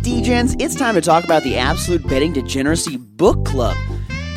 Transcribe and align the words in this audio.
Degens, 0.00 0.56
it's 0.58 0.74
time 0.74 0.94
to 0.94 1.02
talk 1.02 1.24
about 1.24 1.42
the 1.42 1.58
Absolute 1.58 2.08
Betting 2.08 2.32
Degeneracy 2.32 2.96
Book 2.96 3.44
Club. 3.44 3.76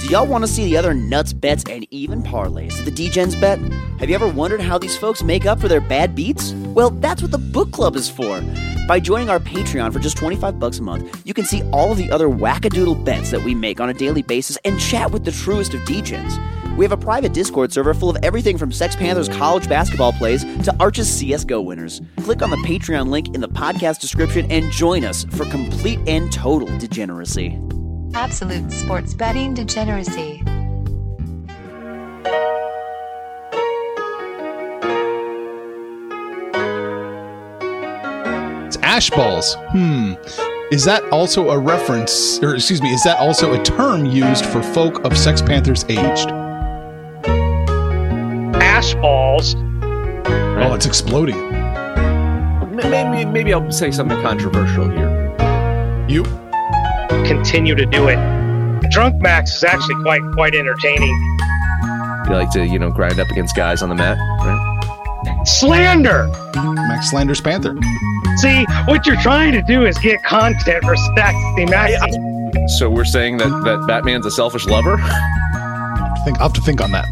Do 0.02 0.10
y'all 0.10 0.28
want 0.28 0.44
to 0.44 0.48
see 0.50 0.66
the 0.66 0.76
other 0.76 0.94
nuts, 0.94 1.32
bets, 1.32 1.64
and 1.70 1.88
even 1.90 2.22
parlays 2.22 2.84
the 2.84 2.92
Degens 2.92 3.40
bet? 3.40 3.60
Have 3.98 4.10
you 4.10 4.16
ever 4.16 4.28
wondered 4.28 4.60
how 4.60 4.78
these 4.78 4.98
folks 4.98 5.24
make 5.24 5.46
up 5.46 5.62
for 5.62 5.70
their 5.70 5.80
bad 5.80 6.16
beats? 6.16 6.52
Well, 6.52 6.90
that's 6.90 7.22
what 7.22 7.32
the 7.32 7.38
book 7.38 7.72
club 7.72 7.96
is 7.96 8.10
for. 8.10 8.44
By 8.90 9.00
joining 9.00 9.30
our 9.30 9.40
Patreon 9.40 9.94
for 9.94 10.00
just 10.00 10.18
25 10.18 10.60
bucks 10.60 10.80
a 10.80 10.82
month, 10.82 11.22
you 11.26 11.34
can 11.34 11.46
see 11.46 11.64
all 11.72 11.94
of 11.94 11.98
the 11.98 12.12
other 12.12 12.28
wackadoodle 12.28 13.06
bets 13.06 13.32
that 13.32 13.42
we 13.42 13.56
make 13.56 13.80
on 13.80 13.88
a 13.88 13.94
daily 13.94 14.22
basis 14.22 14.58
and 14.66 14.78
chat 14.82 15.12
with 15.12 15.24
the 15.24 15.32
truest 15.32 15.74
of 15.74 15.80
Degens. 15.84 16.38
We 16.76 16.84
have 16.86 16.92
a 16.92 16.98
private 16.98 17.34
Discord 17.34 17.72
server 17.72 17.94
full 17.94 18.10
of 18.10 18.18
everything 18.24 18.58
from 18.58 18.72
Sex 18.72 18.96
Panthers 18.96 19.30
college 19.30 19.70
basketball 19.70 20.12
plays 20.12 20.44
to 20.64 20.76
Arch's 20.80 21.08
CSGO 21.08 21.64
winners. 21.64 22.02
Click 22.18 22.42
on 22.42 22.50
the 22.50 22.58
Patreon 22.58 23.10
link 23.10 23.36
in 23.36 23.42
the 23.42 23.48
podcast 23.48 24.00
description 24.00 24.52
and 24.52 24.72
join 24.72 25.06
us 25.06 25.24
for 25.26 25.46
complete 25.46 26.00
and 26.08 26.32
total 26.34 26.76
degeneracy. 26.80 27.60
Absolute 28.16 28.72
sports 28.72 29.14
betting 29.14 29.54
degeneracy. 29.54 30.42
It's 38.66 38.78
ash 38.78 39.12
balls. 39.12 39.56
Hmm. 39.70 40.14
Is 40.72 40.86
that 40.86 41.04
also 41.12 41.52
a 41.52 41.60
reference, 41.60 42.42
or 42.42 42.56
excuse 42.56 42.82
me, 42.82 42.90
is 42.90 43.04
that 43.04 43.20
also 43.20 43.54
a 43.54 43.64
term 43.64 44.08
used 44.08 44.44
for 44.44 44.64
folk 44.64 45.06
of 45.06 45.16
Sex 45.16 45.40
Panthers 45.40 45.86
aged? 45.88 46.43
Ash 49.04 49.54
balls. 49.54 49.56
Oh, 49.56 50.74
it's 50.74 50.86
exploding. 50.86 51.52
Maybe, 52.76 53.26
maybe 53.26 53.54
I'll 53.54 53.72
say 53.72 53.92
something 53.92 54.22
controversial 54.22 54.90
here. 54.90 55.36
You? 56.08 56.24
Continue 57.26 57.76
to 57.76 57.86
do 57.86 58.08
it. 58.08 58.18
Drunk 58.90 59.22
Max 59.22 59.56
is 59.56 59.64
actually 59.64 60.02
quite 60.04 60.22
quite 60.34 60.56
entertaining. 60.56 61.10
You 62.28 62.34
like 62.34 62.52
to, 62.52 62.66
you 62.66 62.80
know, 62.80 62.92
grind 62.92 63.20
up 63.20 63.30
against 63.30 63.56
guys 63.56 63.82
on 63.82 63.90
the 63.90 63.96
mat, 63.96 64.18
right? 64.18 65.48
Slander. 65.48 66.28
Max 66.56 67.10
Slanders 67.10 67.42
Panther. 67.42 67.76
See, 68.38 68.66
what 68.86 69.06
you're 69.06 69.22
trying 69.22 69.54
to 69.54 69.62
do 69.62 69.86
is 69.86 69.98
get 70.00 70.24
content 70.24 70.84
for 70.84 70.96
Saxy 70.96 71.68
Maxi. 71.68 72.70
So 72.70 72.90
we're 72.90 73.06
saying 73.06 73.38
that 73.38 73.50
that 73.66 73.86
Batman's 73.88 74.26
a 74.26 74.32
selfish 74.32 74.66
lover. 74.66 74.98
I 75.00 76.22
think 76.26 76.38
I'll 76.40 76.48
have 76.48 76.54
to 76.54 76.62
think 76.62 76.82
on 76.82 76.92
that. 76.92 77.06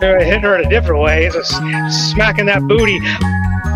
They're 0.00 0.24
hitting 0.24 0.40
her 0.40 0.56
in 0.58 0.66
a 0.66 0.68
different 0.70 1.02
way. 1.02 1.26
It's 1.26 1.34
just 1.34 2.12
smacking 2.12 2.46
that 2.46 2.62
booty. 2.62 2.98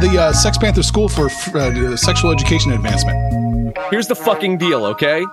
The 0.01 0.17
uh, 0.19 0.33
Sex 0.33 0.57
Panther 0.57 0.83
School 0.83 1.09
for 1.09 1.27
uh, 1.27 1.97
Sexual 1.97 2.33
Education 2.33 2.73
Advancement. 2.73 3.77
Here's 3.91 4.07
the 4.07 4.15
fucking 4.15 4.59
deal, 4.59 4.85
okay? 4.87 5.25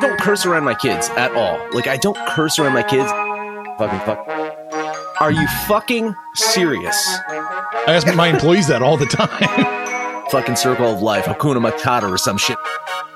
Don't 0.00 0.18
curse 0.20 0.46
around 0.46 0.64
my 0.64 0.74
kids 0.74 1.08
at 1.10 1.32
all. 1.32 1.58
Like 1.72 1.86
I 1.86 1.96
don't 1.96 2.16
curse 2.28 2.58
around 2.58 2.74
my 2.74 2.82
kids. 2.82 3.10
Fucking 3.78 4.00
fuck. 4.00 4.26
Are 5.20 5.32
you 5.32 5.46
fucking 5.66 6.14
serious? 6.34 6.96
I 7.28 7.86
ask 7.88 8.06
my 8.14 8.28
employees 8.28 8.68
that 8.68 8.82
all 8.82 8.96
the 8.96 9.06
time. 9.06 10.26
fucking 10.30 10.56
circle 10.56 10.86
of 10.86 11.02
life, 11.02 11.24
Hakuna 11.24 11.58
Matata 11.58 12.10
or 12.10 12.16
some 12.16 12.38
shit. 12.38 12.56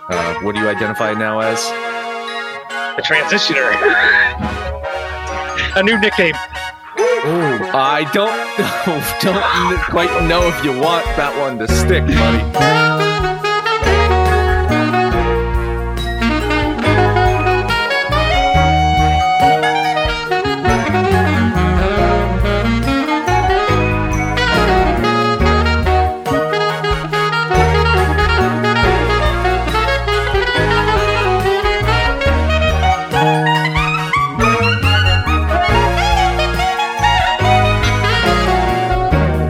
Uh, 0.09 0.35
what 0.43 0.55
do 0.55 0.61
you 0.61 0.69
identify 0.69 1.15
now 1.15 1.41
as? 1.41 1.65
A 2.99 3.03
transitioner. 3.03 3.71
a 5.77 5.83
new 5.83 5.99
nickname. 5.99 6.35
I 7.27 8.11
don't 8.13 8.33
don't 9.23 9.81
quite 9.85 10.29
know 10.29 10.47
if 10.47 10.65
you 10.65 10.73
want 10.73 11.05
that 11.17 11.35
one 11.39 11.59
to 11.59 11.69
stick, 11.69 12.05
buddy. 12.07 13.04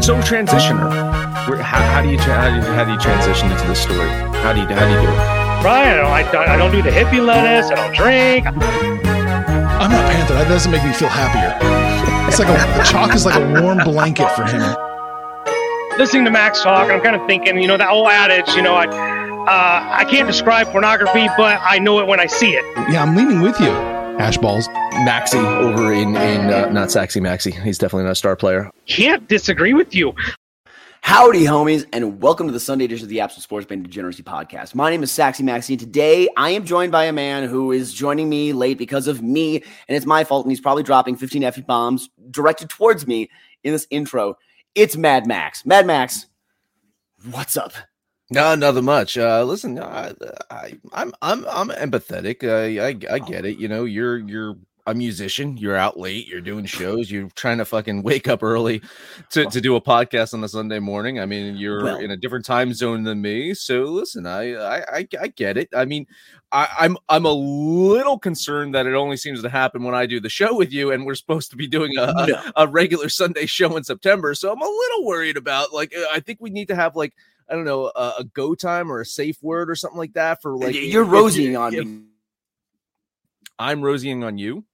So 0.05 0.17
transitioner, 0.21 1.49
Where, 1.49 1.63
how, 1.63 1.81
how 1.81 2.03
do 2.03 2.11
you 2.11 2.19
tra- 2.19 2.35
how 2.35 2.51
do 2.51 2.57
you, 2.57 2.63
how 2.75 2.85
do 2.85 2.93
you 2.93 2.99
transition 2.99 3.51
into 3.51 3.67
the 3.67 3.75
story? 3.75 4.07
How 4.45 4.53
do 4.53 4.61
you 4.61 4.67
how 4.67 4.85
do 4.87 4.93
you 4.93 5.01
do 5.01 5.09
it? 5.09 5.17
Right? 5.65 5.89
I 5.89 5.97
don't, 5.97 6.07
I, 6.13 6.31
don't- 6.31 6.49
I 6.51 6.57
don't 6.59 6.71
do 6.73 6.83
the 6.83 6.91
hippie 6.91 7.25
lettuce. 7.25 7.71
I 7.71 7.75
don't 7.77 7.95
drink. 7.97 8.47
I'm 8.47 9.91
not 9.91 10.05
Panther. 10.13 10.35
That 10.35 10.47
doesn't 10.49 10.71
make 10.71 10.85
me 10.85 10.93
feel 10.93 11.09
happier. 11.09 11.57
It's 12.29 12.39
like 12.39 12.49
a 12.49 12.79
the 12.79 12.85
chalk 12.85 13.15
is 13.15 13.25
like 13.25 13.35
a 13.37 13.63
warm 13.63 13.79
blanket 13.79 14.31
for 14.33 14.45
him. 14.45 14.61
Listening 15.99 16.27
to 16.27 16.31
Max 16.31 16.63
talk, 16.63 16.91
I'm 16.91 17.01
kind 17.01 17.17
of 17.17 17.27
thinking, 17.27 17.59
you 17.59 17.67
know, 17.69 17.79
that 17.79 17.89
old 17.89 18.09
adage, 18.09 18.55
you 18.55 18.61
know, 18.63 18.75
I, 18.75 18.85
uh, 18.87 19.97
I 20.01 20.05
can't 20.05 20.27
describe 20.29 20.67
pornography, 20.69 21.29
but 21.39 21.59
I 21.63 21.79
know 21.79 21.99
it 22.01 22.07
when 22.07 22.21
I 22.21 22.27
see 22.27 22.51
it. 22.51 22.65
Yeah, 22.93 23.03
I'm 23.03 23.17
leaning 23.17 23.41
with 23.41 23.59
you. 23.59 23.94
Ash 24.19 24.39
balls. 24.39 24.69
Maxi 25.07 25.45
over 25.61 25.93
in 25.93 26.17
in 26.17 26.53
uh, 26.53 26.71
not 26.71 26.89
Saxy 26.89 27.21
Maxi. 27.21 27.53
He's 27.63 27.79
definitely 27.79 28.05
not 28.05 28.13
a 28.13 28.17
star 28.17 28.37
player. 28.37 28.71
Can't 28.87 29.29
disagree 29.29 29.75
with 29.75 29.95
you. 29.95 30.15
Howdy, 31.03 31.45
homies, 31.45 31.85
and 31.93 32.23
welcome 32.23 32.47
to 32.47 32.53
the 32.53 32.61
Sunday 32.61 32.87
edition 32.87 33.05
of 33.05 33.11
the 33.11 33.21
Absolute 33.21 33.43
Sports 33.43 33.67
Betting 33.67 33.83
Degeneracy 33.83 34.23
Podcast. 34.23 34.75
My 34.75 34.89
name 34.89 35.03
is 35.03 35.11
Saxy 35.11 35.43
Maxi, 35.43 35.71
and 35.71 35.81
today 35.81 36.29
I 36.37 36.51
am 36.51 36.65
joined 36.65 36.93
by 36.93 37.05
a 37.05 37.13
man 37.13 37.49
who 37.49 37.73
is 37.73 37.93
joining 37.93 38.29
me 38.29 38.53
late 38.53 38.79
because 38.79 39.07
of 39.09 39.21
me, 39.21 39.57
and 39.57 39.97
it's 39.97 40.07
my 40.07 40.25
fault, 40.25 40.47
and 40.47 40.53
he's 40.53 40.61
probably 40.61 40.83
dropping 40.83 41.17
15 41.17 41.45
F 41.45 41.67
bombs 41.67 42.09
directed 42.31 42.71
towards 42.71 43.07
me 43.07 43.29
in 43.65 43.73
this 43.73 43.87
intro. 43.91 44.39
It's 44.75 44.97
Mad 44.97 45.27
Max. 45.27 45.67
Mad 45.67 45.87
Max, 45.87 46.27
what's 47.31 47.57
up? 47.57 47.73
No, 48.31 48.55
nothing 48.55 48.85
much. 48.85 49.19
Uh, 49.19 49.45
listen, 49.45 49.79
I, 49.79 50.13
I, 50.51 50.73
I'm 50.93 51.13
I'm 51.21 51.45
I'm 51.47 51.69
empathetic. 51.69 52.43
I, 52.49 52.89
I 52.89 53.15
I 53.15 53.19
get 53.19 53.45
it. 53.45 53.59
You 53.59 53.69
know, 53.69 53.85
you're 53.85 54.19
you're 54.19 54.57
a 54.87 54.95
musician. 54.95 55.57
You're 55.57 55.77
out 55.77 55.99
late. 55.99 56.27
You're 56.27 56.41
doing 56.41 56.65
shows. 56.67 57.11
You're 57.11 57.29
trying 57.37 57.59
to 57.59 57.65
fucking 57.67 58.03
wake 58.03 58.27
up 58.29 58.43
early 58.43 58.83
to, 59.31 59.45
to 59.47 59.61
do 59.61 59.77
a 59.77 59.81
podcast 59.81 60.35
on 60.35 60.43
a 60.45 60.49
Sunday 60.49 60.79
morning. 60.79 61.19
I 61.21 61.27
mean, 61.27 61.57
you're 61.57 61.85
Well- 61.85 61.97
in 62.01 62.11
a 62.11 62.17
different 62.17 62.45
time 62.47 62.73
zone 62.73 63.03
than 63.05 63.21
me. 63.21 63.53
So 63.55 63.83
listen, 63.85 64.27
I 64.27 64.55
I 64.55 64.77
I, 64.99 65.09
I 65.21 65.27
get 65.29 65.59
it. 65.59 65.69
I 65.75 65.85
mean, 65.85 66.07
I, 66.51 66.69
I'm 66.79 66.97
I'm 67.11 67.27
a 67.27 67.33
little 67.33 68.19
concerned 68.19 68.75
that 68.75 68.87
it 68.87 68.95
only 68.95 69.19
seems 69.19 69.43
to 69.43 69.51
happen 69.51 69.85
when 69.85 69.95
I 69.95 70.07
do 70.07 70.19
the 70.19 70.31
show 70.31 70.57
with 70.57 70.73
you, 70.73 70.93
and 70.93 71.05
we're 71.05 71.15
supposed 71.15 71.51
to 71.51 71.57
be 71.57 71.67
doing 71.67 71.93
a, 71.99 72.05
a- 72.17 72.27
No. 72.27 72.43
a 72.57 72.67
regular 72.69 73.11
Sunday 73.11 73.45
show 73.47 73.77
in 73.77 73.85
September. 73.85 74.35
So 74.35 74.51
I'm 74.51 74.63
a 74.63 74.65
little 74.65 75.05
worried 75.05 75.37
about 75.37 75.75
like 75.75 75.93
uh, 75.95 76.05
I 76.11 76.21
think 76.21 76.39
we 76.41 76.49
need 76.51 76.69
to 76.69 76.75
have 76.75 76.97
like 76.97 77.13
I 77.49 77.55
don't 77.55 77.65
know 77.65 77.93
a, 77.95 78.15
a 78.21 78.25
go 78.25 78.55
time 78.55 78.91
or 78.91 79.01
a 79.01 79.07
safe 79.07 79.43
word 79.43 79.71
or 79.71 79.75
something 79.75 79.99
like 79.99 80.15
that 80.15 80.41
for 80.43 80.57
like 80.57 80.75
You're 80.75 81.05
rosying 81.05 81.57
on 81.57 81.75
if 81.75 81.87
me. 81.87 82.03
I'm 83.59 83.83
rosying 83.83 84.25
on 84.25 84.39
you. 84.39 84.65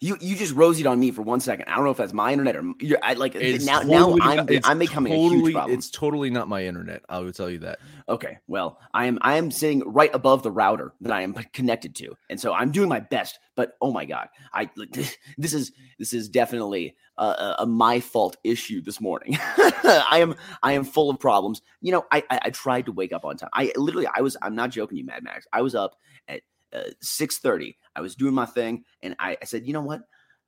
You 0.00 0.18
you 0.20 0.36
just 0.36 0.54
rosied 0.54 0.90
on 0.90 1.00
me 1.00 1.12
for 1.12 1.22
one 1.22 1.40
second. 1.40 1.66
I 1.66 1.76
don't 1.76 1.84
know 1.84 1.90
if 1.90 1.96
that's 1.96 2.12
my 2.12 2.30
internet 2.30 2.56
or 2.56 2.74
you're, 2.78 2.98
I 3.02 3.14
like 3.14 3.34
It's 3.36 3.64
now. 3.64 3.80
totally 3.80 4.20
now 4.20 4.26
I'm 4.26 4.46
I'm 4.64 4.78
becoming 4.78 5.12
a 5.12 5.16
totally, 5.16 5.40
huge 5.40 5.54
problem. 5.54 5.78
It's 5.78 5.88
totally 5.88 6.28
not 6.28 6.46
my 6.46 6.64
internet. 6.64 7.02
I 7.08 7.20
would 7.20 7.34
tell 7.34 7.48
you 7.48 7.60
that. 7.60 7.78
Okay, 8.06 8.36
well, 8.46 8.80
I 8.92 9.06
am 9.06 9.18
I 9.22 9.36
am 9.36 9.50
sitting 9.50 9.82
right 9.86 10.10
above 10.12 10.42
the 10.42 10.50
router 10.50 10.92
that 11.00 11.12
I 11.12 11.22
am 11.22 11.32
connected 11.54 11.94
to, 11.96 12.14
and 12.28 12.38
so 12.38 12.52
I'm 12.52 12.70
doing 12.70 12.88
my 12.88 13.00
best. 13.00 13.38
But 13.54 13.76
oh 13.80 13.92
my 13.92 14.04
god, 14.04 14.28
I 14.52 14.68
this 15.38 15.54
is 15.54 15.72
this 15.98 16.12
is 16.12 16.28
definitely 16.28 16.96
a, 17.18 17.56
a, 17.60 17.66
my 17.66 18.00
fault 18.00 18.36
issue 18.44 18.80
this 18.80 19.00
morning. 19.00 19.36
I 19.40 20.18
am 20.18 20.34
I 20.62 20.72
am 20.72 20.84
full 20.84 21.10
of 21.10 21.18
problems. 21.18 21.62
You 21.80 21.92
know, 21.92 22.06
I, 22.10 22.22
I 22.30 22.40
I 22.42 22.50
tried 22.50 22.86
to 22.86 22.92
wake 22.92 23.12
up 23.12 23.24
on 23.24 23.36
time. 23.36 23.50
I 23.52 23.72
literally 23.76 24.08
I 24.14 24.20
was 24.20 24.36
I'm 24.42 24.54
not 24.54 24.70
joking 24.70 24.98
you, 24.98 25.04
Mad 25.04 25.22
Max. 25.22 25.46
I 25.52 25.62
was 25.62 25.74
up 25.74 25.96
at 26.28 26.42
uh, 26.72 26.90
six 27.00 27.38
thirty. 27.38 27.78
I 27.94 28.00
was 28.00 28.14
doing 28.14 28.34
my 28.34 28.46
thing, 28.46 28.84
and 29.02 29.14
I, 29.18 29.36
I 29.40 29.44
said, 29.44 29.66
you 29.66 29.72
know 29.72 29.82
what? 29.82 30.02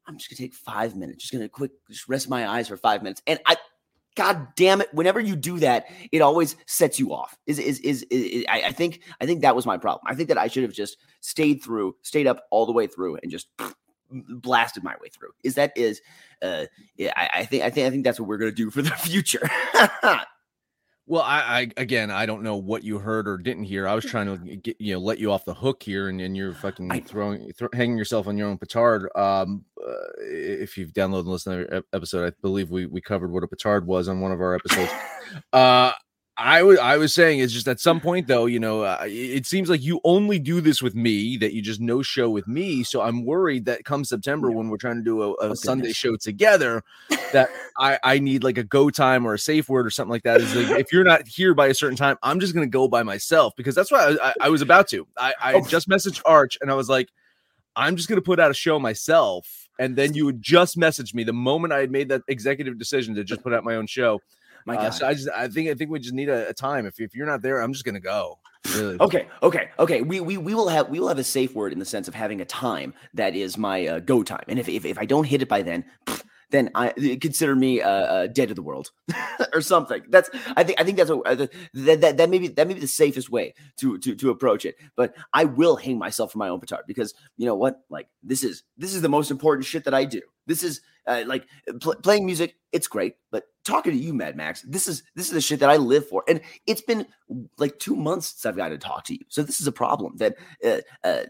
I'm 0.06 0.18
just 0.18 0.30
gonna 0.30 0.38
take 0.38 0.54
five 0.54 0.96
minutes, 0.96 1.22
just 1.22 1.32
gonna 1.32 1.48
quick, 1.48 1.72
just 1.90 2.08
rest 2.08 2.28
my 2.28 2.48
eyes 2.48 2.68
for 2.68 2.76
five 2.76 3.02
minutes. 3.02 3.22
And 3.26 3.38
I, 3.46 3.56
God 4.16 4.48
damn 4.56 4.80
it, 4.80 4.88
whenever 4.92 5.20
you 5.20 5.36
do 5.36 5.58
that, 5.60 5.86
it 6.10 6.22
always 6.22 6.56
sets 6.66 6.98
you 6.98 7.12
off. 7.12 7.36
Is 7.46 7.58
is 7.58 7.78
is, 7.80 8.02
is, 8.04 8.24
is 8.24 8.44
I, 8.48 8.62
I 8.62 8.72
think 8.72 9.02
I 9.20 9.26
think 9.26 9.42
that 9.42 9.54
was 9.54 9.66
my 9.66 9.76
problem. 9.76 10.04
I 10.06 10.14
think 10.14 10.28
that 10.28 10.38
I 10.38 10.48
should 10.48 10.62
have 10.62 10.72
just 10.72 10.96
stayed 11.20 11.62
through, 11.62 11.96
stayed 12.02 12.26
up 12.26 12.44
all 12.50 12.66
the 12.66 12.72
way 12.72 12.86
through, 12.86 13.18
and 13.22 13.30
just 13.30 13.48
blasted 14.10 14.84
my 14.84 14.94
way 15.00 15.08
through. 15.08 15.30
Is 15.44 15.54
that 15.54 15.72
is 15.76 16.00
uh 16.42 16.66
yeah, 16.96 17.12
I, 17.16 17.40
I 17.40 17.44
think 17.44 17.62
I 17.64 17.70
think 17.70 17.86
I 17.86 17.90
think 17.90 18.04
that's 18.04 18.20
what 18.20 18.28
we're 18.28 18.38
gonna 18.38 18.52
do 18.52 18.70
for 18.70 18.82
the 18.82 18.90
future. 18.98 19.48
Well, 21.08 21.22
I, 21.22 21.38
I 21.38 21.70
again, 21.76 22.10
I 22.10 22.26
don't 22.26 22.42
know 22.42 22.56
what 22.56 22.82
you 22.82 22.98
heard 22.98 23.28
or 23.28 23.38
didn't 23.38 23.64
hear. 23.64 23.86
I 23.86 23.94
was 23.94 24.04
trying 24.04 24.26
to 24.26 24.56
get 24.56 24.80
you 24.80 24.94
know 24.94 24.98
let 24.98 25.18
you 25.18 25.30
off 25.30 25.44
the 25.44 25.54
hook 25.54 25.82
here, 25.82 26.08
and, 26.08 26.20
and 26.20 26.36
you're 26.36 26.52
fucking 26.52 26.90
I- 26.90 27.00
throwing 27.00 27.52
th- 27.52 27.70
hanging 27.72 27.96
yourself 27.96 28.26
on 28.26 28.36
your 28.36 28.48
own 28.48 28.58
petard. 28.58 29.08
Um, 29.14 29.64
uh, 29.80 29.92
if 30.18 30.76
you've 30.76 30.92
downloaded 30.92 31.20
and 31.20 31.28
listened 31.28 31.68
to 31.68 31.70
the 31.70 31.84
episode, 31.96 32.26
I 32.26 32.32
believe 32.42 32.70
we 32.70 32.86
we 32.86 33.00
covered 33.00 33.30
what 33.30 33.44
a 33.44 33.48
petard 33.48 33.86
was 33.86 34.08
on 34.08 34.20
one 34.20 34.32
of 34.32 34.40
our 34.40 34.56
episodes. 34.56 34.90
uh, 35.52 35.92
I 36.38 36.62
was 36.62 36.78
I 36.78 36.98
was 36.98 37.14
saying 37.14 37.38
it's 37.40 37.52
just 37.52 37.66
at 37.66 37.80
some 37.80 37.98
point 37.98 38.26
though, 38.26 38.44
you 38.46 38.60
know, 38.60 38.82
uh, 38.82 38.98
it 39.04 39.46
seems 39.46 39.70
like 39.70 39.82
you 39.82 40.00
only 40.04 40.38
do 40.38 40.60
this 40.60 40.82
with 40.82 40.94
me, 40.94 41.36
that 41.38 41.54
you 41.54 41.62
just 41.62 41.80
no 41.80 42.02
show 42.02 42.28
with 42.28 42.46
me. 42.46 42.82
So 42.82 43.00
I'm 43.00 43.24
worried 43.24 43.64
that 43.64 43.84
come 43.84 44.04
September 44.04 44.50
when 44.50 44.68
we're 44.68 44.76
trying 44.76 44.96
to 44.96 45.02
do 45.02 45.22
a, 45.22 45.50
a 45.52 45.56
Sunday 45.56 45.92
show 45.92 46.16
together, 46.16 46.82
that 47.32 47.48
I 47.78 47.98
I 48.02 48.18
need 48.18 48.44
like 48.44 48.58
a 48.58 48.64
go 48.64 48.90
time 48.90 49.26
or 49.26 49.32
a 49.34 49.38
safe 49.38 49.68
word 49.70 49.86
or 49.86 49.90
something 49.90 50.10
like 50.10 50.24
that. 50.24 50.40
Is 50.42 50.54
like 50.54 50.78
if 50.78 50.92
you're 50.92 51.04
not 51.04 51.26
here 51.26 51.54
by 51.54 51.68
a 51.68 51.74
certain 51.74 51.96
time, 51.96 52.18
I'm 52.22 52.38
just 52.38 52.52
gonna 52.54 52.66
go 52.66 52.86
by 52.86 53.02
myself 53.02 53.54
because 53.56 53.74
that's 53.74 53.90
what 53.90 54.20
I, 54.20 54.28
I, 54.28 54.34
I 54.42 54.48
was 54.50 54.60
about 54.60 54.88
to. 54.88 55.06
I 55.16 55.34
I 55.42 55.52
Oh. 55.54 55.62
just 55.62 55.88
messaged 55.88 56.20
Arch 56.26 56.58
and 56.60 56.70
I 56.70 56.74
was 56.74 56.90
like, 56.90 57.08
I'm 57.76 57.96
just 57.96 58.10
gonna 58.10 58.20
put 58.20 58.38
out 58.40 58.50
a 58.50 58.54
show 58.54 58.78
myself. 58.78 59.68
And 59.78 59.96
then 59.96 60.14
you 60.14 60.24
would 60.26 60.42
just 60.42 60.76
message 60.76 61.12
me 61.14 61.22
the 61.24 61.34
moment 61.34 61.72
I 61.72 61.80
had 61.80 61.90
made 61.90 62.08
that 62.10 62.22
executive 62.28 62.78
decision 62.78 63.14
to 63.14 63.24
just 63.24 63.42
put 63.42 63.52
out 63.54 63.64
my 63.64 63.76
own 63.76 63.86
show. 63.86 64.20
My 64.66 64.76
Uh, 64.76 64.90
so 64.90 65.06
I 65.06 65.14
just 65.14 65.28
I 65.34 65.48
think 65.48 65.70
I 65.70 65.74
think 65.74 65.90
we 65.90 65.98
just 65.98 66.14
need 66.14 66.28
a, 66.28 66.48
a 66.48 66.52
time. 66.54 66.86
If 66.86 67.00
if 67.00 67.14
you're 67.14 67.26
not 67.26 67.42
there, 67.42 67.60
I'm 67.60 67.72
just 67.72 67.84
gonna 67.84 68.00
go. 68.00 68.38
Really. 68.74 68.96
Okay, 69.00 69.28
okay, 69.42 69.70
okay. 69.78 70.02
We, 70.02 70.20
we 70.20 70.36
we 70.36 70.54
will 70.54 70.68
have 70.68 70.88
we 70.88 70.98
will 70.98 71.08
have 71.08 71.18
a 71.18 71.24
safe 71.24 71.54
word 71.54 71.72
in 71.72 71.78
the 71.78 71.84
sense 71.84 72.08
of 72.08 72.14
having 72.14 72.40
a 72.40 72.44
time 72.44 72.94
that 73.14 73.36
is 73.36 73.56
my 73.56 73.86
uh, 73.86 74.00
go 74.00 74.22
time, 74.22 74.44
and 74.48 74.58
if, 74.58 74.68
if 74.68 74.84
if 74.84 74.98
I 74.98 75.04
don't 75.04 75.24
hit 75.24 75.40
it 75.40 75.48
by 75.48 75.62
then, 75.62 75.84
then 76.50 76.70
I 76.74 76.88
consider 77.20 77.54
me 77.54 77.80
uh, 77.80 77.90
uh, 77.90 78.26
dead 78.26 78.48
to 78.48 78.54
the 78.54 78.62
world 78.62 78.90
or 79.54 79.60
something. 79.60 80.02
That's 80.08 80.30
I 80.56 80.64
think 80.64 80.80
I 80.80 80.84
think 80.84 80.96
that's 80.96 81.10
a, 81.10 81.18
uh, 81.18 81.34
that, 81.74 82.00
that 82.00 82.16
that 82.16 82.30
may 82.30 82.38
be 82.38 82.48
that 82.48 82.66
may 82.66 82.74
be 82.74 82.80
the 82.80 82.86
safest 82.86 83.30
way 83.30 83.54
to 83.78 83.98
to 83.98 84.14
to 84.14 84.30
approach 84.30 84.64
it. 84.64 84.76
But 84.96 85.14
I 85.32 85.44
will 85.44 85.76
hang 85.76 85.98
myself 85.98 86.32
for 86.32 86.38
my 86.38 86.48
own 86.48 86.60
petard 86.60 86.84
because 86.86 87.14
you 87.36 87.46
know 87.46 87.54
what? 87.56 87.80
Like 87.88 88.08
this 88.22 88.42
is 88.42 88.62
this 88.76 88.94
is 88.94 89.02
the 89.02 89.08
most 89.08 89.30
important 89.30 89.66
shit 89.66 89.84
that 89.84 89.94
I 89.94 90.04
do. 90.04 90.22
This 90.46 90.62
is 90.62 90.80
uh, 91.06 91.24
like 91.26 91.46
pl- 91.80 91.96
playing 91.96 92.26
music. 92.26 92.56
It's 92.72 92.88
great, 92.88 93.14
but 93.30 93.44
talking 93.64 93.92
to 93.92 93.98
you, 93.98 94.12
Mad 94.12 94.36
Max, 94.36 94.62
this 94.62 94.86
is 94.86 95.02
this 95.14 95.26
is 95.26 95.32
the 95.32 95.40
shit 95.40 95.60
that 95.60 95.70
I 95.70 95.76
live 95.76 96.06
for, 96.08 96.22
and 96.28 96.40
it's 96.66 96.82
been 96.82 97.06
like 97.58 97.78
two 97.78 97.96
months 97.96 98.28
since 98.28 98.44
I've 98.46 98.56
got 98.56 98.68
to 98.68 98.78
talk 98.78 99.04
to 99.04 99.14
you. 99.14 99.20
So 99.28 99.42
this 99.42 99.60
is 99.60 99.66
a 99.66 99.72
problem 99.72 100.16
that 100.18 100.36
uh, 100.64 100.80
uh, 101.04 101.22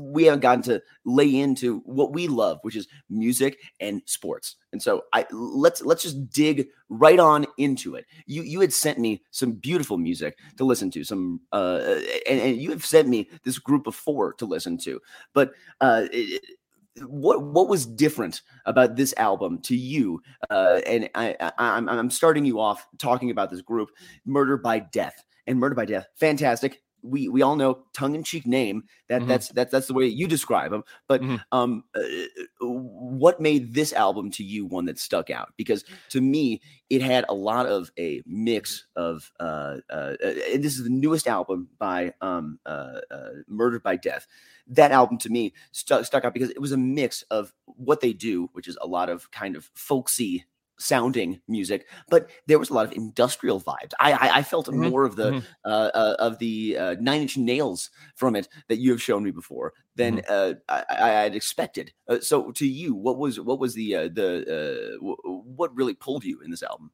we 0.00 0.24
haven't 0.24 0.40
gotten 0.40 0.62
to 0.64 0.82
lay 1.04 1.34
into 1.40 1.80
what 1.80 2.12
we 2.12 2.28
love, 2.28 2.58
which 2.62 2.76
is 2.76 2.88
music 3.10 3.58
and 3.80 4.02
sports. 4.06 4.56
And 4.72 4.82
so 4.82 5.04
I 5.12 5.26
let's 5.30 5.82
let's 5.82 6.02
just 6.02 6.30
dig 6.30 6.68
right 6.88 7.18
on 7.18 7.46
into 7.58 7.94
it. 7.94 8.06
You 8.26 8.42
you 8.42 8.60
had 8.60 8.72
sent 8.72 8.98
me 8.98 9.22
some 9.30 9.52
beautiful 9.52 9.98
music 9.98 10.38
to 10.56 10.64
listen 10.64 10.90
to, 10.92 11.04
some 11.04 11.40
uh, 11.52 11.98
and, 12.28 12.40
and 12.40 12.56
you 12.56 12.70
have 12.70 12.84
sent 12.84 13.08
me 13.08 13.28
this 13.44 13.58
group 13.58 13.86
of 13.86 13.94
four 13.94 14.32
to 14.34 14.46
listen 14.46 14.78
to. 14.78 15.00
But 15.34 15.52
uh, 15.80 16.06
it- 16.12 16.42
what 17.06 17.42
what 17.42 17.68
was 17.68 17.86
different 17.86 18.42
about 18.66 18.96
this 18.96 19.14
album 19.16 19.60
to 19.62 19.76
you? 19.76 20.20
Uh, 20.50 20.80
and 20.86 21.08
I, 21.14 21.36
I 21.40 21.52
I'm 21.58 21.88
I'm 21.88 22.10
starting 22.10 22.44
you 22.44 22.60
off 22.60 22.86
talking 22.98 23.30
about 23.30 23.50
this 23.50 23.62
group, 23.62 23.90
Murder 24.24 24.56
by 24.56 24.80
Death, 24.80 25.24
and 25.46 25.58
Murder 25.58 25.74
by 25.74 25.84
Death, 25.84 26.06
fantastic. 26.16 26.82
We 27.02 27.28
we 27.28 27.42
all 27.42 27.56
know 27.56 27.84
tongue 27.94 28.14
in 28.14 28.24
cheek 28.24 28.46
name 28.46 28.84
that 29.08 29.22
Mhm. 29.22 29.28
that's 29.28 29.48
that's 29.48 29.70
that's 29.72 29.86
the 29.86 29.94
way 29.94 30.06
you 30.06 30.26
describe 30.26 30.70
them. 30.70 30.84
But 31.06 31.22
Mhm. 31.22 31.40
um, 31.52 31.84
uh, 31.94 32.00
what 32.60 33.40
made 33.40 33.74
this 33.74 33.92
album 33.92 34.30
to 34.32 34.44
you 34.44 34.66
one 34.66 34.86
that 34.86 34.98
stuck 34.98 35.30
out? 35.30 35.52
Because 35.56 35.84
to 36.10 36.20
me, 36.20 36.60
it 36.90 37.02
had 37.02 37.24
a 37.28 37.34
lot 37.34 37.66
of 37.66 37.90
a 37.98 38.22
mix 38.26 38.86
of 38.96 39.30
uh, 39.40 39.76
uh, 39.90 40.14
uh, 40.22 40.34
and 40.52 40.62
this 40.64 40.76
is 40.76 40.84
the 40.84 40.90
newest 40.90 41.26
album 41.26 41.68
by 41.78 42.14
um 42.20 42.58
uh, 42.66 43.00
uh 43.10 43.28
Murdered 43.46 43.82
by 43.82 43.96
Death. 43.96 44.26
That 44.66 44.92
album 44.92 45.18
to 45.18 45.30
me 45.30 45.54
stuck 45.72 46.04
stuck 46.04 46.24
out 46.24 46.34
because 46.34 46.50
it 46.50 46.60
was 46.60 46.72
a 46.72 46.76
mix 46.76 47.22
of 47.30 47.52
what 47.64 48.00
they 48.00 48.12
do, 48.12 48.48
which 48.52 48.68
is 48.68 48.76
a 48.80 48.86
lot 48.86 49.08
of 49.08 49.30
kind 49.30 49.56
of 49.56 49.70
folksy 49.74 50.44
sounding 50.78 51.40
music, 51.48 51.86
but 52.08 52.30
there 52.46 52.58
was 52.58 52.70
a 52.70 52.74
lot 52.74 52.86
of 52.86 52.92
industrial 52.92 53.60
vibes. 53.60 53.92
I 54.00 54.12
I, 54.12 54.36
I 54.38 54.42
felt 54.42 54.68
Mhm, 54.70 54.74
more 54.74 55.04
of 55.04 55.16
the 55.16 55.36
mhm. 55.36 55.46
uh, 55.64 55.90
uh, 55.94 56.16
of 56.18 56.38
the 56.38 56.76
uh, 56.78 56.96
Nine 57.00 57.22
Inch 57.22 57.36
Nails 57.36 57.90
from 58.16 58.36
it 58.36 58.48
that 58.68 58.78
you 58.78 58.90
have 58.90 59.02
shown 59.02 59.22
me 59.24 59.30
before 59.30 59.72
than 59.96 60.20
uh, 60.28 60.54
I, 60.68 60.84
I 60.90 61.08
had 61.08 61.34
expected. 61.34 61.92
Uh, 62.08 62.20
so 62.20 62.50
to 62.52 62.66
you, 62.66 62.94
what 62.94 63.18
was 63.18 63.40
what 63.40 63.58
was 63.58 63.74
the 63.74 63.94
uh, 63.94 64.08
the 64.12 64.40
uh, 64.42 64.92
w- 64.96 65.16
what 65.56 65.74
really 65.76 65.94
pulled 65.94 66.24
you 66.24 66.40
in 66.40 66.50
this 66.50 66.62
album? 66.62 66.90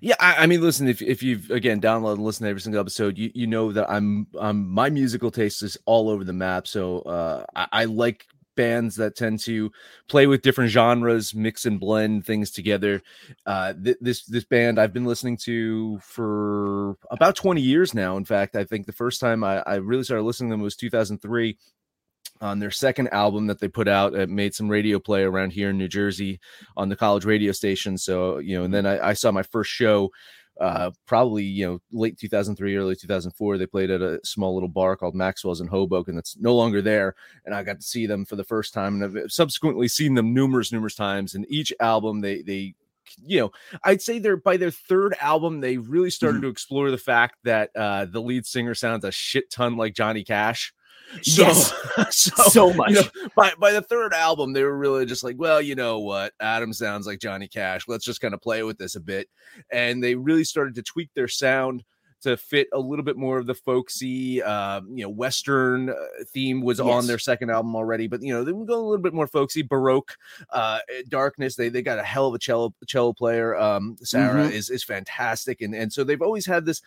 Yeah, 0.00 0.14
I, 0.18 0.44
I 0.44 0.46
mean, 0.46 0.60
listen, 0.60 0.88
if 0.88 1.00
if 1.02 1.22
you've 1.22 1.50
again 1.50 1.80
downloaded 1.80 2.14
and 2.14 2.24
listened 2.24 2.46
to 2.46 2.50
every 2.50 2.60
single 2.60 2.80
episode, 2.80 3.16
you 3.18 3.30
you 3.34 3.46
know 3.46 3.72
that 3.72 3.88
I'm 3.90 4.26
um 4.38 4.68
my 4.68 4.90
musical 4.90 5.30
taste 5.30 5.62
is 5.62 5.78
all 5.86 6.08
over 6.08 6.24
the 6.24 6.32
map. 6.32 6.66
So 6.66 7.00
uh, 7.00 7.44
I, 7.54 7.68
I 7.72 7.84
like 7.84 8.26
bands 8.56 8.96
that 8.96 9.16
tend 9.16 9.40
to 9.40 9.70
play 10.08 10.26
with 10.26 10.42
different 10.42 10.70
genres, 10.70 11.34
mix 11.34 11.64
and 11.64 11.78
blend 11.78 12.26
things 12.26 12.50
together. 12.50 13.02
Uh, 13.44 13.74
th- 13.74 13.98
this 14.00 14.24
this 14.24 14.44
band 14.44 14.78
I've 14.78 14.92
been 14.92 15.04
listening 15.04 15.36
to 15.44 15.98
for 16.00 16.96
about 17.10 17.36
20 17.36 17.60
years 17.60 17.94
now. 17.94 18.16
In 18.16 18.24
fact, 18.24 18.56
I 18.56 18.64
think 18.64 18.86
the 18.86 18.92
first 18.92 19.20
time 19.20 19.44
I, 19.44 19.62
I 19.66 19.76
really 19.76 20.04
started 20.04 20.24
listening 20.24 20.50
to 20.50 20.54
them 20.54 20.62
was 20.62 20.76
2003 20.76 21.56
on 22.40 22.58
their 22.58 22.70
second 22.70 23.08
album 23.12 23.46
that 23.46 23.60
they 23.60 23.68
put 23.68 23.88
out. 23.88 24.14
It 24.14 24.28
made 24.28 24.54
some 24.54 24.68
radio 24.68 24.98
play 24.98 25.22
around 25.22 25.52
here 25.52 25.70
in 25.70 25.78
New 25.78 25.88
Jersey 25.88 26.40
on 26.76 26.88
the 26.88 26.96
college 26.96 27.24
radio 27.24 27.52
station. 27.52 27.96
So, 27.96 28.38
you 28.38 28.58
know, 28.58 28.64
and 28.64 28.74
then 28.74 28.86
I, 28.86 29.08
I 29.08 29.12
saw 29.12 29.30
my 29.30 29.42
first 29.42 29.70
show 29.70 30.10
uh 30.60 30.90
probably 31.06 31.44
you 31.44 31.66
know 31.66 31.80
late 31.92 32.18
2003 32.18 32.76
early 32.76 32.96
2004 32.96 33.58
they 33.58 33.66
played 33.66 33.90
at 33.90 34.00
a 34.00 34.20
small 34.24 34.54
little 34.54 34.68
bar 34.68 34.96
called 34.96 35.14
maxwell's 35.14 35.60
in 35.60 35.66
hoboken 35.66 36.14
that's 36.14 36.36
no 36.38 36.54
longer 36.54 36.80
there 36.80 37.14
and 37.44 37.54
i 37.54 37.62
got 37.62 37.80
to 37.80 37.86
see 37.86 38.06
them 38.06 38.24
for 38.24 38.36
the 38.36 38.44
first 38.44 38.72
time 38.72 38.94
and 38.94 39.18
i've 39.18 39.30
subsequently 39.30 39.88
seen 39.88 40.14
them 40.14 40.32
numerous 40.32 40.72
numerous 40.72 40.94
times 40.94 41.34
and 41.34 41.46
each 41.48 41.72
album 41.80 42.20
they 42.20 42.42
they 42.42 42.74
you 43.24 43.40
know 43.40 43.52
i'd 43.84 44.02
say 44.02 44.18
they're 44.18 44.36
by 44.36 44.56
their 44.56 44.70
third 44.70 45.14
album 45.20 45.60
they 45.60 45.76
really 45.76 46.10
started 46.10 46.42
to 46.42 46.48
explore 46.48 46.90
the 46.90 46.98
fact 46.98 47.36
that 47.44 47.70
uh 47.76 48.04
the 48.06 48.20
lead 48.20 48.46
singer 48.46 48.74
sounds 48.74 49.04
a 49.04 49.12
shit 49.12 49.50
ton 49.50 49.76
like 49.76 49.94
johnny 49.94 50.24
cash 50.24 50.72
so, 51.22 51.42
Yes. 51.42 51.72
so, 52.10 52.42
So 52.44 52.70
you 52.70 52.74
much. 52.76 52.90
know, 52.92 53.02
by 53.36 53.52
by 53.58 53.72
the 53.72 53.82
third 53.82 54.12
album, 54.14 54.52
they 54.52 54.62
were 54.64 54.76
really 54.76 55.06
just 55.06 55.24
like, 55.24 55.36
well, 55.38 55.60
you 55.62 55.74
know 55.74 56.00
what, 56.00 56.32
Adam 56.40 56.72
sounds 56.72 57.06
like 57.06 57.18
Johnny 57.20 57.48
Cash. 57.48 57.86
Let's 57.88 58.04
just 58.04 58.20
kind 58.20 58.34
of 58.34 58.40
play 58.40 58.62
with 58.62 58.78
this 58.78 58.96
a 58.96 59.00
bit, 59.00 59.28
and 59.70 60.02
they 60.02 60.14
really 60.14 60.44
started 60.44 60.74
to 60.76 60.82
tweak 60.82 61.10
their 61.14 61.28
sound 61.28 61.84
to 62.22 62.34
fit 62.36 62.66
a 62.72 62.78
little 62.80 63.04
bit 63.04 63.16
more 63.18 63.36
of 63.38 63.46
the 63.46 63.54
folksy, 63.54 64.42
um, 64.42 64.88
you 64.96 65.04
know, 65.04 65.08
Western 65.10 65.90
uh, 65.90 65.94
theme 66.32 66.62
was 66.62 66.80
on 66.80 67.06
their 67.06 67.18
second 67.18 67.50
album 67.50 67.76
already, 67.76 68.06
but 68.08 68.22
you 68.22 68.32
know, 68.32 68.42
they 68.42 68.52
would 68.52 68.66
go 68.66 68.74
a 68.74 68.80
little 68.88 69.02
bit 69.02 69.12
more 69.12 69.26
folksy, 69.26 69.60
Baroque, 69.62 70.16
uh, 70.50 70.78
darkness. 71.08 71.56
They 71.56 71.68
they 71.68 71.82
got 71.82 71.98
a 71.98 72.02
hell 72.02 72.26
of 72.28 72.34
a 72.34 72.38
cello 72.38 72.74
cello 72.86 73.12
player. 73.12 73.54
Um, 73.54 73.96
Sarah 74.02 74.48
Mhm. 74.48 74.50
is 74.50 74.70
is 74.70 74.82
fantastic, 74.82 75.60
and 75.60 75.74
and 75.74 75.92
so 75.92 76.04
they've 76.04 76.22
always 76.22 76.46
had 76.46 76.64
this 76.64 76.80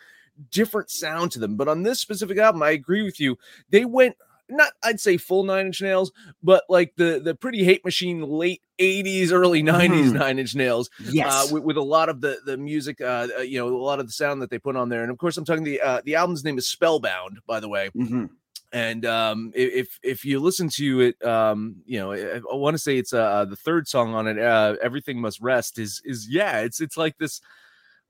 different 0.51 0.89
sound 0.89 1.31
to 1.34 1.39
them. 1.39 1.55
But 1.55 1.67
on 1.67 1.84
this 1.84 2.00
specific 2.00 2.38
album, 2.38 2.63
I 2.63 2.72
agree 2.72 3.03
with 3.03 3.19
you. 3.19 3.38
They 3.69 3.86
went 3.86 4.15
not 4.51 4.72
I'd 4.81 5.00
say 5.00 5.17
full 5.17 5.43
nine 5.43 5.67
inch 5.67 5.79
nails, 5.81 6.12
but 6.41 6.63
like 6.69 6.93
the 6.96 7.22
the 7.24 7.36
pretty 7.36 7.63
hate 7.63 7.86
machine 7.86 8.22
late 8.24 8.62
80s, 8.79 9.31
early 9.31 9.62
90s 9.62 10.12
Mhm. 10.12 10.13
nine 10.13 10.39
inch 10.39 10.55
nails. 10.55 10.89
Yes, 11.12 11.27
Uh, 11.31 11.53
with, 11.53 11.63
with 11.63 11.77
a 11.77 11.84
lot 11.84 12.10
of 12.10 12.19
the 12.22 12.39
the 12.46 12.58
music, 12.58 13.00
uh, 13.00 13.27
uh, 13.38 13.41
you 13.41 13.60
know, 13.60 13.67
a 13.67 13.77
lot 13.77 14.00
of 14.00 14.08
the 14.08 14.12
sound 14.12 14.41
that 14.41 14.50
they 14.50 14.58
put 14.58 14.75
on 14.75 14.89
there, 14.89 15.03
and 15.03 15.12
of 15.12 15.19
course, 15.19 15.38
I'm 15.38 15.46
talking 15.46 15.63
the 15.63 15.79
uh, 15.81 16.01
the 16.03 16.15
album's 16.15 16.43
name 16.43 16.58
is 16.58 16.67
Spellbound, 16.67 17.39
by 17.46 17.60
the 17.60 17.69
way 17.69 17.91
Mhm. 17.96 18.29
and 18.72 19.03
um 19.05 19.51
if 19.55 20.00
if 20.03 20.24
you 20.24 20.39
listen 20.39 20.69
to 20.69 21.01
it 21.01 21.25
um 21.25 21.77
you 21.88 22.00
know 22.00 22.12
i, 22.12 22.38
I 22.38 22.55
want 22.55 22.75
to 22.75 22.77
say 22.77 22.98
it's 23.00 23.13
uh 23.13 23.46
the 23.46 23.55
third 23.55 23.88
song 23.88 24.13
on 24.13 24.27
it 24.27 24.38
uh 24.38 24.75
everything 24.79 25.19
must 25.19 25.41
rest 25.41 25.79
is 25.79 26.03
is 26.05 26.27
yeah 26.29 26.60
it's 26.60 26.79
it's 26.79 26.96
like 26.96 27.17
this 27.17 27.41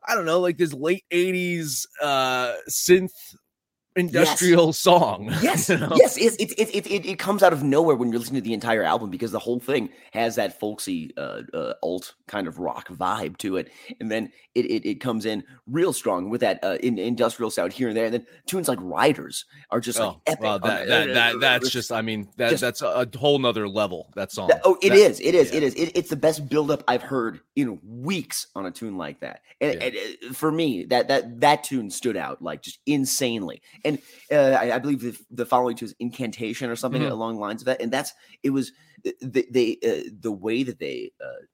i 0.08 0.16
don't 0.16 0.26
know 0.26 0.40
like 0.40 0.58
this 0.58 0.74
late 0.74 1.04
80s 1.12 1.86
uh 2.02 2.54
synth 2.70 3.36
industrial 4.00 4.74
song. 4.74 5.34
Yes, 5.42 5.70
you 5.70 5.78
know? 5.78 5.92
yes, 5.96 6.18
it's, 6.18 6.36
it, 6.38 6.52
it, 6.58 6.88
it, 6.88 7.06
it 7.06 7.20
comes 7.20 7.44
out 7.44 7.54
of 7.54 7.64
nowhere 7.64 7.96
when 7.96 8.10
you're 8.12 8.20
listening 8.20 8.42
to 8.42 8.46
the 8.48 8.54
entire 8.54 8.84
album 8.84 9.10
because 9.10 9.32
the 9.32 9.40
whole 9.40 9.60
thing 9.60 9.90
has 10.12 10.36
that 10.36 10.60
folksy 10.60 11.12
uh, 11.18 11.42
uh, 11.54 11.74
alt 11.84 12.16
kind 12.28 12.48
of 12.48 12.60
rock 12.60 12.88
vibe 12.90 13.38
to 13.38 13.58
it, 13.58 13.70
and 14.00 14.12
then 14.12 14.32
it 14.56 14.66
it, 14.66 14.86
it 14.88 14.96
comes 15.02 15.26
in 15.26 15.44
real 15.68 15.94
strong 15.94 16.30
with 16.30 16.42
that 16.42 16.60
uh, 16.64 16.78
in, 16.82 16.98
industrial 17.00 17.50
sound 17.52 17.74
here 17.74 17.88
and 17.88 17.98
there, 17.98 18.06
and 18.06 18.14
then 18.14 18.26
tunes 18.48 18.68
like 18.68 18.80
Riders 18.82 19.46
are 19.72 19.80
just 19.80 20.00
like 20.00 20.10
Oh, 20.10 20.22
epic. 20.28 20.42
well, 20.42 20.60
that, 20.60 20.88
that, 20.88 21.10
uh, 21.10 21.14
that 21.14 21.40
that's 21.40 21.70
just 21.70 21.92
I 21.92 22.02
mean 22.02 22.28
that 22.38 22.50
just- 22.52 22.62
that's 22.62 22.82
a 22.82 23.08
whole 23.18 23.40
nother 23.40 23.68
level. 23.68 24.12
That 24.16 24.32
song. 24.32 24.50
that- 24.50 24.62
oh, 24.64 24.78
it 24.82 24.94
is. 24.94 25.20
It 25.20 25.36
is. 25.36 25.52
yeah. 25.52 25.58
It 25.58 25.64
is. 25.64 25.74
It, 25.76 25.92
it's 25.96 26.10
the 26.10 26.16
best 26.16 26.48
buildup 26.50 26.84
I've 26.88 27.02
heard 27.04 27.40
in 27.56 27.80
weeks 27.84 28.48
on 28.56 28.66
a 28.66 28.72
tune 28.72 28.98
like 28.98 29.20
that. 29.22 29.42
And, 29.62 29.74
Yeah. 29.74 29.86
and, 29.88 29.96
uh, 30.30 30.34
for 30.34 30.52
me, 30.52 30.84
that 30.86 31.08
that 31.08 31.40
that 31.42 31.64
tune 31.64 31.90
stood 31.90 32.16
out 32.18 32.42
like 32.42 32.62
just 32.62 32.80
insanely. 32.86 33.62
And 33.84 33.89
uh, 34.32 34.36
I, 34.62 34.74
I 34.76 34.80
believe 34.80 35.02
the, 35.02 35.18
the 35.32 35.46
following 35.46 35.76
tune 35.76 35.88
is 35.88 35.96
incantation 36.00 36.70
or 36.70 36.76
something 36.76 37.02
Mhm. 37.02 37.12
along 37.12 37.36
the 37.36 37.42
lines 37.42 37.62
of 37.62 37.66
that. 37.66 37.82
And 37.82 37.92
that's 37.92 38.14
it 38.44 38.52
was 38.52 38.72
they, 39.22 39.46
they 39.50 39.78
uh, 39.84 40.10
the 40.20 40.32
way 40.32 40.64
that 40.64 40.80
they 40.80 41.12
uh, 41.24 41.46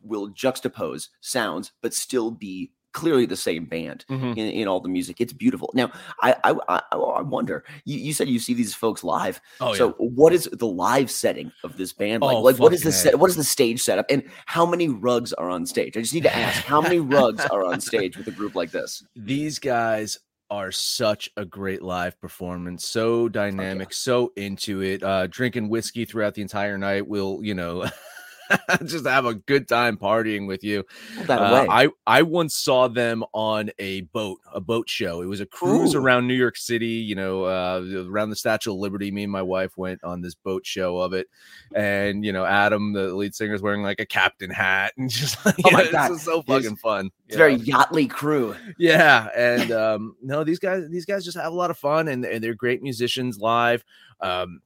will 0.00 0.30
juxtapose 0.30 1.08
sounds, 1.20 1.72
but 1.82 1.92
still 1.92 2.30
be 2.30 2.72
clearly 2.92 3.24
the 3.24 3.36
same 3.36 3.64
band 3.64 4.04
Mhm. 4.10 4.32
in, 4.32 4.46
in 4.48 4.68
all 4.68 4.78
the 4.78 4.88
music. 4.88 5.18
It's 5.18 5.32
beautiful. 5.32 5.70
Now, 5.72 5.90
I 6.20 6.36
I, 6.44 6.54
I, 6.68 6.82
I 6.96 7.22
wonder. 7.22 7.64
You, 7.86 7.98
you 7.98 8.12
said 8.12 8.28
you 8.28 8.38
see 8.38 8.52
these 8.52 8.74
folks 8.74 9.02
live. 9.02 9.40
Oh 9.62 9.72
so 9.72 9.86
yeah. 9.88 9.92
what 9.98 10.34
is 10.34 10.44
the 10.52 10.66
live 10.66 11.10
setting 11.10 11.52
of 11.64 11.78
this 11.78 11.92
band 11.94 12.22
like? 12.22 12.36
Oh, 12.36 12.40
like 12.42 12.58
what 12.58 12.74
is 12.74 12.82
the 12.82 12.92
set, 12.92 13.18
what 13.18 13.30
is 13.30 13.36
the 13.36 13.44
stage 13.44 13.80
setup 13.80 14.04
and 14.10 14.22
how 14.44 14.66
many 14.66 14.88
rugs 14.90 15.32
are 15.32 15.48
on 15.48 15.64
stage? 15.64 15.96
I 15.96 16.00
just 16.00 16.12
need 16.12 16.24
to 16.24 16.36
ask 16.36 16.62
how 16.64 16.82
many 16.82 17.00
rugs 17.00 17.42
are 17.46 17.64
on 17.64 17.80
stage 17.80 18.18
with 18.18 18.28
a 18.28 18.32
group 18.32 18.54
like 18.54 18.72
this? 18.72 19.02
These 19.16 19.58
guys 19.58 20.18
are 20.52 20.70
such 20.70 21.30
a 21.38 21.46
great 21.46 21.80
live 21.80 22.20
performance, 22.20 22.86
so 22.86 23.26
dynamic, 23.26 23.90
so 23.90 24.34
into 24.36 24.82
it. 24.82 25.02
Uh, 25.02 25.26
drinking 25.26 25.70
whiskey 25.70 26.04
throughout 26.04 26.34
the 26.34 26.42
entire 26.42 26.76
night 26.76 27.08
will, 27.08 27.40
you 27.42 27.54
know, 27.54 27.88
just 28.84 29.06
have 29.06 29.24
a 29.26 29.34
good 29.34 29.68
time 29.68 29.96
partying 29.96 30.46
with 30.46 30.62
you. 30.64 30.84
That 31.26 31.40
Uh. 31.40 31.66
I 31.70 31.88
I 32.06 32.22
once 32.22 32.54
saw 32.54 32.88
them 32.88 33.24
on 33.32 33.70
a 33.78 34.02
boat, 34.02 34.38
a 34.52 34.60
boat 34.60 34.88
show. 34.88 35.22
It 35.22 35.26
was 35.26 35.40
a 35.40 35.46
cruise 35.46 35.94
Ooh. 35.94 35.98
around 35.98 36.26
New 36.26 36.34
York 36.34 36.56
City. 36.56 36.86
You 36.86 37.14
know, 37.14 37.44
uh, 37.44 37.82
around 38.08 38.30
the 38.30 38.36
Statue 38.36 38.72
of 38.72 38.78
Liberty. 38.78 39.10
Me 39.10 39.22
and 39.24 39.32
my 39.32 39.42
wife 39.42 39.76
went 39.76 40.02
on 40.04 40.20
this 40.20 40.34
boat 40.34 40.66
show 40.66 40.98
of 40.98 41.12
it, 41.12 41.28
and 41.74 42.24
you 42.24 42.32
know, 42.32 42.44
Adam, 42.44 42.92
the 42.92 43.14
lead 43.14 43.34
singer, 43.34 43.54
is 43.54 43.62
wearing 43.62 43.82
like 43.82 44.00
a 44.00 44.06
captain 44.06 44.50
hat, 44.50 44.92
and 44.98 45.08
just 45.10 45.44
like, 45.46 45.56
Oh 45.64 45.70
my 45.70 45.82
yeah, 45.82 45.90
God. 45.92 46.08
this 46.10 46.18
is 46.18 46.24
so 46.24 46.42
fucking 46.42 46.76
fun. 46.76 47.10
it's 47.28 47.34
you 47.34 47.38
very 47.38 47.58
yachtly 47.58 48.08
crew. 48.08 48.54
yeah 48.78 49.28
and 49.36 49.70
um 49.72 50.16
no 50.22 50.44
these 50.44 50.58
guys 50.58 50.84
these 50.90 51.06
guys 51.06 51.24
just 51.24 51.36
have 51.36 51.52
a 51.52 51.56
lot 51.56 51.70
of 51.70 51.78
fun 51.78 52.08
and, 52.08 52.24
and 52.24 52.42
they're 52.44 52.54
great 52.54 52.82
musicians 52.82 53.38
live 53.38 53.84
um 54.20 54.60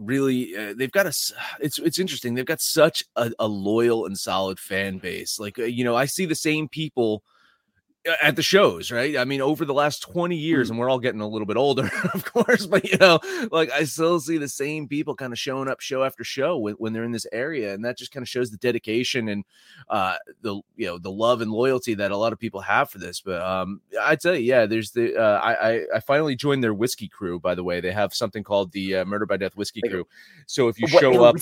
really 0.00 0.56
uh, 0.56 0.74
they've 0.76 0.90
got 0.90 1.06
a 1.06 1.12
it's 1.60 1.78
it's 1.78 1.98
interesting 1.98 2.34
they've 2.34 2.44
got 2.44 2.60
such 2.60 3.04
a, 3.16 3.30
a 3.38 3.46
loyal 3.46 4.06
and 4.06 4.18
solid 4.18 4.58
fan 4.58 4.98
base 4.98 5.38
like 5.38 5.58
uh, 5.58 5.64
you 5.64 5.84
know 5.84 5.94
i 5.94 6.06
see 6.06 6.26
the 6.26 6.34
same 6.34 6.68
people 6.68 7.22
at 8.22 8.34
the 8.34 8.42
shows 8.42 8.90
right 8.90 9.18
i 9.18 9.26
mean 9.26 9.42
over 9.42 9.66
the 9.66 9.74
last 9.74 10.00
20 10.00 10.34
years 10.34 10.70
and 10.70 10.78
we're 10.78 10.88
all 10.88 10.98
getting 10.98 11.20
a 11.20 11.28
little 11.28 11.46
bit 11.46 11.58
older 11.58 11.90
of 12.14 12.24
course 12.24 12.64
but 12.64 12.82
you 12.90 12.96
know 12.96 13.18
like 13.52 13.70
i 13.72 13.84
still 13.84 14.18
see 14.18 14.38
the 14.38 14.48
same 14.48 14.88
people 14.88 15.14
kind 15.14 15.34
of 15.34 15.38
showing 15.38 15.68
up 15.68 15.80
show 15.80 16.02
after 16.02 16.24
show 16.24 16.56
when, 16.56 16.74
when 16.74 16.94
they're 16.94 17.04
in 17.04 17.12
this 17.12 17.26
area 17.30 17.74
and 17.74 17.84
that 17.84 17.98
just 17.98 18.10
kind 18.10 18.22
of 18.22 18.28
shows 18.28 18.50
the 18.50 18.56
dedication 18.56 19.28
and 19.28 19.44
uh 19.90 20.16
the 20.40 20.54
you 20.76 20.86
know 20.86 20.96
the 20.96 21.10
love 21.10 21.42
and 21.42 21.50
loyalty 21.50 21.92
that 21.92 22.10
a 22.10 22.16
lot 22.16 22.32
of 22.32 22.38
people 22.38 22.60
have 22.60 22.88
for 22.88 22.98
this 22.98 23.20
but 23.20 23.42
um 23.42 23.82
i 24.00 24.16
tell 24.16 24.34
you 24.34 24.40
yeah 24.40 24.64
there's 24.64 24.92
the 24.92 25.14
uh 25.16 25.38
i 25.40 25.70
i, 25.72 25.80
I 25.96 26.00
finally 26.00 26.36
joined 26.36 26.64
their 26.64 26.74
whiskey 26.74 27.08
crew 27.08 27.38
by 27.38 27.54
the 27.54 27.64
way 27.64 27.80
they 27.80 27.92
have 27.92 28.14
something 28.14 28.42
called 28.42 28.72
the 28.72 28.96
uh, 28.96 29.04
murder 29.04 29.26
by 29.26 29.36
death 29.36 29.56
whiskey 29.56 29.82
crew 29.82 30.06
so 30.46 30.68
if 30.68 30.80
you 30.80 30.88
show 30.88 31.22
up? 31.24 31.36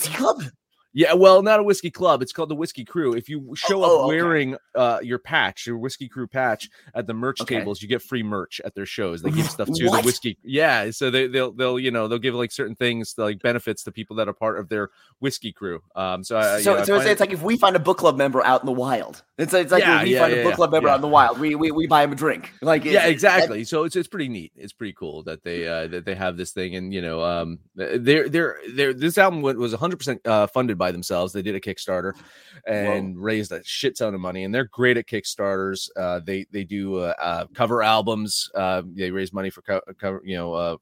Yeah, 0.93 1.13
well, 1.13 1.43
not 1.43 1.59
a 1.59 1.63
whiskey 1.63 1.91
club. 1.91 2.21
It's 2.21 2.31
called 2.31 2.49
the 2.49 2.55
Whiskey 2.55 2.83
Crew. 2.83 3.13
If 3.13 3.29
you 3.29 3.53
show 3.55 3.83
oh, 3.83 3.85
up 3.85 4.05
okay. 4.05 4.07
wearing 4.07 4.57
uh, 4.75 4.99
your 5.03 5.19
patch, 5.19 5.67
your 5.67 5.77
Whiskey 5.77 6.07
Crew 6.07 6.27
patch 6.27 6.69
at 6.95 7.05
the 7.05 7.13
merch 7.13 7.41
Okay. 7.41 7.59
tables, 7.59 7.81
you 7.81 7.87
get 7.87 8.01
free 8.01 8.23
merch 8.23 8.59
at 8.65 8.73
their 8.73 8.85
shows. 8.85 9.21
They 9.21 9.31
give 9.31 9.45
stuff 9.51 9.67
to 9.67 9.73
the 9.73 10.01
whiskey. 10.03 10.37
Yeah, 10.43 10.91
so 10.91 11.11
they, 11.11 11.27
they'll 11.27 11.51
they'll 11.51 11.79
you 11.79 11.91
know 11.91 12.07
they'll 12.07 12.17
give 12.17 12.35
like 12.35 12.51
certain 12.51 12.75
things 12.75 13.13
like 13.17 13.41
benefits 13.41 13.83
to 13.83 13.91
people 13.91 14.15
that 14.17 14.27
are 14.27 14.33
part 14.33 14.59
of 14.59 14.69
their 14.69 14.89
Whiskey 15.19 15.51
Crew. 15.51 15.81
Um, 15.95 16.23
so 16.23 16.37
I, 16.37 16.61
So, 16.61 16.71
you 16.71 16.75
know, 16.77 16.81
I 16.81 16.85
so 16.85 16.99
it's, 16.99 17.19
like 17.19 17.31
if 17.31 17.43
we 17.43 17.57
find 17.57 17.75
a 17.75 17.79
book 17.79 17.97
club 17.99 18.17
member 18.17 18.43
out 18.43 18.61
in 18.61 18.65
the 18.65 18.71
wild, 18.71 19.23
it's, 19.37 19.53
it's 19.53 19.71
like 19.71 19.83
Yeah, 19.83 19.99
if 19.99 20.03
we 20.05 20.13
yeah, 20.13 20.21
find 20.21 20.33
yeah, 20.33 20.39
a 20.39 20.43
book 20.43 20.55
club 20.55 20.71
member 20.71 20.89
out 20.89 20.95
in 20.95 21.01
the 21.01 21.07
wild, 21.07 21.39
we, 21.39 21.55
we, 21.55 21.71
we 21.71 21.85
buy 21.87 22.03
him 22.03 22.11
a 22.11 22.15
drink. 22.15 22.51
Like 22.61 22.83
yeah, 22.83 22.91
it's- 22.91 23.03
that- 23.03 23.11
exactly. 23.11 23.63
So 23.63 23.83
it's 23.83 23.95
it's 23.95 24.07
pretty 24.07 24.27
neat. 24.27 24.53
It's 24.55 24.73
pretty 24.73 24.93
cool 24.93 25.21
that 25.23 25.43
they 25.43 25.67
uh, 25.67 25.87
that 25.87 26.05
they 26.05 26.15
have 26.15 26.35
this 26.35 26.51
thing, 26.51 26.75
and 26.75 26.91
you 26.93 27.01
know, 27.01 27.21
um, 27.23 27.59
they're 27.75 28.27
they're 28.27 28.57
they're 28.73 28.93
this 28.93 29.17
album 29.19 29.41
was 29.41 29.71
100 29.71 29.97
percent 29.97 30.25
uh, 30.25 30.47
funded 30.47 30.78
by 30.79 30.91
themselves. 30.91 31.31
They 31.31 31.43
did 31.43 31.53
a 31.53 31.59
Kickstarter 31.59 32.13
and 32.65 33.21
raised 33.21 33.51
a 33.51 33.63
shit 33.63 33.97
ton 33.97 34.15
of 34.15 34.21
money, 34.21 34.43
and 34.43 34.53
they're 34.53 34.65
great 34.65 34.97
at 34.97 35.05
Kickstarters. 35.05 35.89
Uh, 35.95 36.21
they 36.23 36.47
they 36.51 36.63
do 36.63 36.95
uh, 36.95 37.13
uh, 37.19 37.45
cover 37.53 37.83
albums. 37.83 38.49
Uh, 38.55 38.81
they 38.87 39.11
raise 39.11 39.31
money 39.31 39.51
for 39.51 39.61
co- 39.61 39.81
cover, 39.99 40.21
you 40.25 40.35
know. 40.35 40.53
Uh, 40.53 40.77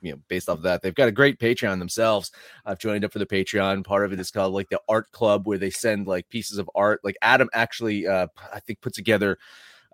you 0.00 0.12
know, 0.12 0.18
based 0.28 0.50
off 0.50 0.58
of 0.58 0.64
that, 0.64 0.82
they've 0.82 0.94
got 0.94 1.08
a 1.08 1.12
great 1.12 1.38
Patreon 1.38 1.78
themselves. 1.78 2.30
I've 2.66 2.78
joined 2.78 3.06
up 3.06 3.12
for 3.12 3.20
the 3.20 3.26
Patreon. 3.26 3.86
Part 3.86 4.04
of 4.04 4.12
it 4.12 4.20
is 4.20 4.30
called 4.30 4.52
like 4.52 4.68
the 4.68 4.80
Art 4.86 5.10
Club, 5.12 5.46
where 5.46 5.56
they 5.56 5.70
send 5.70 6.06
like 6.06 6.28
pieces 6.28 6.58
of 6.58 6.68
art. 6.74 7.00
Like 7.02 7.16
Adam 7.22 7.48
actually, 7.54 8.06
uh, 8.06 8.26
I 8.52 8.60
think, 8.60 8.82
put 8.82 8.92
together 8.92 9.38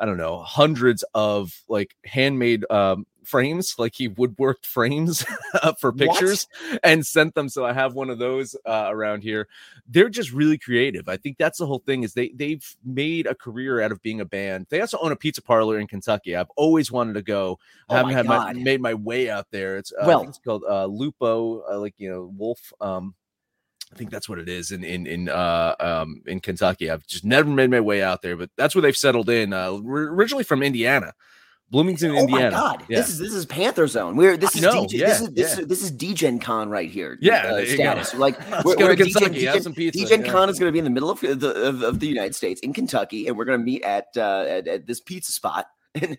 I 0.00 0.06
don't 0.06 0.16
know, 0.16 0.38
hundreds 0.38 1.04
of 1.14 1.52
like 1.68 1.94
handmade 2.06 2.64
um, 2.70 3.06
frames, 3.24 3.74
like 3.78 3.94
he 3.94 4.08
woodworked 4.08 4.64
frames 4.66 5.24
for 5.78 5.92
pictures 5.92 6.48
and 6.82 7.04
sent 7.06 7.34
them. 7.34 7.48
So 7.48 7.64
I 7.64 7.72
have 7.72 7.94
one 7.94 8.10
of 8.10 8.18
those 8.18 8.56
uh, 8.66 8.88
around 8.88 9.22
here. 9.22 9.48
They're 9.88 10.08
just 10.08 10.32
really 10.32 10.58
creative. 10.58 11.08
I 11.08 11.16
think 11.16 11.36
that's 11.38 11.58
the 11.58 11.66
whole 11.66 11.80
thing 11.80 12.02
is 12.02 12.14
they 12.14 12.28
they've 12.34 12.64
made 12.84 13.26
a 13.26 13.34
career 13.34 13.80
out 13.80 13.92
of 13.92 14.02
being 14.02 14.20
a 14.20 14.24
band. 14.24 14.66
They 14.70 14.80
also 14.80 14.98
own 15.00 15.12
a 15.12 15.16
pizza 15.16 15.42
parlor 15.42 15.78
in 15.78 15.86
Kentucky. 15.86 16.36
I've 16.36 16.50
always 16.56 16.90
wanted 16.92 17.14
to 17.14 17.22
go. 17.22 17.58
I 17.88 17.94
Oh 17.94 17.96
haven't 17.96 18.10
my 18.12 18.16
had 18.16 18.26
my 18.26 18.52
made 18.52 18.80
my 18.80 18.94
way 18.94 19.28
out 19.30 19.46
there. 19.50 19.76
It's 19.78 19.92
uh, 19.92 20.04
Well- 20.06 20.22
it's 20.28 20.38
called 20.38 20.64
uh, 20.68 20.86
Lupo, 20.86 21.62
uh, 21.70 21.78
like 21.78 21.94
you 21.98 22.10
know 22.10 22.32
Wolf. 22.36 22.72
Um, 22.80 23.14
I 23.92 23.96
think 23.96 24.10
that's 24.10 24.28
what 24.28 24.38
it 24.38 24.48
is 24.48 24.70
in 24.70 24.84
in 24.84 25.04
in 25.08 25.28
uh 25.28 25.74
um 25.80 26.22
in 26.24 26.38
Kentucky. 26.38 26.88
I've 26.90 27.04
just 27.08 27.24
never 27.24 27.50
made 27.50 27.70
my 27.70 27.80
way 27.80 28.02
out 28.04 28.22
there, 28.22 28.36
but 28.36 28.48
that's 28.56 28.72
where 28.74 28.82
they've 28.82 28.96
settled 28.96 29.28
in. 29.28 29.52
Uh, 29.52 29.72
originally 29.84 30.44
from 30.44 30.62
Indiana, 30.62 31.12
Bloomington, 31.70 32.10
Oh 32.10 32.18
Indiana. 32.18 32.46
Oh 32.46 32.50
my 32.50 32.50
god! 32.50 32.84
Yeah. 32.88 32.98
This 32.98 33.10
is 33.10 33.18
this 33.18 33.32
is 33.32 33.46
Panther 33.46 33.86
Zone. 33.86 34.16
We're 34.16 34.36
this 34.36 34.56
is 34.56 34.62
know, 34.62 34.84
DJ, 34.84 34.92
yeah, 34.92 35.06
this 35.06 35.20
is 35.20 35.30
this, 35.30 35.54
yeah. 35.54 35.60
is 35.62 35.68
this 35.68 35.82
is 35.84 35.90
Degen 35.92 36.40
Con 36.40 36.68
right 36.68 36.90
here. 36.90 37.16
Yeah, 37.20 37.46
uh, 37.46 37.54
there 37.54 37.64
you 37.64 37.76
go. 37.76 37.82
status. 37.84 38.14
Like 38.14 38.38
we're, 38.64 38.76
we're 38.76 38.96
to 38.96 39.04
Degen 39.04 39.32
Degen 39.32 39.62
some 39.62 39.74
pizza, 39.74 40.04
Degen. 40.04 40.24
Con 40.24 40.48
is 40.48 40.58
going 40.58 40.68
to 40.68 40.72
be 40.72 40.78
in 40.78 40.84
the 40.84 40.90
middle 40.90 41.10
of 41.10 41.20
the 41.20 41.68
of, 41.68 41.82
of 41.82 42.00
the 42.00 42.08
United 42.08 42.34
States 42.34 42.60
in 42.62 42.72
Kentucky, 42.72 43.28
and 43.28 43.36
we're 43.36 43.44
going 43.44 43.58
to 43.58 43.64
meet 43.64 43.82
at, 43.82 44.08
uh, 44.16 44.44
at 44.48 44.66
at 44.66 44.86
this 44.86 45.00
pizza 45.00 45.30
spot 45.30 45.66
and, 45.94 46.16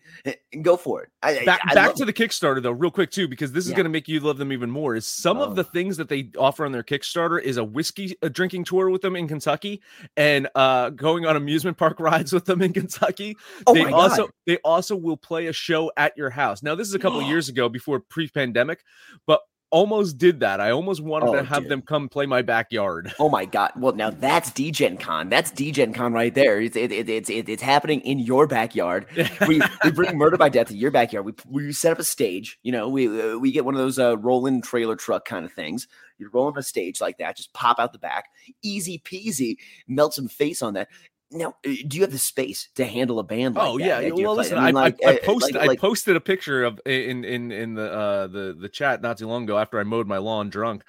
and 0.54 0.64
go 0.64 0.76
for 0.78 1.02
it. 1.04 1.10
I, 1.24 1.40
I- 1.40 1.46
back, 1.46 1.62
I 1.66 1.74
back 1.74 1.88
love- 1.88 1.96
to 1.98 2.06
the 2.06 2.14
Kickstarter 2.14 2.62
though, 2.62 2.72
real 2.72 2.92
quick 2.92 3.10
too, 3.12 3.28
because 3.28 3.52
this 3.52 3.64
is 3.66 3.72
Yeah. 3.72 3.78
going 3.78 3.84
to 3.86 3.90
make 3.90 4.08
you 4.08 4.20
love 4.20 4.38
them 4.38 4.52
even 4.52 4.70
more. 4.70 4.96
Is 4.96 5.08
some 5.08 5.38
Oh. 5.38 5.44
of 5.44 5.56
the 5.56 5.64
things 5.64 5.98
that 5.98 6.10
they 6.10 6.30
offer 6.38 6.66
on 6.66 6.72
their 6.72 6.84
Kickstarter 6.84 7.42
is 7.42 7.58
a 7.58 7.64
whiskey 7.64 8.16
a 8.22 8.30
drinking 8.30 8.66
tour 8.66 8.90
with 8.90 9.02
them 9.02 9.16
in 9.16 9.28
Kentucky 9.28 9.82
and 10.18 10.50
uh 10.56 10.90
going 10.90 11.26
on 11.26 11.36
amusement 11.36 11.78
park 11.78 12.00
rides 12.00 12.34
with 12.34 12.46
them 12.46 12.62
in 12.62 12.74
Kentucky. 12.74 13.38
Oh 13.66 13.74
they 13.74 13.86
also 13.86 14.24
God. 14.24 14.32
they 14.46 14.58
also 14.58 14.96
will 14.96 15.18
play 15.18 15.48
a 15.48 15.54
show 15.54 15.92
at 15.96 16.18
your 16.18 16.30
house. 16.30 16.62
Now 16.62 16.76
this 16.76 16.88
is 16.88 16.94
a 16.94 17.00
couple 17.00 17.22
years 17.32 17.48
ago 17.50 17.70
before 17.70 18.00
pre-pandemic, 18.00 18.84
but 19.26 19.42
almost 19.72 20.18
did 20.18 20.42
that. 20.42 20.62
I 20.62 20.72
almost 20.72 21.02
wanted 21.02 21.30
Oh, 21.30 21.36
to 21.36 21.44
have 21.44 21.64
dude. 21.64 21.72
them 21.72 21.82
come 21.82 22.08
play 22.10 22.26
my 22.26 22.42
backyard. 22.42 23.12
Oh 23.20 23.30
my 23.30 23.46
god! 23.46 23.72
Well, 23.76 23.94
now 23.94 24.10
that's 24.12 24.52
Degen 24.52 24.98
Con. 24.98 25.30
That's 25.30 25.50
Degen 25.52 25.94
Con 25.94 26.14
right 26.14 26.34
there. 26.34 26.62
It's 26.62 26.76
it, 26.76 26.92
it, 26.92 27.10
it's 27.10 27.30
it, 27.30 27.50
it's 27.50 27.62
happening 27.64 28.02
in 28.02 28.20
your 28.20 28.48
backyard. 28.48 29.08
we 29.48 29.62
we 29.84 29.92
bring 29.92 30.18
Murder 30.18 30.38
by 30.38 30.50
Death 30.50 30.68
to 30.68 30.76
your 30.78 30.92
backyard. 30.92 31.26
We 31.26 31.34
we 31.48 31.74
set 31.74 31.92
up 31.92 32.00
a 32.00 32.04
stage. 32.04 32.60
You 32.64 32.72
know, 32.72 32.90
we 32.90 33.08
uh, 33.22 33.38
we 33.38 33.52
get 33.52 33.66
one 33.66 33.74
of 33.74 33.80
those 33.82 33.98
uh, 33.98 34.18
rolling 34.18 34.62
trailer 34.62 34.96
truck 34.96 35.26
kind 35.26 35.46
of 35.46 35.52
things. 35.54 35.88
You 36.18 36.30
roll 36.32 36.46
on 36.48 36.58
a 36.58 36.62
stage 36.62 37.02
like 37.02 37.18
that. 37.18 37.36
Just 37.36 37.52
pop 37.54 37.80
out 37.80 37.94
the 37.94 37.98
back. 38.00 38.26
Easy 38.62 39.00
peasy. 39.04 39.56
Melt 39.88 40.14
some 40.14 40.28
face 40.28 40.62
on 40.62 40.76
that. 40.76 40.88
Now, 41.32 41.56
uh, 41.66 41.70
do 41.88 41.98
you 41.98 42.02
have 42.02 42.12
the 42.12 42.18
space 42.18 42.70
to 42.76 42.86
handle 42.86 43.20
a 43.20 43.24
band 43.24 43.56
like 43.56 43.68
oh 43.68 43.78
that 43.78 44.04
yeah. 44.04 44.12
Well, 44.12 44.36
listen, 44.36 44.58
I, 44.58 44.68
mean, 44.68 44.78
I, 44.78 44.82
like, 44.82 45.00
I 45.06 45.16
uh, 45.16 45.18
posted 45.24 45.56
like- 45.56 45.70
I 45.70 45.76
posted 45.76 46.16
a 46.16 46.22
picture 46.22 46.64
of 46.64 46.80
in 46.86 47.24
in 47.24 47.52
in 47.52 47.74
the 47.76 47.92
uh 47.92 48.28
the 48.28 48.56
the 48.60 48.70
chat 48.70 49.02
not 49.02 49.18
too 49.18 49.28
long 49.28 49.44
ago 49.44 49.58
after 49.58 49.80
I 49.80 49.84
mowed 49.84 50.08
my 50.08 50.18
lawn 50.18 50.50
drunk. 50.50 50.84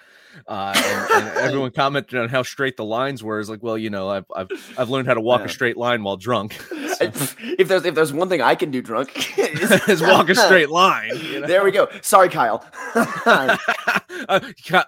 Uh, 0.46 0.72
and, 0.76 1.24
and 1.28 1.38
everyone 1.38 1.70
commented 1.76 2.18
on 2.18 2.28
how 2.28 2.42
straight 2.42 2.76
the 2.76 2.84
lines 2.84 3.22
were. 3.22 3.40
Is 3.40 3.50
like, 3.50 3.62
well, 3.62 3.78
you 3.78 3.90
know, 3.90 4.08
I've 4.08 4.26
I've 4.34 4.48
I've 4.78 4.90
learned 4.90 5.08
how 5.08 5.14
to 5.14 5.20
walk 5.20 5.40
Yeah. 5.40 5.46
a 5.46 5.48
straight 5.50 5.76
line 5.76 6.02
while 6.02 6.16
drunk. 6.16 6.56
if 7.02 7.68
there's 7.68 7.84
if 7.84 7.94
there's 7.94 8.12
one 8.12 8.28
thing 8.28 8.40
I 8.42 8.54
can 8.54 8.70
do 8.70 8.80
drunk, 8.80 9.38
is 9.38 10.00
walk 10.02 10.28
a 10.28 10.34
straight 10.34 10.70
line. 10.70 11.10
You 11.16 11.40
know? 11.40 11.46
There 11.46 11.64
we 11.64 11.72
go. 11.72 11.88
Sorry, 12.00 12.28
Kyle. 12.28 12.64
uh, 12.94 13.56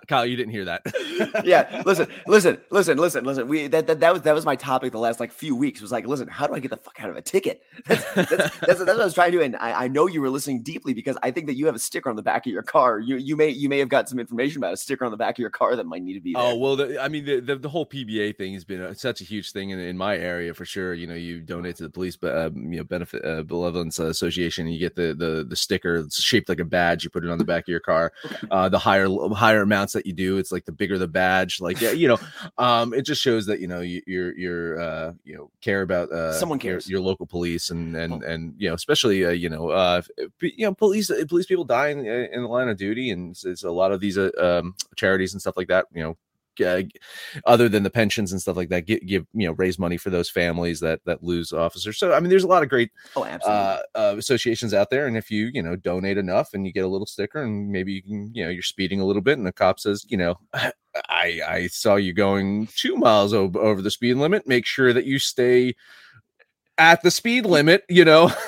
Kyle, 0.06 0.26
you 0.26 0.36
didn't 0.36 0.52
hear 0.52 0.64
that. 0.66 0.82
yeah, 1.44 1.82
listen, 1.84 2.06
listen, 2.26 2.60
listen, 2.70 2.98
listen, 2.98 3.24
listen. 3.24 3.48
We 3.48 3.66
that, 3.68 3.86
that 3.86 4.00
that 4.00 4.12
was 4.12 4.22
that 4.22 4.34
was 4.34 4.44
my 4.44 4.56
topic 4.56 4.92
the 4.92 4.98
last 4.98 5.18
like 5.18 5.32
few 5.32 5.56
weeks. 5.56 5.80
Was 5.80 5.92
like, 5.92 6.06
listen, 6.06 6.28
how 6.28 6.46
do 6.46 6.54
I 6.54 6.60
get 6.60 6.70
the 6.70 6.76
fuck 6.76 7.00
out 7.00 7.10
of 7.10 7.16
a 7.16 7.22
ticket? 7.22 7.62
That's 7.86 8.04
that's, 8.14 8.30
that's, 8.30 8.58
that's 8.60 8.80
what 8.80 8.88
I 8.90 9.04
was 9.04 9.14
trying 9.14 9.32
to 9.32 9.38
do, 9.38 9.42
and 9.42 9.56
I, 9.56 9.84
I 9.84 9.88
know 9.88 10.06
you 10.06 10.20
were 10.20 10.30
listening 10.30 10.62
deeply 10.62 10.94
because 10.94 11.16
I 11.22 11.30
think 11.30 11.46
that 11.46 11.54
you 11.54 11.66
have 11.66 11.74
a 11.74 11.80
sticker 11.80 12.08
on 12.10 12.16
the 12.16 12.22
back 12.22 12.46
of 12.46 12.52
your 12.52 12.62
car. 12.62 12.98
You 12.98 13.16
you 13.16 13.36
may 13.36 13.48
you 13.48 13.68
may 13.68 13.78
have 13.78 13.88
got 13.88 14.08
some 14.08 14.18
information 14.18 14.58
about 14.58 14.72
a 14.72 14.76
sticker 14.76 15.04
on 15.04 15.10
the 15.10 15.16
back 15.16 15.33
of 15.36 15.40
your 15.40 15.50
car 15.50 15.76
that 15.76 15.86
might 15.86 16.02
need 16.02 16.14
to 16.14 16.20
be 16.20 16.32
there. 16.34 16.42
Oh 16.42 16.56
well, 16.56 16.76
the, 16.76 17.00
I 17.02 17.08
mean 17.08 17.24
the, 17.24 17.40
the 17.40 17.56
the 17.56 17.68
whole 17.68 17.86
PBA 17.86 18.36
thing 18.36 18.54
has 18.54 18.64
been 18.64 18.80
a, 18.80 18.94
such 18.94 19.20
a 19.20 19.24
huge 19.24 19.52
thing 19.52 19.70
in, 19.70 19.78
in 19.78 19.96
my 19.96 20.16
area 20.16 20.54
for 20.54 20.64
sure. 20.64 20.94
You 20.94 21.06
know, 21.06 21.14
you 21.14 21.40
donate 21.40 21.76
to 21.76 21.82
the 21.84 21.90
police, 21.90 22.16
but 22.16 22.36
um, 22.36 22.72
you 22.72 22.78
know, 22.78 22.84
benefit 22.84 23.24
uh, 23.24 23.42
benevolence 23.42 23.98
association, 23.98 24.66
and 24.66 24.74
you 24.74 24.80
get 24.80 24.94
the 24.96 25.14
the 25.14 25.44
the 25.48 25.56
sticker. 25.56 25.96
It's 25.96 26.20
shaped 26.20 26.48
like 26.48 26.60
a 26.60 26.64
badge. 26.64 27.04
You 27.04 27.10
put 27.10 27.24
it 27.24 27.30
on 27.30 27.38
the 27.38 27.44
back 27.44 27.64
of 27.64 27.68
your 27.68 27.80
car. 27.80 28.12
Uh, 28.50 28.68
the 28.68 28.78
higher 28.78 29.08
higher 29.32 29.62
amounts 29.62 29.94
that 29.94 30.06
you 30.06 30.12
do, 30.12 30.36
it's 30.36 30.52
like 30.52 30.64
the 30.64 30.70
bigger 30.72 30.98
the 30.98 31.08
badge. 31.08 31.60
Like 31.60 31.80
yeah, 31.80 31.90
you 31.92 32.06
know, 32.08 32.18
um, 32.58 32.92
it 32.92 33.02
just 33.02 33.20
shows 33.22 33.46
that 33.46 33.58
you 33.58 33.66
know 33.66 33.80
you, 33.80 34.02
you're 34.06 34.36
you're 34.36 34.80
uh, 34.80 35.12
you 35.24 35.34
know 35.34 35.50
care 35.60 35.82
about 35.82 36.12
uh, 36.12 36.32
Someone 36.34 36.58
cares. 36.58 36.88
your, 36.88 37.00
local 37.00 37.26
police 37.26 37.70
and 37.70 37.96
and 37.96 38.12
Oh. 38.12 38.20
and 38.26 38.54
you 38.58 38.68
know 38.68 38.74
especially 38.74 39.24
uh, 39.24 39.30
you 39.30 39.48
know 39.48 39.70
uh, 39.70 40.02
you 40.40 40.66
know 40.66 40.74
police 40.74 41.10
police 41.28 41.46
people 41.46 41.64
die 41.64 41.88
in, 41.88 42.04
in 42.06 42.42
the 42.42 42.48
line 42.48 42.68
of 42.68 42.76
duty, 42.76 43.10
and 43.10 43.30
it's, 43.30 43.44
it's 43.44 43.64
a 43.64 43.70
lot 43.70 43.92
of 43.92 44.00
these 44.00 44.18
uh, 44.18 44.30
um, 44.38 44.74
charities 44.94 45.23
and 45.32 45.40
stuff 45.40 45.56
like 45.56 45.68
that. 45.68 45.86
You 45.94 46.02
know, 46.02 46.16
uh, 46.64 46.82
other 47.46 47.68
than 47.68 47.82
the 47.82 47.90
pensions 47.90 48.32
and 48.32 48.40
stuff 48.40 48.56
like 48.56 48.68
that, 48.68 48.86
give, 48.86 49.04
give 49.06 49.26
you 49.32 49.46
know 49.46 49.52
raise 49.54 49.78
money 49.78 49.96
for 49.96 50.10
those 50.10 50.30
families 50.30 50.80
that 50.80 51.00
that 51.04 51.22
lose 51.22 51.52
officers. 51.52 51.98
So 51.98 52.12
I 52.12 52.20
mean, 52.20 52.30
there's 52.30 52.44
a 52.44 52.48
lot 52.48 52.62
of 52.62 52.68
great 52.68 52.90
oh, 53.16 53.24
uh, 53.24 53.80
uh, 53.94 54.14
associations 54.18 54.74
out 54.74 54.90
there, 54.90 55.06
and 55.06 55.16
if 55.16 55.30
you 55.30 55.50
you 55.52 55.62
know 55.62 55.76
donate 55.76 56.18
enough 56.18 56.50
and 56.54 56.66
you 56.66 56.72
get 56.72 56.84
a 56.84 56.88
little 56.88 57.06
sticker, 57.06 57.42
and 57.42 57.70
maybe 57.70 57.92
you 57.92 58.02
can 58.02 58.30
you 58.34 58.44
know 58.44 58.50
you're 58.50 58.62
speeding 58.62 59.00
a 59.00 59.06
little 59.06 59.22
bit, 59.22 59.38
and 59.38 59.46
the 59.46 59.52
cop 59.52 59.80
says 59.80 60.04
you 60.08 60.16
know. 60.16 60.38
I, 61.08 61.40
I 61.48 61.66
saw 61.66 61.96
you 61.96 62.12
going 62.12 62.68
two 62.76 62.94
miles 62.96 63.34
over, 63.34 63.58
over 63.58 63.82
the 63.82 63.90
speed 63.90 64.14
limit. 64.14 64.46
Make 64.46 64.64
sure 64.64 64.92
that 64.92 65.04
you 65.04 65.18
stay 65.18 65.74
at 66.78 67.02
the 67.02 67.10
speed 67.10 67.46
limit, 67.46 67.84
you 67.88 68.04
know. 68.04 68.32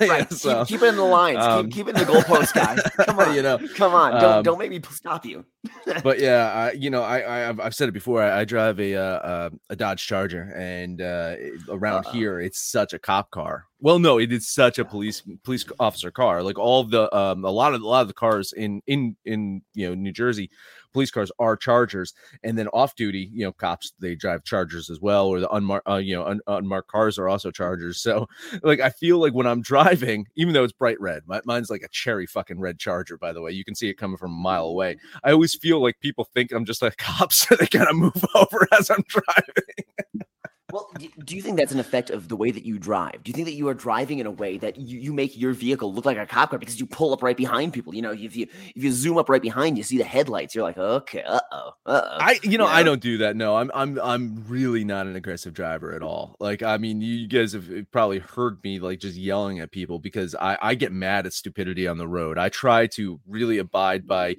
Right. 0.00 0.32
so, 0.32 0.64
keep, 0.64 0.80
keep 0.80 0.82
it 0.82 0.90
in 0.90 0.96
the 0.96 1.02
lines. 1.02 1.38
um, 1.38 1.66
keep, 1.66 1.86
keep 1.86 1.88
it 1.88 2.00
in 2.00 2.06
the 2.06 2.12
goalpost, 2.12 2.54
guy. 2.54 2.76
Come 3.04 3.18
on, 3.18 3.34
you 3.34 3.42
know, 3.42 3.58
Come 3.74 3.94
on. 3.94 4.12
Don't 4.12 4.24
um, 4.24 4.42
don't 4.42 4.58
make 4.58 4.70
me 4.70 4.80
stop 4.90 5.24
you. 5.24 5.44
but 6.02 6.18
yeah, 6.18 6.52
I, 6.52 6.72
you 6.72 6.90
know, 6.90 7.02
I, 7.02 7.20
I 7.20 7.48
I've, 7.48 7.60
I've 7.60 7.74
said 7.74 7.88
it 7.88 7.92
before. 7.92 8.22
I, 8.22 8.40
I 8.40 8.44
drive 8.44 8.80
a 8.80 8.96
uh, 8.96 9.00
uh, 9.02 9.50
a 9.70 9.76
Dodge 9.76 10.06
Charger, 10.06 10.52
and 10.56 11.00
uh, 11.00 11.36
around 11.68 12.06
Uh-oh. 12.06 12.12
here, 12.12 12.40
it's 12.40 12.60
such 12.60 12.92
a 12.92 12.98
cop 12.98 13.30
car. 13.30 13.66
Well, 13.80 13.98
no, 13.98 14.18
it 14.18 14.32
is 14.32 14.48
such 14.48 14.78
a 14.78 14.84
police 14.84 15.22
police 15.44 15.64
officer 15.78 16.10
car. 16.10 16.42
Like 16.42 16.58
all 16.58 16.84
the 16.84 17.14
um, 17.16 17.44
a 17.44 17.50
lot 17.50 17.74
of 17.74 17.82
a 17.82 17.86
lot 17.86 18.02
of 18.02 18.08
the 18.08 18.14
cars 18.14 18.52
in 18.52 18.82
in 18.86 19.16
in 19.24 19.62
you 19.74 19.88
know 19.88 19.94
New 19.94 20.12
Jersey, 20.12 20.50
police 20.92 21.10
cars 21.10 21.30
are 21.38 21.56
Chargers, 21.56 22.14
and 22.42 22.58
then 22.58 22.68
off 22.68 22.94
duty, 22.94 23.30
you 23.32 23.44
know, 23.44 23.52
cops 23.52 23.92
they 24.00 24.14
drive 24.14 24.44
Chargers 24.44 24.90
as 24.90 25.00
well, 25.00 25.26
or 25.26 25.40
the 25.40 25.50
unmarked 25.50 25.88
uh, 25.88 25.96
you 25.96 26.14
know 26.14 26.24
un- 26.24 26.40
unmarked 26.46 26.90
cars 26.90 27.18
are 27.18 27.28
also 27.28 27.50
Chargers. 27.50 28.00
So 28.00 28.26
like 28.62 28.80
I 28.80 28.90
feel 28.90 29.18
like 29.18 29.34
when 29.34 29.46
I'm 29.46 29.62
driving, 29.62 30.26
even 30.36 30.54
though 30.54 30.64
it's 30.64 30.72
bright 30.72 31.00
red, 31.00 31.22
my, 31.26 31.40
mine's 31.44 31.70
like 31.70 31.82
a 31.82 31.88
cherry 31.88 32.26
fucking 32.26 32.60
red 32.60 32.78
Charger. 32.78 33.18
By 33.18 33.32
the 33.32 33.42
way, 33.42 33.52
you 33.52 33.64
can 33.64 33.74
see 33.74 33.88
it 33.88 33.94
coming 33.94 34.16
from 34.16 34.32
a 34.32 34.36
mile 34.36 34.66
away. 34.66 34.96
I 35.24 35.32
always 35.32 35.54
feel 35.54 35.82
like 35.82 36.00
people 36.00 36.28
think 36.34 36.52
I'm 36.52 36.64
just 36.64 36.82
a 36.82 36.90
cop, 36.98 37.32
so 37.32 37.54
they 37.56 37.66
kind 37.66 37.88
of 37.88 37.96
move 37.96 38.24
over 38.34 38.66
as 38.78 38.90
I'm 38.90 39.04
driving. 39.08 40.24
Well, 40.70 40.90
do 41.24 41.34
you 41.34 41.40
think 41.40 41.56
that's 41.56 41.72
an 41.72 41.80
effect 41.80 42.10
of 42.10 42.28
the 42.28 42.36
way 42.36 42.50
that 42.50 42.66
you 42.66 42.78
drive? 42.78 43.24
Do 43.24 43.30
you 43.30 43.32
think 43.32 43.46
that 43.46 43.54
you 43.54 43.68
are 43.68 43.74
driving 43.74 44.18
in 44.18 44.26
a 44.26 44.30
way 44.30 44.58
that 44.58 44.76
you, 44.76 44.98
you 44.98 45.14
make 45.14 45.34
your 45.34 45.54
vehicle 45.54 45.94
look 45.94 46.04
like 46.04 46.18
a 46.18 46.26
cop 46.26 46.50
car 46.50 46.58
because 46.58 46.78
you 46.78 46.84
pull 46.84 47.14
up 47.14 47.22
right 47.22 47.38
behind 47.38 47.72
people? 47.72 47.94
You 47.94 48.02
know, 48.02 48.12
if 48.12 48.36
you 48.36 48.46
if 48.76 48.84
you 48.84 48.92
zoom 48.92 49.16
up 49.16 49.30
right 49.30 49.40
behind, 49.40 49.78
you 49.78 49.82
see 49.82 49.96
the 49.96 50.04
headlights. 50.04 50.54
You're 50.54 50.64
like, 50.64 50.76
okay, 50.76 51.22
uh 51.22 51.40
oh, 51.52 51.70
uh 51.86 52.02
oh. 52.04 52.16
I, 52.20 52.38
you 52.42 52.58
know, 52.58 52.66
I 52.66 52.82
don't 52.82 53.00
do 53.00 53.16
that. 53.16 53.34
No, 53.34 53.56
I'm, 53.56 53.70
I'm, 53.74 53.98
I'm 54.02 54.44
really 54.46 54.84
not 54.84 55.06
an 55.06 55.16
aggressive 55.16 55.54
driver 55.54 55.94
at 55.94 56.02
all. 56.02 56.36
Like, 56.38 56.62
I 56.62 56.76
mean, 56.76 57.00
you 57.00 57.26
guys 57.28 57.54
have 57.54 57.70
probably 57.90 58.18
heard 58.18 58.62
me 58.62 58.78
like 58.78 58.98
just 58.98 59.16
yelling 59.16 59.60
at 59.60 59.70
people 59.70 59.98
because 59.98 60.34
I, 60.34 60.58
I 60.60 60.74
get 60.74 60.92
mad 60.92 61.24
at 61.24 61.32
stupidity 61.32 61.88
on 61.88 61.96
the 61.96 62.06
road. 62.06 62.36
I 62.36 62.50
try 62.50 62.86
to 62.88 63.18
really 63.26 63.56
abide 63.56 64.06
by, 64.06 64.36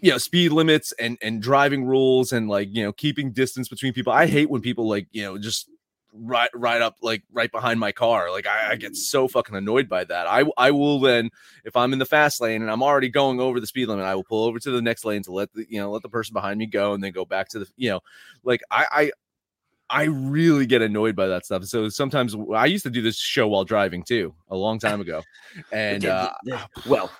you 0.00 0.10
know, 0.10 0.18
speed 0.18 0.50
limits 0.50 0.92
and 0.98 1.16
and 1.22 1.40
driving 1.40 1.84
rules 1.84 2.32
and 2.32 2.48
like 2.48 2.68
you 2.72 2.82
know 2.82 2.92
keeping 2.92 3.30
distance 3.30 3.68
between 3.68 3.92
people. 3.92 4.12
I 4.12 4.26
hate 4.26 4.50
when 4.50 4.62
people 4.62 4.88
like 4.88 5.06
you 5.12 5.22
know 5.22 5.27
just 5.36 5.68
right 6.12 6.50
right 6.54 6.80
up 6.80 6.96
like 7.02 7.22
right 7.32 7.52
behind 7.52 7.78
my 7.78 7.92
car. 7.92 8.30
Like 8.30 8.46
I, 8.46 8.72
I 8.72 8.76
get 8.76 8.96
so 8.96 9.28
fucking 9.28 9.54
annoyed 9.54 9.88
by 9.88 10.04
that. 10.04 10.26
I 10.26 10.44
i 10.56 10.70
will 10.70 11.00
then 11.00 11.30
if 11.64 11.76
i'm 11.76 11.92
in 11.92 11.98
the 11.98 12.06
fast 12.06 12.40
lane 12.40 12.62
and 12.62 12.70
i'm 12.70 12.82
already 12.82 13.08
going 13.08 13.40
over 13.40 13.60
the 13.60 13.66
speed 13.66 13.88
limit 13.88 14.04
i 14.04 14.14
will 14.14 14.24
pull 14.24 14.44
over 14.44 14.58
to 14.58 14.70
the 14.70 14.82
next 14.82 15.04
lane 15.04 15.22
to 15.24 15.32
let 15.32 15.52
the 15.52 15.66
you 15.68 15.80
know 15.80 15.90
let 15.90 16.02
the 16.02 16.08
person 16.08 16.32
behind 16.32 16.58
me 16.58 16.66
go 16.66 16.94
and 16.94 17.02
then 17.02 17.12
go 17.12 17.24
back 17.24 17.48
to 17.48 17.58
the 17.58 17.66
you 17.76 17.90
know 17.90 18.00
like 18.42 18.60
i 18.70 18.86
i 18.90 19.10
I 19.90 20.04
really 20.04 20.66
get 20.66 20.82
annoyed 20.82 21.16
by 21.16 21.28
that 21.28 21.46
stuff. 21.46 21.64
So 21.64 21.88
sometimes 21.88 22.36
I 22.54 22.66
used 22.66 22.84
to 22.84 22.90
do 22.90 23.00
this 23.00 23.16
show 23.18 23.48
while 23.48 23.64
driving 23.64 24.02
too, 24.02 24.34
a 24.50 24.56
long 24.56 24.78
time 24.86 25.00
ago, 25.00 25.22
and 25.72 26.04
uh, 26.04 26.30
well, 26.86 27.10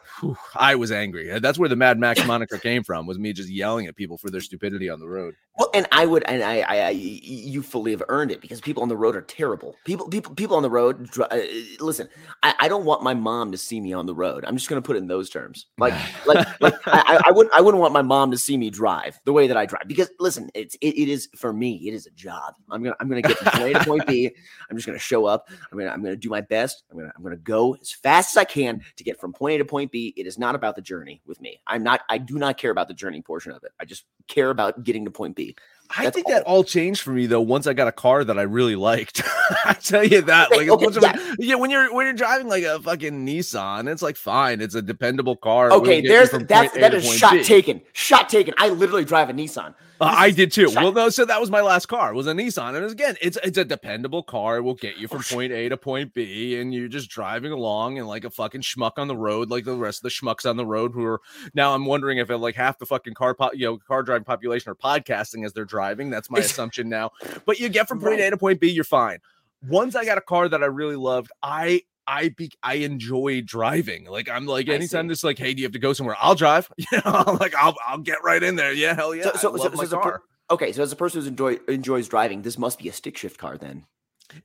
I 0.54 0.74
was 0.74 0.92
angry. 0.92 1.38
That's 1.38 1.58
where 1.58 1.68
the 1.68 1.76
Mad 1.76 1.98
Max 1.98 2.24
moniker 2.26 2.58
came 2.58 2.82
from. 2.84 3.06
Was 3.06 3.18
me 3.18 3.32
just 3.32 3.48
yelling 3.48 3.86
at 3.86 3.96
people 3.96 4.18
for 4.18 4.28
their 4.30 4.40
stupidity 4.42 4.90
on 4.90 5.00
the 5.00 5.08
road. 5.08 5.34
well, 5.58 5.70
and 5.72 5.86
I 5.92 6.04
would, 6.06 6.24
and 6.26 6.42
I, 6.42 6.60
I, 6.60 6.76
I, 6.88 6.90
you 6.90 7.62
fully 7.62 7.90
have 7.92 8.02
earned 8.08 8.30
it 8.30 8.40
because 8.40 8.60
people 8.60 8.82
on 8.82 8.88
the 8.90 8.96
road 8.96 9.16
are 9.16 9.22
terrible. 9.22 9.74
People, 9.84 10.08
people, 10.08 10.34
people 10.34 10.56
on 10.56 10.62
the 10.62 10.70
road. 10.70 11.08
Uh, 11.18 11.38
listen, 11.80 12.08
I, 12.42 12.54
I 12.60 12.68
don't 12.68 12.84
want 12.84 13.02
my 13.02 13.14
mom 13.14 13.50
to 13.52 13.58
see 13.58 13.80
me 13.80 13.92
on 13.94 14.04
the 14.06 14.14
road. 14.14 14.44
I'm 14.46 14.56
just 14.56 14.68
going 14.68 14.80
to 14.80 14.86
put 14.86 14.96
it 14.96 15.00
in 15.00 15.06
those 15.08 15.30
terms. 15.30 15.66
Like, 15.78 15.94
like, 16.26 16.46
like 16.60 16.74
I, 16.86 17.02
I- 17.16 17.28
I 17.28 17.30
wouldn't, 17.30 17.54
I 17.54 17.60
wouldn't 17.60 17.80
want 17.80 17.92
my 17.92 18.02
mom 18.02 18.30
to 18.30 18.38
see 18.38 18.56
me 18.56 18.68
drive 18.70 19.18
the 19.24 19.32
way 19.32 19.46
that 19.46 19.56
I 19.56 19.64
drive 19.66 19.84
because, 19.86 20.10
listen, 20.20 20.50
it's, 20.54 20.74
it, 20.76 20.96
it 20.98 21.08
is 21.08 21.28
for 21.36 21.52
me. 21.52 21.76
It 21.88 21.94
is 21.94 22.06
a 22.06 22.10
job. 22.10 22.54
I'm 22.70 22.82
gonna, 22.82 22.96
I'm 23.00 23.08
gonna 23.08 23.22
get 23.22 23.38
from 23.38 23.60
point 23.60 23.76
A 23.76 23.78
to 23.78 23.84
point 23.84 24.06
B. 24.06 24.30
I'm 24.70 24.76
just 24.76 24.86
gonna 24.86 24.98
show 24.98 25.26
up. 25.26 25.48
I'm 25.70 25.78
gonna, 25.78 25.90
I'm 25.90 26.02
gonna 26.02 26.16
do 26.16 26.28
my 26.28 26.40
best. 26.40 26.84
I'm 26.90 26.98
gonna, 26.98 27.12
I'm 27.16 27.22
gonna 27.22 27.36
go 27.36 27.76
as 27.80 27.92
fast 27.92 28.32
as 28.32 28.36
I 28.36 28.44
can 28.44 28.82
to 28.96 29.04
get 29.04 29.18
from 29.20 29.32
point 29.32 29.54
A 29.54 29.58
to 29.58 29.64
point 29.64 29.90
B. 29.90 30.12
It 30.16 30.26
is 30.26 30.38
not 30.38 30.54
about 30.54 30.76
the 30.76 30.82
journey 30.82 31.20
with 31.26 31.40
me. 31.40 31.60
I'm 31.66 31.82
not, 31.82 32.02
I 32.08 32.18
do 32.18 32.38
not 32.38 32.58
care 32.58 32.70
about 32.70 32.88
the 32.88 32.94
journey 32.94 33.22
portion 33.22 33.52
of 33.52 33.62
it. 33.64 33.72
I 33.80 33.84
just 33.84 34.04
care 34.26 34.50
about 34.50 34.84
getting 34.84 35.04
to 35.06 35.10
point 35.10 35.36
B. 35.36 35.56
I 35.96 36.10
think 36.10 36.26
that 36.28 36.42
all 36.44 36.64
changed 36.64 37.00
for 37.02 37.10
me 37.12 37.26
though 37.26 37.40
once 37.40 37.66
I 37.66 37.72
got 37.72 37.88
a 37.88 37.92
car 37.92 38.22
that 38.24 38.38
I 38.38 38.42
really 38.42 38.76
liked. 38.76 39.22
I 39.64 39.72
tell 39.74 40.04
you 40.04 40.20
that, 40.22 40.50
like, 40.50 40.68
okay, 40.68 40.84
once 40.84 41.02
I'm- 41.02 41.16
yeah. 41.16 41.34
yeah, 41.38 41.54
when 41.54 41.70
you're 41.70 41.92
when 41.94 42.04
you're 42.06 42.14
driving 42.14 42.48
like 42.48 42.64
a 42.64 42.78
fucking 42.80 43.26
Nissan, 43.26 43.90
it's 43.90 44.02
like 44.02 44.16
fine, 44.16 44.60
it's 44.60 44.74
a 44.74 44.82
dependable 44.82 45.36
car. 45.36 45.72
Okay, 45.72 46.00
there's 46.00 46.30
that's 46.30 46.76
A 46.76 46.80
that 46.80 46.94
is 46.94 47.10
shot 47.10 47.32
B. 47.32 47.42
taken. 47.44 47.80
Shot 47.94 48.28
taken. 48.28 48.54
I 48.58 48.68
literally 48.68 49.04
drive 49.04 49.30
a 49.30 49.32
Nissan. 49.32 49.74
Uh, 50.00 50.14
I 50.16 50.30
did 50.30 50.52
too. 50.52 50.68
shot- 50.70 50.80
Well, 50.84 50.92
no, 50.92 51.08
so 51.08 51.24
that 51.24 51.40
was 51.40 51.50
my 51.50 51.60
last 51.60 51.86
car. 51.86 52.14
Was 52.14 52.28
a 52.28 52.32
Nissan, 52.32 52.76
and 52.76 52.88
again, 52.88 53.16
it's 53.20 53.36
it's 53.42 53.58
a 53.58 53.64
dependable 53.64 54.22
car. 54.22 54.58
It 54.58 54.62
will 54.62 54.74
get 54.74 54.96
you 54.98 55.08
Oh, 55.10 55.18
from 55.18 55.22
point 55.36 55.52
A 55.52 55.68
to 55.70 55.76
point 55.78 56.12
B, 56.14 56.60
and 56.60 56.72
you're 56.74 56.86
just 56.88 57.08
driving 57.10 57.50
along 57.50 57.98
and 57.98 58.06
like 58.06 58.24
a 58.24 58.30
fucking 58.30 58.60
schmuck 58.60 58.92
on 58.98 59.08
the 59.08 59.16
road, 59.16 59.48
like 59.50 59.64
the 59.64 59.74
rest 59.74 60.00
of 60.00 60.02
the 60.04 60.08
schmucks 60.10 60.48
on 60.48 60.56
the 60.58 60.66
road. 60.66 60.92
Who 60.92 61.04
are 61.04 61.20
now? 61.54 61.74
I'm 61.74 61.86
wondering 61.86 62.18
if 62.18 62.28
like 62.28 62.54
half 62.54 62.78
the 62.78 62.86
fucking 62.86 63.14
car, 63.14 63.34
po- 63.34 63.52
you 63.54 63.64
know, 63.66 63.78
car 63.78 64.02
driving 64.02 64.24
population 64.24 64.70
are 64.70 64.74
podcasting 64.76 65.44
as 65.46 65.52
they're 65.54 65.64
driving. 65.64 65.77
That's 66.10 66.30
my 66.30 66.38
assumption 66.38 66.88
now. 66.88 67.10
But 67.46 67.60
you 67.60 67.68
get 67.68 67.88
from 67.88 68.00
point 68.00 68.20
A 68.20 68.30
to 68.30 68.36
point 68.36 68.60
B, 68.60 68.70
you're 68.70 68.84
fine. 68.84 69.18
Once 69.66 69.96
I 69.96 70.04
got 70.04 70.18
a 70.18 70.22
car 70.22 70.48
that 70.48 70.62
I 70.62 70.66
really 70.66 70.96
loved, 70.96 71.30
I 71.42 71.82
I 72.06 72.30
be 72.30 72.50
I 72.62 72.74
enjoy 72.74 73.42
driving. 73.42 74.06
Like 74.06 74.28
I'm 74.30 74.46
like 74.46 74.68
anytime 74.68 75.08
this 75.08 75.22
like, 75.22 75.38
hey, 75.38 75.52
do 75.54 75.60
you 75.60 75.66
have 75.66 75.72
to 75.72 75.78
go 75.78 75.92
somewhere? 75.92 76.16
I'll 76.18 76.34
drive. 76.34 76.70
You 76.78 77.00
know, 77.04 77.36
like 77.40 77.54
I'll 77.54 77.76
I'll 77.86 77.98
get 77.98 78.18
right 78.24 78.42
in 78.42 78.56
there. 78.56 78.72
Yeah, 78.72 78.94
hell 78.94 79.14
yeah. 79.14 79.24
So, 79.24 79.30
so, 79.32 79.56
so, 79.56 79.62
so 79.64 79.76
my 79.76 79.82
as 79.82 79.92
a 79.92 79.96
per- 79.96 80.02
car. 80.02 80.22
okay, 80.50 80.72
so 80.72 80.82
as 80.82 80.90
a 80.90 80.96
person 80.96 81.20
who 81.20 81.28
enjoy, 81.28 81.58
enjoys 81.68 82.08
driving, 82.08 82.42
this 82.42 82.56
must 82.56 82.78
be 82.78 82.88
a 82.88 82.92
stick 82.92 83.16
shift 83.18 83.38
car 83.38 83.58
then. 83.58 83.84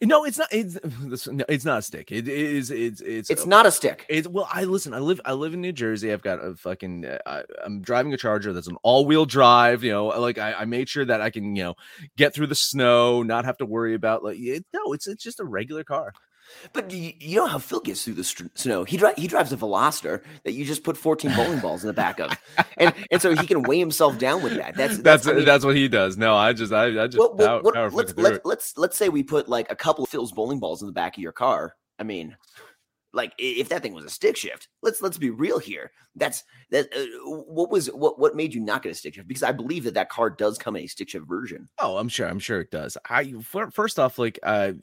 No, 0.02 0.24
it's 0.24 0.38
not. 0.38 0.48
It's 0.52 0.78
it's 1.50 1.66
not 1.66 1.80
a 1.80 1.82
stick. 1.82 2.12
It 2.12 2.28
is. 2.28 2.72
It's 2.72 3.02
it's 3.02 3.30
It's 3.30 3.46
not 3.46 3.66
a 3.66 3.72
stick. 3.72 4.06
It's 4.10 4.28
well. 4.28 4.48
I 4.52 4.64
listen. 4.64 4.94
I 4.94 5.00
live. 5.00 5.20
I 5.26 5.34
live 5.34 5.54
in 5.54 5.62
New 5.62 5.74
Jersey. 5.74 6.12
I've 6.12 6.22
got 6.22 6.40
a 6.40 6.56
fucking. 6.56 7.06
Uh, 7.06 7.18
I, 7.26 7.44
I'm 7.64 7.82
driving 7.82 8.14
a 8.14 8.18
Charger 8.18 8.54
that's 8.54 8.68
an 8.68 8.78
all-wheel 8.84 9.26
drive. 9.26 9.84
You 9.84 9.92
know, 9.92 10.06
like 10.08 10.38
I, 10.38 10.54
I 10.54 10.66
made 10.66 10.88
sure 10.88 11.06
that 11.06 11.22
I 11.22 11.30
can, 11.30 11.56
you 11.56 11.64
know, 11.64 11.76
get 12.18 12.34
through 12.34 12.48
the 12.48 12.56
snow, 12.56 13.24
not 13.24 13.46
have 13.46 13.58
to 13.58 13.66
worry 13.66 13.94
about 13.94 14.24
like. 14.24 14.38
It, 14.40 14.66
no, 14.74 14.94
it's 14.94 15.08
it's 15.08 15.24
just 15.24 15.40
a 15.40 15.46
regular 15.46 15.84
car. 15.84 16.14
But 16.72 16.92
you, 16.92 17.14
you 17.20 17.38
know 17.38 17.48
how 17.48 17.58
Phil 17.58 17.80
gets 17.80 18.04
through 18.04 18.14
the 18.16 18.24
snow? 18.56 18.84
He 18.84 18.98
dri- 18.98 19.14
he 19.18 19.28
drives 19.28 19.52
a 19.52 19.58
Veloster 19.58 20.24
that 20.44 20.54
you 20.54 20.66
just 20.66 20.84
put 20.84 20.98
14 20.98 21.36
bowling 21.36 21.60
balls 21.60 21.84
in 21.84 21.88
the 21.88 21.94
back 21.94 22.20
of, 22.20 22.32
and 22.78 22.94
and 23.12 23.22
so 23.22 23.36
he 23.36 23.46
can 23.48 23.64
weigh 23.64 23.80
himself 23.80 24.18
down 24.18 24.42
with 24.44 24.56
that. 24.56 24.76
That's 24.76 24.98
That's 25.00 25.28
I 25.28 25.34
mean, 25.34 25.46
that's 25.46 25.66
what 25.66 25.76
he 25.76 25.88
does. 25.88 26.18
No, 26.18 26.36
I 26.36 26.54
just 26.54 26.72
I, 26.72 27.04
I 27.04 27.08
just 27.08 27.18
power, 27.38 27.62
what- 27.62 27.94
let's 27.94 28.14
through 28.14 28.24
let's, 28.24 28.46
let's 28.46 28.78
let's 28.78 28.98
say 28.98 29.10
we 29.10 29.24
put 29.24 29.50
like 29.50 29.72
a 29.72 29.76
couple 29.76 30.04
of 30.04 30.10
Phil's 30.10 30.32
bowling 30.32 30.60
balls 30.60 30.82
in 30.82 30.88
the 30.88 30.94
back 30.94 31.18
of 31.18 31.22
your 31.22 31.32
car. 31.32 31.76
I 32.00 32.04
mean, 32.04 32.36
like 33.14 33.34
if 33.38 33.70
that 33.70 33.82
thing 33.82 33.94
was 33.94 34.06
a 34.06 34.10
stick 34.10 34.36
shift, 34.36 34.68
let's 34.82 35.02
let's 35.02 35.18
be 35.18 35.30
real 35.30 35.60
here. 35.60 35.92
That's 36.16 36.44
that. 36.72 36.88
Uh, 36.96 37.06
what 37.28 37.70
was 37.72 37.88
what 37.88 38.20
what 38.20 38.36
made 38.36 38.54
you 38.54 38.62
not 38.62 38.84
get 38.84 38.92
a 38.92 38.96
stick 38.96 39.14
shift? 39.16 39.28
Because 39.28 39.44
I 39.44 39.52
believe 39.52 39.84
that 39.84 39.94
that 39.96 40.10
car 40.10 40.30
does 40.30 40.58
come 40.58 40.76
in 40.76 40.84
a 40.84 40.88
stick 40.88 41.10
shift 41.10 41.28
version. 41.28 41.70
Oh, 41.80 41.98
I'm 41.98 42.10
sure. 42.10 42.28
I'm 42.28 42.40
sure 42.40 42.60
it 42.62 42.72
does. 42.72 42.98
I 43.10 43.34
first 43.72 44.00
off, 44.00 44.18
like, 44.18 44.40
uh, 44.44 44.74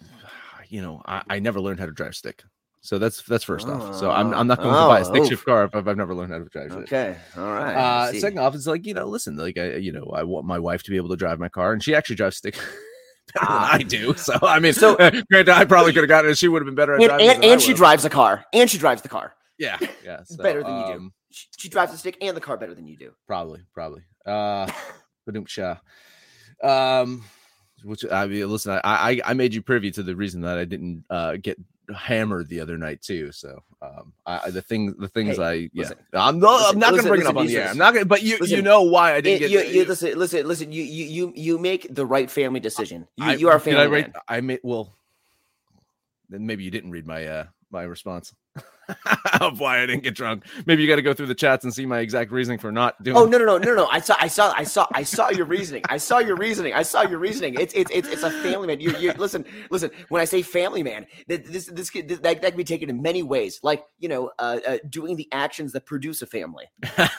you 0.70 0.80
know, 0.83 1.02
I, 1.06 1.22
I 1.28 1.38
never 1.40 1.61
learned 1.61 1.80
how 1.80 1.87
to 1.87 1.92
drive 1.92 2.14
stick. 2.14 2.42
So 2.83 2.98
that's 2.98 3.22
that's 3.22 3.44
first 3.44 3.68
off. 3.68 3.94
So 3.94 4.11
I'm 4.11 4.33
Oh, 4.33 4.38
I'm 4.38 4.46
not 4.46 4.56
going 4.59 4.70
to 4.70 4.74
buy 4.74 5.00
a 5.00 5.04
stick 5.04 5.20
oh, 5.22 5.28
shift 5.28 5.44
car 5.44 5.64
if 5.64 5.74
I've, 5.76 5.87
I've 5.87 5.98
never 5.98 6.14
learned 6.14 6.33
how 6.33 6.38
to 6.38 6.46
drive 6.46 6.72
it. 6.72 6.78
Okay, 6.85 7.14
all 7.37 7.52
right. 7.52 7.74
Uh, 7.74 8.12
second 8.14 8.38
off, 8.38 8.54
it's 8.54 8.66
like 8.66 8.87
you 8.87 8.94
know, 8.94 9.04
listen, 9.04 9.37
like 9.37 9.59
I, 9.59 9.74
you 9.76 9.92
know, 9.92 10.04
I 10.14 10.22
want 10.22 10.46
my 10.46 10.59
wife 10.59 10.83
to 10.85 10.90
be 10.90 10.96
able 10.96 11.11
to 11.11 11.16
drive 11.16 11.38
my 11.38 11.50
car, 11.50 11.72
and 11.74 11.83
she 11.83 11.94
actually 11.94 12.16
drives 12.16 12.38
stick 12.38 12.59
Ah. 13.38 13.74
I 13.74 13.83
do. 13.83 14.14
So 14.16 14.38
I 14.42 14.59
mean, 14.61 14.72
So- 14.72 14.96
granted, 15.30 15.50
I 15.50 15.64
probably 15.66 15.92
could 15.92 16.02
have 16.02 16.09
gotten 16.09 16.30
it. 16.30 16.38
She 16.38 16.48
would 16.48 16.62
have 16.62 16.66
been 16.66 16.74
better 16.74 16.94
at 16.94 17.00
and, 17.00 17.09
driving. 17.09 17.28
and, 17.30 17.44
and 17.44 17.62
she 17.62 17.74
drives 17.74 18.02
the 18.02 18.11
car, 18.11 18.44
and 18.52 18.68
she 18.70 18.78
drives 18.78 19.02
the 19.02 19.09
car 19.09 19.35
Yeah, 19.59 19.76
yeah, 20.04 20.22
so, 20.24 20.42
better 20.42 20.62
than 20.62 20.78
you 20.78 20.87
do. 20.87 20.92
um, 20.92 21.12
She, 21.30 21.46
she 21.59 21.68
drives 21.68 21.92
the 21.92 21.98
stick 21.98 22.16
and 22.22 22.37
the 22.37 22.40
car 22.40 22.56
better 22.56 22.74
than 22.74 22.87
you 22.87 22.96
do. 22.96 23.12
Probably, 23.26 23.61
probably. 23.74 24.02
Uh, 24.26 24.70
um, 26.62 27.24
which 27.85 28.05
I 28.11 28.27
mean, 28.27 28.49
listen, 28.49 28.73
I, 28.73 28.81
I 28.85 29.21
I 29.25 29.35
made 29.35 29.55
you 29.55 29.62
privy 29.62 29.90
to 29.93 30.03
the 30.03 30.14
reason 30.16 30.43
that 30.43 30.59
I 30.59 30.64
didn't 30.64 31.05
uh 31.11 31.37
get 31.37 31.59
hammered 31.95 32.49
the 32.49 32.61
other 32.61 32.79
night 32.79 33.03
too. 33.03 33.33
So 33.33 33.62
um, 33.83 34.12
I 34.27 34.51
the 34.51 34.62
things 34.62 34.95
the 34.99 35.09
things 35.09 35.37
Hey, 35.37 35.43
I 35.43 35.53
yeah, 35.55 35.69
listen. 35.75 35.97
I'm 36.14 36.38
no, 36.38 36.53
Listen, 36.53 36.75
I'm 36.75 36.79
not 36.79 36.90
gonna 36.97 37.09
bring 37.09 37.21
it 37.23 37.27
up 37.27 37.37
on 37.37 37.47
the 37.47 37.57
air. 37.57 37.69
I'm 37.69 37.79
not 37.79 37.95
gonna, 37.95 38.07
but 38.07 38.23
you 38.23 38.38
you 38.43 38.62
know 38.62 38.83
why 38.83 39.14
I 39.14 39.21
didn't 39.21 39.43
It- 39.43 39.49
get. 39.49 39.51
you, 39.51 39.81
you, 39.81 39.85
listen, 39.87 40.19
listen, 40.19 40.47
listen. 40.47 40.73
You, 40.73 40.83
you, 40.83 41.05
you, 41.07 41.33
you 41.35 41.59
make 41.59 41.93
the 41.93 42.07
right 42.07 42.31
family 42.31 42.61
decision. 42.61 43.09
You, 43.16 43.25
I- 43.25 43.35
you 43.35 43.49
are 43.49 43.57
a 43.57 43.61
family 43.61 43.83
I 43.83 43.88
man. 43.88 44.12
I 44.29 44.40
made 44.40 44.61
well. 44.62 44.93
Then 46.29 46.47
maybe 46.47 46.62
you 46.64 46.71
didn't 46.71 46.93
read 46.93 47.07
my 47.07 47.27
uh 47.27 47.45
my 47.71 47.83
response 47.83 48.35
of 49.40 49.61
why 49.61 49.83
I 49.83 49.87
didn't 49.87 50.03
get 50.03 50.14
drunk. 50.14 50.44
Maybe 50.66 50.83
you 50.83 50.88
got 50.88 50.96
to 50.96 51.03
go 51.03 51.14
through 51.14 51.26
the 51.26 51.35
chats 51.35 51.64
and 51.64 51.72
see 51.72 51.87
my 51.87 52.00
exact 52.00 52.31
reasoning 52.33 52.59
for 52.59 52.72
not 52.72 53.03
doing. 53.03 53.16
Oh 53.16 53.24
no 53.24 53.38
no 53.38 53.44
no 53.44 53.59
no 53.59 53.74
no! 53.74 53.87
I 53.88 54.00
saw 54.00 54.16
I 54.18 54.29
saw 54.29 54.53
I 54.57 54.64
saw 54.64 54.87
I 54.92 55.03
saw 55.03 55.31
your 55.31 55.46
reasoning. 55.46 55.83
I 55.88 55.96
saw 55.96 56.18
your 56.18 56.37
reasoning. 56.37 56.74
I 56.74 56.83
saw 56.83 57.03
your 57.03 57.18
reasoning. 57.18 57.55
It's 57.59 57.74
it's 57.74 57.90
it's, 57.90 58.09
it's 58.09 58.22
a 58.22 58.31
family 58.31 58.66
man. 58.66 58.81
You 58.81 58.96
you 58.98 59.12
listen 59.12 59.44
listen. 59.70 59.90
When 60.09 60.20
I 60.20 60.24
say 60.24 60.42
family 60.42 60.83
man, 60.83 61.07
th- 61.29 61.44
this 61.44 61.66
this, 61.66 61.90
could- 61.90 62.09
that, 62.09 62.22
that 62.22 62.42
can 62.42 62.57
be 62.57 62.64
taken 62.64 62.90
in 62.90 63.00
many 63.03 63.22
ways. 63.22 63.61
Like 63.62 63.85
you 63.98 64.09
know, 64.09 64.31
uh, 64.38 64.59
uh, 64.66 64.79
doing 64.88 65.16
the 65.16 65.29
actions 65.33 65.72
that 65.72 65.87
produce 65.87 66.22
a 66.22 66.26
family. 66.26 66.66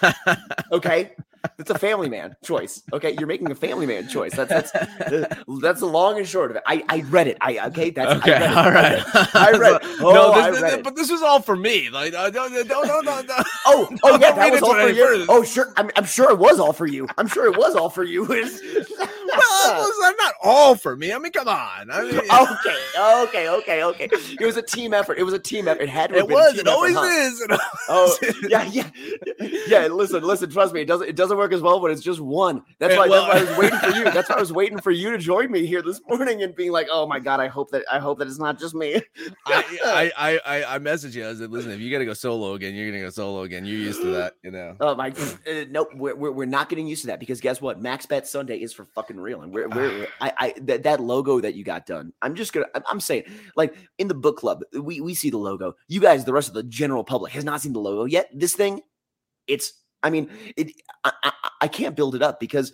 Okay, 0.72 1.12
it's 1.58 1.70
a 1.70 1.78
family 1.80 2.10
man 2.10 2.36
choice. 2.44 2.84
Okay, 2.94 3.16
you're 3.18 3.28
making 3.28 3.50
a 3.52 3.56
family 3.56 3.86
man 3.86 4.08
choice. 4.08 4.36
That's 4.36 4.50
that's 4.50 4.72
that's 5.62 5.80
the 5.80 5.86
long 5.88 6.18
and 6.18 6.28
short 6.28 6.52
of 6.52 6.58
it. 6.58 6.64
I 6.66 6.84
I 6.90 7.02
read 7.02 7.28
it. 7.28 7.38
I 7.42 7.58
okay. 7.68 7.90
That's 7.92 8.20
Okay, 8.22 8.34
I 8.34 8.40
read 8.40 8.52
it. 8.52 8.58
all 8.58 8.72
right. 8.72 9.04
I 9.36 9.52
read. 9.58 9.82
it. 9.82 10.02
no, 10.02 10.10
Oh, 10.34 10.36
this, 10.36 10.44
I 10.44 10.62
read 10.62 10.74
it. 10.80 10.84
but 10.84 10.96
this 10.96 11.10
was 11.12 11.22
all 11.22 11.42
for 11.42 11.56
me. 11.56 11.90
Like, 11.90 12.12
don't, 12.14 12.34
don't, 12.34 12.52
don't, 12.68 12.88
don't, 13.06 13.28
don't. 13.28 13.48
Oh, 13.66 13.88
oh 14.04 14.18
yeah, 14.20 14.32
that 14.34 14.52
was 14.52 14.62
all 14.62 14.74
for 14.74 14.90
you. 14.90 15.04
further. 15.06 15.26
Oh 15.30 15.44
sure, 15.44 15.72
I'm, 15.78 15.90
I'm 15.96 16.06
sure 16.06 16.30
it 16.32 16.38
was 16.40 16.60
all 16.60 16.74
for 16.74 16.86
you. 16.88 17.08
I'm 17.18 17.28
sure 17.28 17.46
it 17.52 17.58
was 17.58 17.76
all 17.76 17.90
for 17.90 18.04
you. 18.04 18.26
well, 18.28 19.84
listen, 19.88 20.16
not 20.18 20.34
all 20.44 20.76
for 20.76 20.96
me. 20.96 21.14
I 21.14 21.18
mean, 21.20 21.32
come 21.32 21.48
on. 21.48 21.90
I 21.92 22.02
mean, 22.04 22.20
okay, 22.20 22.78
okay, 23.00 23.50
okay, 23.50 23.84
okay. 23.84 24.10
It 24.40 24.46
was 24.46 24.58
a 24.58 24.62
team 24.62 24.94
effort. 24.94 25.18
It 25.18 25.24
was 25.24 25.34
a 25.34 25.40
team 25.40 25.68
effort. 25.68 25.84
It 25.84 25.90
had 25.90 26.10
to. 26.12 26.18
it 26.18 26.28
was. 26.28 26.58
It 26.58 26.68
always 26.68 26.96
effort, 26.96 27.08
huh? 27.08 27.28
is. 27.28 27.42
It 27.42 27.60
Oh 27.90 28.18
is. 28.22 28.36
yeah, 28.50 28.64
yeah, 28.64 28.90
yeah. 29.68 29.88
Listen, 29.88 30.24
listen. 30.24 30.50
Trust 30.50 30.74
me, 30.74 30.82
it 30.82 30.86
doesn't. 30.86 31.08
It 31.08 31.16
doesn't 31.16 31.31
work 31.38 31.54
as 31.54 31.62
well 31.62 31.80
when 31.80 31.92
it's 31.92 32.02
just 32.02 32.20
one. 32.20 32.64
That's 32.80 32.96
why. 32.96 33.08
well- 33.08 33.28
that's 33.28 33.34
why 33.34 33.40
I 33.40 33.50
was 33.50 33.58
waiting 33.58 33.80
for 33.80 33.98
you. 33.98 34.04
That's 34.12 34.30
why 34.30 34.36
I 34.36 34.40
was 34.40 34.54
waiting 34.54 34.80
for 34.80 34.92
you 34.92 35.12
to 35.12 35.18
join 35.18 35.52
me 35.52 35.66
here 35.66 35.82
this 35.82 36.02
morning 36.08 36.44
and 36.44 36.56
being 36.56 36.72
like, 36.72 36.88
"Oh 36.92 37.08
my 37.08 37.20
god, 37.20 37.40
I 37.40 37.48
hope 37.48 37.72
that 37.72 37.84
I 37.92 38.00
hope 38.00 38.20
that 38.20 38.28
it's 38.28 38.40
not 38.40 38.60
just 38.60 38.76
me." 38.76 39.02
I, 39.46 40.12
I, 40.18 40.40
I, 40.46 40.76
I, 40.76 40.80
messaged 40.80 41.14
you. 41.14 41.28
I 41.28 41.34
said, 41.34 41.52
listen, 41.52 41.72
if 41.72 41.80
you 41.80 41.92
got 41.92 42.00
to 42.00 42.06
go 42.06 42.14
solo 42.14 42.54
again, 42.54 42.76
you're 42.76 42.90
gonna 42.90 43.04
go 43.04 43.10
solo 43.10 43.44
again. 43.44 43.66
You're 43.66 43.78
used 43.78 44.02
to 44.02 44.12
that, 44.12 44.36
you 44.44 44.52
know. 44.52 44.76
Oh 44.80 44.96
my! 44.96 45.10
Uh, 45.10 45.66
nope, 45.70 45.90
we're, 45.96 46.16
we're, 46.16 46.32
we're 46.32 46.46
not 46.46 46.70
getting 46.70 46.88
used 46.88 47.02
to 47.02 47.08
that 47.08 47.20
because 47.20 47.42
guess 47.42 47.62
what? 47.62 47.82
Max 47.82 48.06
Bet 48.06 48.28
Sunday 48.28 48.58
is 48.58 48.74
for 48.74 48.86
fucking 48.86 49.20
real, 49.20 49.42
and 49.42 49.54
we're, 49.54 49.68
we're 49.70 50.08
I, 50.20 50.34
I 50.38 50.54
that, 50.62 50.84
that 50.84 51.00
logo 51.00 51.40
that 51.40 51.56
you 51.56 51.64
got 51.64 51.86
done. 51.86 52.14
I'm 52.22 52.36
just 52.36 52.54
gonna 52.54 52.68
I'm 52.90 53.00
saying 53.00 53.24
like 53.56 53.76
in 53.98 54.08
the 54.08 54.14
book 54.14 54.38
club, 54.38 54.64
we 54.74 55.02
we 55.02 55.14
see 55.14 55.30
the 55.30 55.38
logo. 55.38 55.76
You 55.88 56.00
guys, 56.00 56.26
the 56.26 56.34
rest 56.34 56.48
of 56.48 56.54
the 56.54 56.64
general 56.64 57.04
public, 57.04 57.34
has 57.34 57.44
not 57.44 57.62
seen 57.62 57.74
the 57.74 57.80
logo 57.80 58.06
yet. 58.06 58.30
This 58.34 58.54
thing, 58.54 58.82
it's 59.48 59.74
I 60.04 60.10
mean 60.10 60.30
it. 60.56 60.72
I, 61.04 61.12
I, 61.24 61.32
I 61.62 61.68
can't 61.68 61.96
build 61.96 62.16
it 62.16 62.22
up 62.22 62.40
because. 62.40 62.72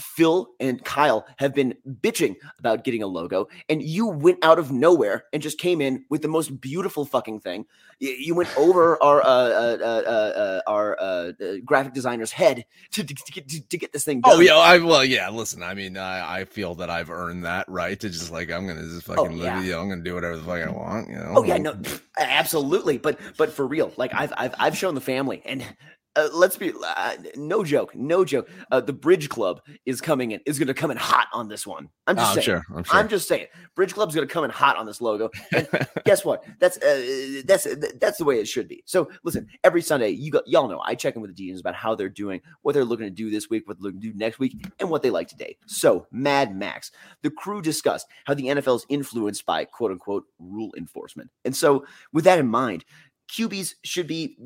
Phil 0.00 0.48
and 0.60 0.84
Kyle 0.84 1.26
have 1.38 1.52
been 1.52 1.74
bitching 1.84 2.36
about 2.60 2.84
getting 2.84 3.02
a 3.02 3.06
logo, 3.08 3.48
and 3.68 3.82
you 3.82 4.06
went 4.06 4.44
out 4.44 4.60
of 4.60 4.70
nowhere 4.70 5.24
and 5.32 5.42
just 5.42 5.58
came 5.58 5.80
in 5.80 6.04
with 6.08 6.22
the 6.22 6.28
most 6.28 6.60
beautiful 6.60 7.04
fucking 7.04 7.40
thing. 7.40 7.66
You, 7.98 8.36
went 8.36 8.48
over 8.56 9.02
our 9.02 9.20
uh, 9.20 9.26
uh, 9.26 9.76
uh, 9.80 10.02
uh, 10.06 10.38
uh, 10.38 10.60
our 10.68 10.96
uh, 11.00 11.32
graphic 11.64 11.94
designer's 11.94 12.30
head 12.30 12.64
to, 12.92 13.02
to, 13.02 13.12
to, 13.12 13.32
get, 13.32 13.48
to, 13.48 13.60
to 13.60 13.76
get 13.76 13.92
this 13.92 14.04
thing 14.04 14.20
done. 14.20 14.34
Oh 14.36 14.40
yeah, 14.40 14.54
I 14.54 14.78
well 14.78 15.04
yeah. 15.04 15.30
Listen, 15.30 15.64
I 15.64 15.74
mean, 15.74 15.96
I, 15.96 16.42
I 16.42 16.44
feel 16.44 16.76
that 16.76 16.90
I've 16.90 17.10
earned 17.10 17.44
that 17.44 17.68
right 17.68 17.98
to 17.98 18.08
just 18.08 18.30
like 18.30 18.52
I'm 18.52 18.68
gonna 18.68 18.82
just 18.82 19.02
fucking 19.02 19.36
live, 19.36 19.46
yeah. 19.46 19.62
you 19.62 19.72
know, 19.72 19.80
I'm 19.80 19.88
gonna 19.88 20.04
do 20.04 20.14
whatever 20.14 20.36
the 20.36 20.44
fuck 20.44 20.64
I 20.64 20.70
want, 20.70 21.08
you 21.08 21.16
know. 21.16 21.32
Oh 21.38 21.42
yeah, 21.42 21.58
no, 21.58 21.76
absolutely. 22.16 22.98
But 22.98 23.18
but 23.36 23.52
for 23.52 23.66
real, 23.66 23.92
like 23.96 24.14
I've 24.14 24.32
I've 24.36 24.54
I've 24.60 24.76
shown 24.76 24.94
the 24.94 25.00
family, 25.00 25.42
and 25.44 25.66
uh, 26.16 26.28
let's 26.32 26.56
be 26.56 26.72
uh, 26.84 27.14
no 27.36 27.62
joke, 27.62 27.94
no 27.94 28.24
joke. 28.24 28.48
Uh, 28.72 28.80
the 28.80 28.92
Bridge 28.92 29.28
Club 29.28 29.60
is 29.86 30.00
coming 30.00 30.32
in 30.32 30.40
is 30.46 30.58
going 30.58 30.66
to 30.68 30.74
come 30.74 30.90
in 30.90 30.96
hot 30.96 31.28
on 31.32 31.48
this 31.48 31.66
one. 31.66 31.88
I'm 32.06 32.16
Oh, 32.18 32.20
just 32.20 32.28
I'm 32.30 32.34
saying. 32.34 32.44
sure. 32.44 32.64
I'm 32.76 32.84
sure. 32.84 32.96
I'm 32.96 33.08
just 33.08 33.28
saying, 33.28 33.46
Bridge 33.76 33.94
Club's 33.94 34.14
going 34.14 34.26
to 34.26 34.32
come 34.32 34.44
in 34.44 34.50
hot 34.50 34.76
on 34.76 34.86
this 34.86 35.00
logo. 35.00 35.30
And 35.54 35.68
guess 36.04 36.24
what? 36.24 36.44
That's 36.58 36.76
uh, 36.78 37.42
that's 37.44 37.66
that's 38.00 38.18
the 38.18 38.24
way 38.24 38.40
it 38.40 38.48
should 38.48 38.66
be. 38.68 38.82
So 38.86 39.10
listen, 39.24 39.46
every 39.62 39.82
Sunday, 39.82 40.10
you 40.10 40.30
got 40.30 40.48
y'all 40.48 40.68
know 40.68 40.80
I 40.84 40.94
check 40.94 41.14
in 41.14 41.22
with 41.22 41.36
the 41.36 41.50
Degens 41.50 41.60
about 41.60 41.74
how 41.74 41.94
they're 41.94 42.08
doing, 42.08 42.40
what 42.62 42.72
they're 42.72 42.84
looking 42.84 43.06
to 43.06 43.10
do 43.10 43.30
this 43.30 43.48
week, 43.50 43.68
what 43.68 43.76
they're 43.78 43.84
looking 43.84 44.00
to 44.00 44.10
do 44.12 44.18
next 44.18 44.38
week, 44.38 44.54
and 44.80 44.90
what 44.90 45.02
they 45.02 45.10
like 45.10 45.28
today. 45.28 45.56
So 45.66 46.06
Mad 46.10 46.56
Max, 46.56 46.90
the 47.22 47.30
crew 47.30 47.62
discussed 47.62 48.06
how 48.24 48.34
the 48.34 48.44
NFL 48.46 48.76
is 48.76 48.86
influenced 48.88 49.46
by 49.46 49.64
quote 49.66 49.92
unquote 49.92 50.24
rule 50.38 50.72
enforcement, 50.76 51.30
and 51.44 51.54
so 51.54 51.84
with 52.12 52.24
that 52.24 52.38
in 52.38 52.48
mind, 52.48 52.84
QBs 53.32 53.74
should 53.84 54.06
be 54.06 54.36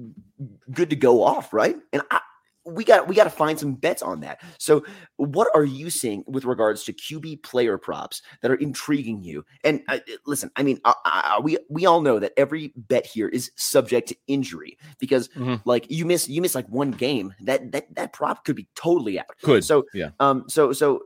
good 0.72 0.90
to 0.90 0.96
go 0.96 1.22
off, 1.22 1.52
right? 1.52 1.76
And 1.92 2.02
I, 2.10 2.20
we 2.64 2.84
got 2.84 3.08
we 3.08 3.16
got 3.16 3.24
to 3.24 3.30
find 3.30 3.58
some 3.58 3.74
bets 3.74 4.02
on 4.02 4.20
that. 4.20 4.40
So, 4.58 4.84
what 5.16 5.48
are 5.52 5.64
you 5.64 5.90
seeing 5.90 6.22
with 6.28 6.44
regards 6.44 6.84
to 6.84 6.92
QB 6.92 7.42
player 7.42 7.76
props 7.76 8.22
that 8.40 8.52
are 8.52 8.54
intriguing 8.54 9.22
you? 9.24 9.44
And 9.64 9.82
uh, 9.88 9.98
listen, 10.26 10.48
I 10.54 10.62
mean, 10.62 10.80
uh, 10.84 10.94
uh, 11.04 11.40
we 11.42 11.58
we 11.68 11.86
all 11.86 12.00
know 12.02 12.20
that 12.20 12.32
every 12.36 12.72
bet 12.76 13.04
here 13.04 13.28
is 13.28 13.50
subject 13.56 14.08
to 14.10 14.16
injury 14.28 14.78
because, 15.00 15.26
Mhm. 15.30 15.60
like, 15.64 15.90
you 15.90 16.04
miss 16.06 16.28
you 16.28 16.40
miss 16.40 16.54
like 16.54 16.68
one 16.68 16.92
game, 16.92 17.34
that 17.40 17.72
that 17.72 17.92
that 17.96 18.12
prop 18.12 18.44
could 18.44 18.54
be 18.54 18.68
totally 18.76 19.18
out. 19.18 19.26
Could, 19.42 19.64
So, 19.64 19.84
yeah. 19.92 20.10
Um. 20.20 20.44
So 20.48 20.72
so. 20.72 21.02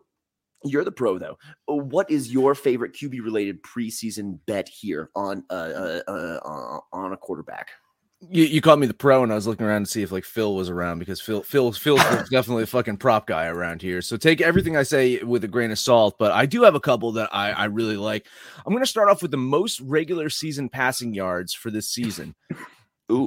You're 0.68 0.85
the 0.85 0.92
pro, 0.92 1.18
though. 1.18 1.38
What 1.66 2.11
is 2.11 2.33
your 2.33 2.55
favorite 2.55 2.92
QB 2.94 3.22
related 3.22 3.62
preseason 3.62 4.38
bet 4.46 4.68
here 4.68 5.11
on 5.14 5.44
uh, 5.50 5.52
uh, 5.52 6.00
uh 6.09 6.40
uh, 6.44 6.81
on 6.92 7.12
a 7.12 7.16
quarterback? 7.16 7.70
you, 8.31 8.44
you 8.44 8.61
called 8.61 8.81
me 8.81 8.87
the 8.87 8.94
pro, 8.94 9.22
and 9.22 9.31
I 9.31 9.35
was 9.35 9.46
looking 9.46 9.66
around 9.66 9.85
to 9.85 9.90
see 9.90 10.02
if 10.02 10.11
like 10.11 10.24
Phil 10.24 10.55
was 10.55 10.70
around 10.70 10.98
because 10.98 11.20
Phil 11.20 11.42
Phil 11.42 11.72
Phil's 11.72 12.00
definitely 12.31 12.62
a 12.62 12.66
fucking 12.66 12.96
prop 12.96 13.26
guy 13.26 13.46
around 13.46 13.83
here. 13.83 14.00
So 14.00 14.16
take 14.16 14.40
everything 14.40 14.76
I 14.76 14.83
say 14.85 15.22
with 15.22 15.44
a 15.44 15.48
grain 15.48 15.70
of 15.70 15.79
salt. 15.79 16.16
But 16.18 16.33
I 16.33 16.46
do 16.46 16.62
have 16.62 16.74
a 16.74 16.81
couple 16.81 17.12
that 17.12 17.29
I 17.33 17.50
I 17.50 17.64
really 17.66 17.96
like. 17.96 18.26
I'm 18.64 18.72
going 18.72 18.83
to 18.83 18.90
start 18.90 19.09
off 19.09 19.22
with 19.22 19.31
the 19.31 19.37
most 19.37 19.81
regular 19.81 20.31
season 20.31 20.68
passing 20.68 21.14
yards 21.14 21.52
for 21.52 21.70
this 21.70 21.88
season. 21.88 22.35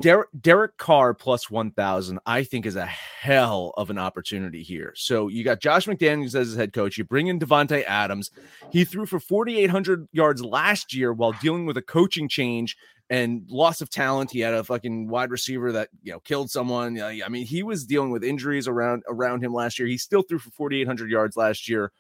Derek, 0.02 0.28
Derek 0.42 0.78
Carr 0.78 1.14
plus 1.14 1.50
1,000, 1.50 2.20
I 2.26 2.44
think, 2.44 2.66
is 2.66 2.76
a 2.76 2.86
hell 2.86 3.74
of 3.78 3.90
an 3.90 3.98
opportunity 3.98 4.62
here. 4.62 4.94
So 4.96 5.30
you 5.30 5.44
got 5.44 5.62
Josh 5.62 5.86
McDaniels 5.86 6.36
as 6.36 6.48
his 6.48 6.56
head 6.56 6.74
coach. 6.74 6.98
You 6.98 7.06
bring 7.06 7.28
in 7.28 7.40
Davante 7.40 7.86
Adams. 7.86 8.30
He 8.72 8.84
threw 8.84 9.06
for 9.06 9.20
4,800 9.22 10.10
yards 10.12 10.44
last 10.44 10.94
year 10.94 11.14
while 11.14 11.32
dealing 11.42 11.66
with 11.66 11.78
a 11.78 11.82
coaching 11.82 12.28
change 12.28 12.76
and 13.10 13.44
loss 13.50 13.80
of 13.80 13.90
talent. 13.90 14.32
He 14.32 14.42
had 14.42 14.54
a 14.54 14.64
fucking 14.66 15.08
wide 15.08 15.32
receiver 15.32 15.72
that 15.72 15.90
you 16.04 16.12
know 16.12 16.20
killed 16.20 16.52
someone. 16.52 17.02
I 17.02 17.30
mean, 17.30 17.46
he 17.46 17.64
was 17.64 17.86
dealing 17.86 18.12
with 18.12 18.24
injuries 18.24 18.68
around 18.68 19.04
around 19.08 19.44
him 19.44 19.54
last 19.54 19.80
year. 19.80 19.88
He 19.88 19.98
still 19.98 20.24
threw 20.24 20.40
for 20.40 20.52
4,800 20.52 21.10
yards 21.10 21.38
last 21.38 21.70
year. 21.70 21.92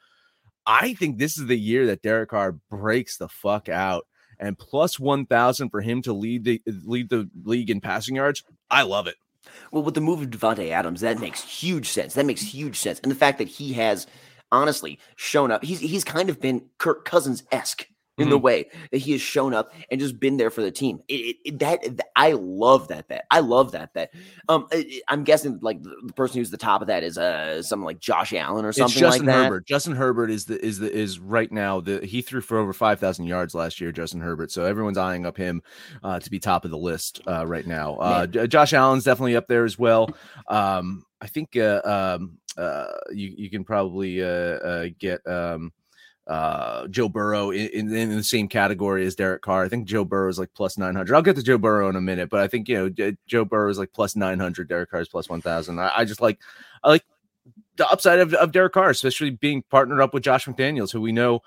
I 0.65 0.93
think 0.95 1.17
this 1.17 1.37
is 1.37 1.47
the 1.47 1.57
year 1.57 1.87
that 1.87 2.01
Derek 2.01 2.29
Carr 2.29 2.51
breaks 2.69 3.17
the 3.17 3.29
fuck 3.29 3.69
out. 3.69 4.05
And 4.39 4.57
plus 4.57 4.99
1,000 4.99 5.69
for 5.69 5.81
him 5.81 6.01
to 6.03 6.13
lead 6.13 6.45
the 6.45 6.61
lead 6.65 7.09
the 7.09 7.29
league 7.43 7.69
in 7.69 7.81
passing 7.81 8.15
yards. 8.15 8.43
I 8.69 8.83
love 8.83 9.07
it. 9.07 9.15
Well, 9.71 9.83
with 9.83 9.95
the 9.95 10.01
move 10.01 10.21
of 10.21 10.29
Davante 10.29 10.69
Adams, 10.69 11.01
that 11.01 11.19
makes 11.19 11.43
huge 11.43 11.89
sense. 11.89 12.13
That 12.13 12.25
makes 12.25 12.41
huge 12.41 12.77
sense. 12.77 12.99
And 12.99 13.11
the 13.11 13.15
fact 13.15 13.37
that 13.37 13.47
he 13.47 13.73
has 13.73 14.07
honestly 14.51 14.99
shown 15.15 15.51
up, 15.51 15.63
he's 15.63 15.79
he's 15.79 16.03
kind 16.03 16.29
of 16.29 16.39
been 16.39 16.63
Kirk 16.77 17.05
Cousins 17.05 17.43
esque 17.51 17.87
in 18.19 18.29
the 18.29 18.37
way 18.37 18.69
that 18.91 18.97
he 18.99 19.11
has 19.13 19.21
shown 19.21 19.53
up 19.53 19.73
and 19.89 19.99
just 19.99 20.19
been 20.19 20.37
there 20.37 20.49
for 20.49 20.61
the 20.61 20.71
team. 20.71 21.01
It, 21.07 21.13
it, 21.13 21.37
it- 21.45 21.59
that 21.59 22.07
I 22.15 22.33
love 22.33 22.87
that 22.89 23.07
bet. 23.07 23.25
I 23.31 23.39
love 23.39 23.71
that 23.73 23.93
bet. 23.93 24.13
Um, 24.47 24.67
I, 24.71 25.01
am 25.09 25.23
guessing 25.23 25.59
like 25.61 25.81
the, 25.81 25.95
the 26.05 26.13
person 26.13 26.37
who's 26.37 26.51
the 26.51 26.57
top 26.57 26.81
of 26.81 26.87
that 26.87 27.03
is 27.03 27.17
uh 27.17 27.61
something 27.61 27.85
like 27.85 27.99
Josh 27.99 28.33
Allen 28.33 28.65
or 28.65 28.71
something 28.71 28.91
it's 28.91 28.99
Justin 28.99 29.25
like 29.25 29.35
that. 29.35 29.43
Herbert. 29.45 29.67
Justin 29.67 29.95
Herbert 29.95 30.31
is 30.31 30.45
the 30.45 30.63
is 30.63 30.79
the 30.79 30.91
is 30.91 31.19
right 31.19 31.51
now 31.51 31.79
the 31.81 32.05
he 32.05 32.21
threw 32.21 32.41
for 32.41 32.57
over 32.57 32.73
five 32.73 32.99
thousand 32.99 33.25
yards 33.25 33.55
last 33.55 33.79
year. 33.81 33.91
Justin 33.91 34.21
Herbert, 34.21 34.51
so 34.51 34.65
everyone's 34.65 34.97
eyeing 34.97 35.25
up 35.25 35.37
him 35.37 35.61
uh, 36.03 36.19
to 36.19 36.29
be 36.29 36.39
top 36.39 36.65
of 36.65 36.71
the 36.71 36.77
list 36.77 37.21
uh, 37.27 37.45
right 37.45 37.65
now. 37.65 37.95
Uh, 37.95 38.27
Josh 38.27 38.73
Allen's 38.73 39.03
definitely 39.03 39.35
up 39.35 39.47
there 39.47 39.65
as 39.65 39.77
well. 39.77 40.09
Um, 40.47 41.05
I 41.21 41.27
think 41.27 41.57
uh, 41.57 41.81
um, 41.83 42.37
uh, 42.57 42.93
you 43.11 43.33
you 43.37 43.49
can 43.49 43.63
probably 43.63 44.23
uh, 44.23 44.27
uh, 44.27 44.85
get. 44.97 45.25
Um, 45.27 45.71
uh, 46.29 46.87
Joe 46.89 47.09
Burrow 47.09 47.49
in, 47.49 47.67
in, 47.69 47.91
in, 47.91 48.15
the 48.15 48.23
same 48.23 48.47
category 48.47 49.03
as 49.03 49.15
Derek 49.15 49.41
Carr. 49.41 49.65
I 49.65 49.67
think 49.67 49.87
Joe 49.87 50.05
Burrow 50.05 50.29
is 50.29 50.37
like 50.37 50.53
plus 50.53 50.77
900. 50.77 51.13
I'll 51.13 51.23
get 51.23 51.35
to 51.37 51.43
Joe 51.43 51.57
Burrow 51.57 51.89
in 51.89 51.95
a 51.95 52.01
minute, 52.01 52.29
but 52.29 52.39
I 52.39 52.47
think, 52.47 52.69
you 52.69 52.93
know, 52.95 53.13
Joe 53.25 53.45
Burrow 53.45 53.71
is 53.71 53.79
like 53.79 53.93
plus 53.93 54.15
900. 54.15 54.69
Derek 54.69 54.91
Carr 54.91 55.01
is 55.01 55.09
plus 55.09 55.27
1000. 55.27 55.79
I, 55.79 55.91
I 55.97 56.05
just 56.05 56.21
like, 56.21 56.39
I 56.83 56.89
like 56.89 57.03
the 57.77 57.89
upside 57.89 58.19
of, 58.19 58.35
of 58.35 58.51
Derek 58.51 58.73
Carr, 58.73 58.91
especially 58.91 59.31
being 59.31 59.63
partnered 59.71 60.01
up 60.01 60.13
with 60.13 60.21
Josh 60.21 60.45
McDaniels, 60.45 60.91
who 60.91 61.01
we 61.01 61.11
know 61.11 61.41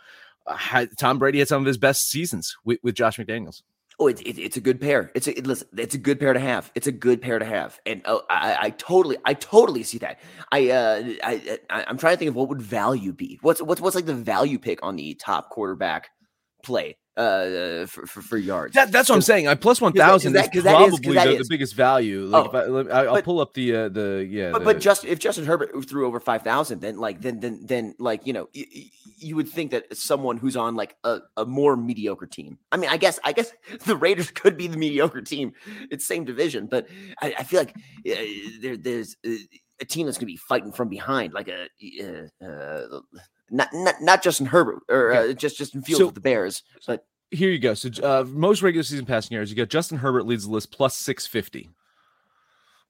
uh, 0.49 0.57
had, 0.57 0.91
Tom 0.99 1.21
Brady 1.21 1.39
had 1.39 1.47
some 1.47 1.63
of 1.63 1.67
his 1.67 1.79
best 1.79 2.09
seasons 2.09 2.57
with, 2.65 2.81
with 2.83 2.97
Josh 2.97 3.19
McDaniels. 3.19 3.63
Oh, 3.99 4.07
it's 4.07 4.21
it, 4.23 4.39
it's 4.39 4.57
a 4.57 4.61
good 4.61 4.81
pair. 4.81 5.11
It's 5.15 5.27
a 5.27 5.39
it, 5.39 5.47
listen. 5.47 5.69
It's 5.77 5.95
a 5.95 5.99
good 5.99 6.19
pair 6.19 6.33
to 6.33 6.41
have. 6.41 6.73
It's 6.75 6.87
a 6.87 6.93
good 6.93 7.21
pair 7.21 7.39
to 7.39 7.45
have, 7.45 7.81
and 7.87 8.03
oh, 8.07 8.23
I, 8.31 8.57
I 8.61 8.71
totally, 8.71 9.17
I 9.25 9.35
totally 9.35 9.83
see 9.83 9.99
that. 9.99 10.21
I, 10.51 10.71
uh, 10.71 11.03
I, 11.23 11.59
I, 11.71 11.85
I'm 11.87 11.99
trying 11.99 12.15
to 12.15 12.19
think 12.19 12.31
of 12.31 12.35
what 12.35 12.49
would 12.49 12.63
value 12.63 13.13
be. 13.13 13.39
What's 13.43 13.61
what's 13.63 13.81
what's 13.81 13.95
like 13.95 14.07
the 14.07 14.15
value 14.15 14.59
pick 14.59 14.81
on 14.83 14.97
the 14.97 15.15
top 15.15 15.51
quarterback 15.51 16.11
play 16.65 16.97
uh 17.17 17.87
for, 17.87 18.07
for, 18.07 18.23
for 18.23 18.37
yards. 18.39 18.75
That, 18.75 18.91
that's 18.91 19.09
what 19.09 19.17
I'm 19.17 19.23
saying. 19.23 19.47
I 19.47 19.55
plus 19.55 19.81
one 19.81 19.93
thousand 19.93 20.35
is 20.35 20.43
probably 20.43 20.61
that 20.63 20.83
is, 20.83 21.01
the, 21.01 21.39
the, 21.39 21.47
biggest 21.49 21.75
value. 21.75 22.25
Like 22.25 22.47
oh, 22.55 22.59
if 22.59 22.91
I, 22.91 23.11
will 23.11 23.23
pull 23.23 23.41
up 23.41 23.55
the 23.55 23.77
uh, 23.77 23.89
the 23.89 24.27
yeah. 24.29 24.51
But, 24.53 24.61
the, 24.61 24.65
but 24.65 24.81
just 24.81 25.05
if 25.05 25.19
Justin 25.19 25.45
Herbert 25.45 25.71
threw 25.89 26.07
over 26.07 26.21
five 26.21 26.43
thousand, 26.43 26.81
then 26.81 26.99
like 26.99 27.21
then 27.21 27.41
then 27.41 27.61
then 27.65 27.95
like 27.99 28.27
you 28.27 28.33
know 28.33 28.49
you, 28.53 28.65
you 29.19 29.37
would 29.37 29.49
think 29.49 29.73
that 29.73 29.95
someone 29.97 30.39
who's 30.39 30.57
on 30.57 30.75
like 30.75 30.97
a, 31.05 31.21
a 31.37 31.45
more 31.45 31.77
mediocre 31.77 32.27
team. 32.27 32.59
I 32.71 32.77
mean, 32.79 32.89
I 32.89 32.97
guess 32.97 33.19
I 33.25 33.33
guess 33.33 33.53
the 33.87 33.97
Raiders 33.97 34.31
could 34.31 34.57
be 34.57 34.67
the 34.67 34.79
mediocre 34.79 35.23
team. 35.23 35.53
It's 35.91 36.07
same 36.07 36.25
division, 36.25 36.67
but 36.67 36.89
I, 37.21 37.35
I 37.39 37.45
feel 37.45 37.61
like 37.61 37.75
uh, 37.77 38.15
there, 38.61 38.77
there's 38.77 39.17
uh, 39.27 39.33
a 39.81 39.85
team 39.85 40.07
that's 40.07 40.17
going 40.17 40.29
to 40.29 40.33
be 40.33 40.37
fighting 40.37 40.73
from 40.73 40.89
behind, 40.89 41.33
like 41.35 41.49
a. 41.49 41.69
Uh, 42.03 42.45
uh 42.45 43.01
not, 43.53 43.69
not 43.73 44.01
not 44.01 44.23
Justin 44.23 44.47
Herbert 44.47 44.83
or 44.89 45.13
uh, 45.13 45.33
just 45.35 45.59
Justin 45.59 45.83
Fields 45.83 45.99
so, 45.99 46.07
with 46.07 46.15
the 46.15 46.21
Bears, 46.21 46.63
but 46.87 47.07
here 47.31 47.51
you 47.51 47.59
go. 47.59 47.75
So 47.75 47.91
uh, 48.03 48.25
most 48.27 48.63
regular 48.63 48.83
season 48.83 49.07
passing 49.07 49.35
yards, 49.35 49.51
you 49.51 49.57
got 49.57 49.69
Justin 49.69 49.99
Herbert 49.99 50.27
leads 50.27 50.47
the 50.47 50.51
list 50.51 50.73
plus 50.73 50.97
six 50.97 51.27
fifty. 51.27 51.69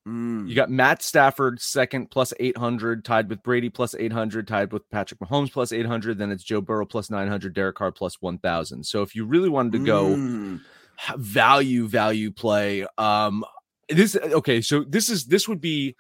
Mm. 0.07 0.49
You 0.49 0.55
got 0.55 0.71
Matt 0.71 1.01
Stafford 1.01 1.61
second 1.61 2.11
plus 2.11 2.35
800, 2.41 3.05
tied 3.05 3.29
with 3.29 3.43
Brady 3.43 3.71
plus 3.71 3.95
800, 3.95 4.49
tied 4.49 4.73
with 4.73 4.89
Patrick 4.91 5.21
Mahomes 5.21 5.53
plus 5.53 5.71
800. 5.71 6.19
Then 6.19 6.33
it's 6.33 6.43
Joe 6.43 6.61
Burrow 6.61 6.87
plus 6.87 7.09
900, 7.09 7.55
Derek 7.55 7.77
Carr 7.77 7.93
plus 7.93 8.21
1000. 8.21 8.85
So 8.85 9.03
if 9.03 9.15
you 9.15 9.25
really 9.25 9.49
wanted 9.49 9.73
to 9.73 9.85
go 9.85 10.09
mm. 10.09 10.61
value, 11.17 11.87
value 11.87 12.33
play, 12.33 12.85
um, 12.99 13.45
this 13.89 14.17
okay. 14.17 14.61
So 14.61 14.85
this 14.85 15.09
is 15.09 15.27
this 15.27 15.49
would 15.49 15.61
be 15.61 15.95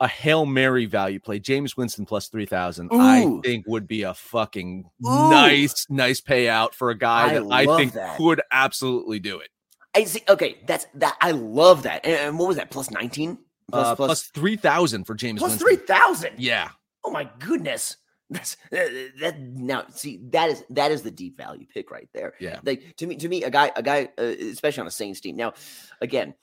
a 0.00 0.08
Hail 0.08 0.46
Mary 0.46 0.86
value 0.86 1.18
play, 1.18 1.40
Jameis 1.40 1.76
Winston 1.76 2.06
plus 2.06 2.28
3,000, 2.28 2.90
I 2.92 3.40
think 3.42 3.66
would 3.66 3.88
be 3.88 4.02
a 4.02 4.14
fucking 4.14 4.88
Ooh. 5.04 5.30
nice, 5.30 5.86
nice 5.90 6.20
payout 6.20 6.72
for 6.74 6.90
a 6.90 6.98
guy 6.98 7.30
I 7.30 7.34
that 7.34 7.46
I 7.50 7.76
think 7.76 7.92
that. 7.94 8.16
could 8.16 8.40
absolutely 8.52 9.18
do 9.18 9.40
it. 9.40 9.48
I 9.94 10.04
see. 10.04 10.22
Okay. 10.28 10.58
That's 10.66 10.86
that. 10.94 11.16
I 11.20 11.32
love 11.32 11.82
that. 11.82 12.04
And, 12.04 12.14
and 12.14 12.38
what 12.38 12.48
was 12.48 12.56
that? 12.58 12.70
Plus 12.70 12.90
19? 12.90 13.38
Plus, 13.70 13.86
uh, 13.86 13.94
plus, 13.96 14.06
plus 14.06 14.22
3,000 14.28 15.04
for 15.04 15.14
Jameis 15.14 15.38
Plus 15.38 15.56
3,000. 15.56 16.34
Yeah. 16.38 16.68
Oh 17.04 17.10
my 17.10 17.28
goodness. 17.38 17.96
That's 18.30 18.58
that, 18.70 19.12
that 19.20 19.40
now 19.40 19.86
see 19.88 20.20
that 20.32 20.50
is 20.50 20.62
that 20.68 20.90
is 20.90 21.00
the 21.00 21.10
deep 21.10 21.38
value 21.38 21.64
pick 21.72 21.90
right 21.90 22.10
there. 22.12 22.34
Yeah. 22.38 22.60
Like 22.62 22.94
to 22.98 23.06
me 23.06 23.16
to 23.16 23.26
me 23.26 23.42
a 23.42 23.50
guy 23.50 23.72
a 23.74 23.82
guy 23.82 24.10
uh, 24.18 24.22
especially 24.22 24.82
on 24.82 24.86
a 24.86 24.90
Saints 24.90 25.20
team. 25.20 25.34
Now 25.34 25.54
again, 26.02 26.34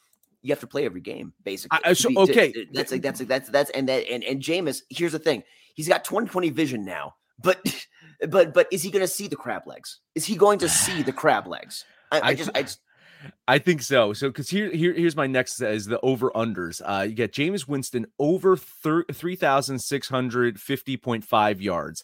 you 0.45 0.51
have 0.51 0.59
to 0.59 0.67
play 0.67 0.85
every 0.85 1.01
game, 1.01 1.33
basically. 1.43 1.79
I, 1.83 1.93
so, 1.93 2.09
okay, 2.15 2.53
that's 2.71 2.91
like 2.91 3.01
that's 3.01 3.19
like 3.19 3.27
that's 3.27 3.49
that's 3.49 3.71
and 3.71 3.89
that 3.89 4.07
and 4.07 4.23
and 4.23 4.39
Jameis. 4.39 4.83
Here's 4.89 5.11
the 5.11 5.19
thing: 5.19 5.43
he's 5.73 5.87
got 5.87 6.05
20/20 6.05 6.53
vision 6.53 6.85
now, 6.85 7.15
but 7.41 7.59
but 8.29 8.53
but 8.53 8.67
is 8.71 8.83
he 8.83 8.91
going 8.91 9.01
to 9.01 9.07
see 9.07 9.27
the 9.27 9.35
crab 9.35 9.63
legs? 9.65 9.99
Is 10.13 10.23
he 10.25 10.35
going 10.35 10.59
to 10.59 10.69
see 10.69 11.01
the 11.01 11.11
crab 11.11 11.47
legs? 11.47 11.83
I, 12.11 12.19
I, 12.19 12.27
I 12.27 12.33
just 12.35 12.51
I 12.53 12.61
just. 12.61 12.79
I 13.47 13.57
think 13.57 13.81
so. 13.81 14.13
So, 14.13 14.29
because 14.29 14.51
here, 14.51 14.69
here, 14.69 14.93
here's 14.93 15.15
my 15.15 15.25
next 15.25 15.59
is 15.59 15.87
the 15.87 15.99
over 16.01 16.29
unders. 16.31 16.79
Uh, 16.85 17.03
you 17.03 17.15
get 17.15 17.33
Jameis 17.33 17.67
Winston 17.67 18.05
over 18.19 18.55
thir- 18.55 19.05
three 19.11 19.35
thousand 19.35 19.79
six 19.79 20.09
hundred 20.09 20.59
fifty 20.59 20.95
point 20.95 21.23
five 21.23 21.59
yards. 21.59 22.03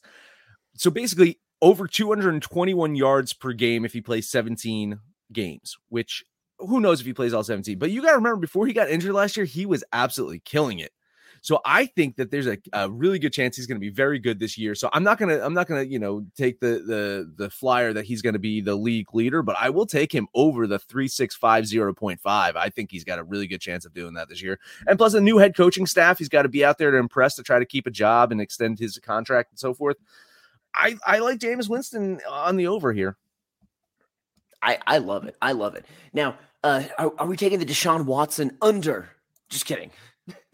So 0.76 0.90
basically, 0.90 1.40
over 1.62 1.86
two 1.86 2.08
hundred 2.08 2.34
and 2.34 2.42
twenty 2.42 2.74
one 2.74 2.96
yards 2.96 3.34
per 3.34 3.54
game 3.54 3.86
if 3.86 3.94
he 3.94 4.02
plays 4.02 4.28
seventeen 4.28 5.00
games, 5.32 5.78
which 5.90 6.24
who 6.68 6.80
knows 6.80 7.00
if 7.00 7.06
he 7.06 7.14
plays 7.14 7.34
all 7.34 7.44
17, 7.44 7.78
but 7.78 7.92
you 7.92 8.02
got 8.02 8.12
to 8.12 8.18
remember 8.18 8.38
before 8.38 8.68
he 8.68 8.74
got 8.74 8.90
injured 8.90 9.14
last 9.14 9.38
year, 9.38 9.46
he 9.46 9.66
was 9.66 9.84
absolutely 9.92 10.40
killing 10.40 10.80
it. 10.80 10.92
So 11.44 11.60
I 11.66 11.88
think 11.88 12.18
that 12.18 12.30
there's 12.30 12.46
a, 12.46 12.60
a 12.72 12.90
really 12.90 13.18
good 13.18 13.34
chance 13.34 13.56
he's 13.56 13.66
going 13.66 13.78
to 13.78 13.82
be 13.82 13.90
very 13.90 14.20
good 14.20 14.40
this 14.40 14.60
year. 14.60 14.76
So 14.76 14.90
I'm 14.94 15.04
not 15.04 15.18
to 15.18 15.44
I'm 15.44 15.56
not 15.56 15.68
to, 15.68 15.86
you 15.86 15.98
know, 15.98 16.24
take 16.38 16.60
the 16.60 16.84
the 16.86 17.34
the 17.36 17.50
flyer 17.50 17.94
that 17.94 18.06
he's 18.06 18.22
going 18.22 18.34
to 18.34 18.40
be 18.40 18.62
the 18.62 18.76
league 18.76 19.14
leader, 19.14 19.42
but 19.42 19.56
I 19.60 19.72
will 19.72 19.88
take 19.88 20.14
him 20.14 20.28
over 20.36 20.68
the 20.68 20.78
3650.5. 20.78 22.20
I 22.26 22.70
think 22.70 22.92
he's 22.92 23.04
got 23.04 23.18
a 23.18 23.24
really 23.24 23.48
good 23.48 23.60
chance 23.60 23.86
of 23.86 23.94
doing 23.94 24.14
that 24.14 24.30
this 24.30 24.42
year. 24.42 24.60
And 24.86 25.00
plus 25.00 25.16
a 25.16 25.22
new 25.22 25.40
head 25.40 25.58
coaching 25.58 25.88
staff, 25.88 26.20
he's 26.20 26.30
got 26.30 26.44
to 26.44 26.50
be 26.50 26.64
out 26.64 26.78
there 26.78 26.92
to 26.92 26.98
impress 26.98 27.36
to 27.36 27.44
try 27.44 27.58
to 27.58 27.66
keep 27.66 27.88
a 27.88 27.92
job 27.92 28.32
and 28.32 28.40
extend 28.40 28.78
his 28.78 29.00
contract 29.00 29.52
and 29.52 29.60
so 29.60 29.74
forth. 29.74 29.98
I 30.76 30.96
I 31.08 31.20
like 31.20 31.40
Jameis 31.40 31.68
Winston 31.68 32.20
on 32.30 32.56
the 32.56 32.68
over 32.68 32.94
here. 32.94 33.18
I 34.62 34.78
I 34.86 35.00
love 35.00 35.26
it. 35.26 35.36
I 35.42 35.54
love 35.54 35.74
it. 35.74 35.88
Now, 36.14 36.38
uh, 36.64 36.84
are, 36.98 37.14
are 37.18 37.28
we 37.28 37.38
taking 37.38 37.60
the 37.60 37.66
Deshaun 37.66 38.06
Watson 38.06 38.58
under? 38.62 39.10
Just 39.50 39.66
kidding. 39.66 39.92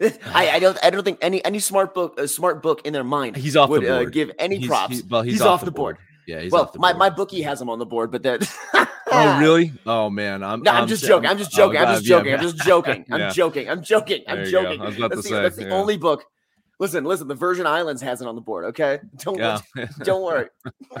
I, 0.00 0.50
I, 0.50 0.58
don't 0.58 0.78
I 0.82 0.90
don't 0.90 1.04
think 1.04 1.18
any 1.20 1.44
any 1.44 1.58
smart 1.58 1.94
book 1.94 2.18
a 2.18 2.26
smart 2.26 2.62
book 2.62 2.80
in 2.84 2.92
their 2.92 3.04
mind 3.04 3.36
he's 3.36 3.54
off 3.54 3.68
would 3.68 3.82
the 3.82 3.88
uh, 3.88 3.98
board. 3.98 4.08
Uh, 4.08 4.10
give 4.10 4.30
any 4.38 4.56
he's, 4.56 4.66
props. 4.66 4.96
He, 4.96 5.02
well, 5.08 5.22
he's, 5.22 5.34
he's 5.34 5.42
off, 5.42 5.60
off, 5.60 5.64
the 5.64 5.70
board. 5.70 5.96
board. 5.96 6.06
Yeah, 6.26 6.40
he's 6.40 6.52
well, 6.52 6.70
my, 6.76 6.92
board. 6.92 6.98
my 6.98 7.10
bookie 7.10 7.42
has 7.42 7.60
him 7.60 7.70
on 7.70 7.78
the 7.78 7.86
board, 7.86 8.10
but 8.10 8.22
that. 8.22 8.48
oh 9.12 9.38
really? 9.40 9.72
Oh 9.86 10.10
man, 10.10 10.42
I'm. 10.42 10.62
No, 10.62 10.72
I'm, 10.72 10.82
I'm 10.82 10.88
just 10.88 11.04
joking. 11.04 11.28
I'm 11.28 11.38
just 11.38 11.50
joking. 11.52 11.78
Oh, 11.78 11.84
I'm 11.84 11.94
just 11.94 12.04
joking. 12.06 12.34
I'm 12.34 12.40
just 12.40 12.56
joking. 12.58 13.04
I'm 13.10 13.32
joking. 13.32 13.68
I'm 13.68 13.82
joking. 13.82 14.24
I'm 14.26 14.44
joking. 14.46 14.80
I 14.80 14.86
was 14.86 14.96
about 14.96 15.10
that's 15.10 15.28
the, 15.28 15.64
the 15.64 15.70
only 15.70 15.96
book 15.96 16.24
Listen, 16.80 17.04
listen. 17.04 17.26
The 17.28 17.34
Virgin 17.34 17.66
Islands 17.66 18.00
has 18.02 18.22
it 18.22 18.28
on 18.28 18.34
the 18.34 18.40
board. 18.40 18.66
Okay, 18.66 19.00
don't 19.18 19.38
Yeah. 19.38 19.58
don't 20.04 20.22
worry. 20.22 20.46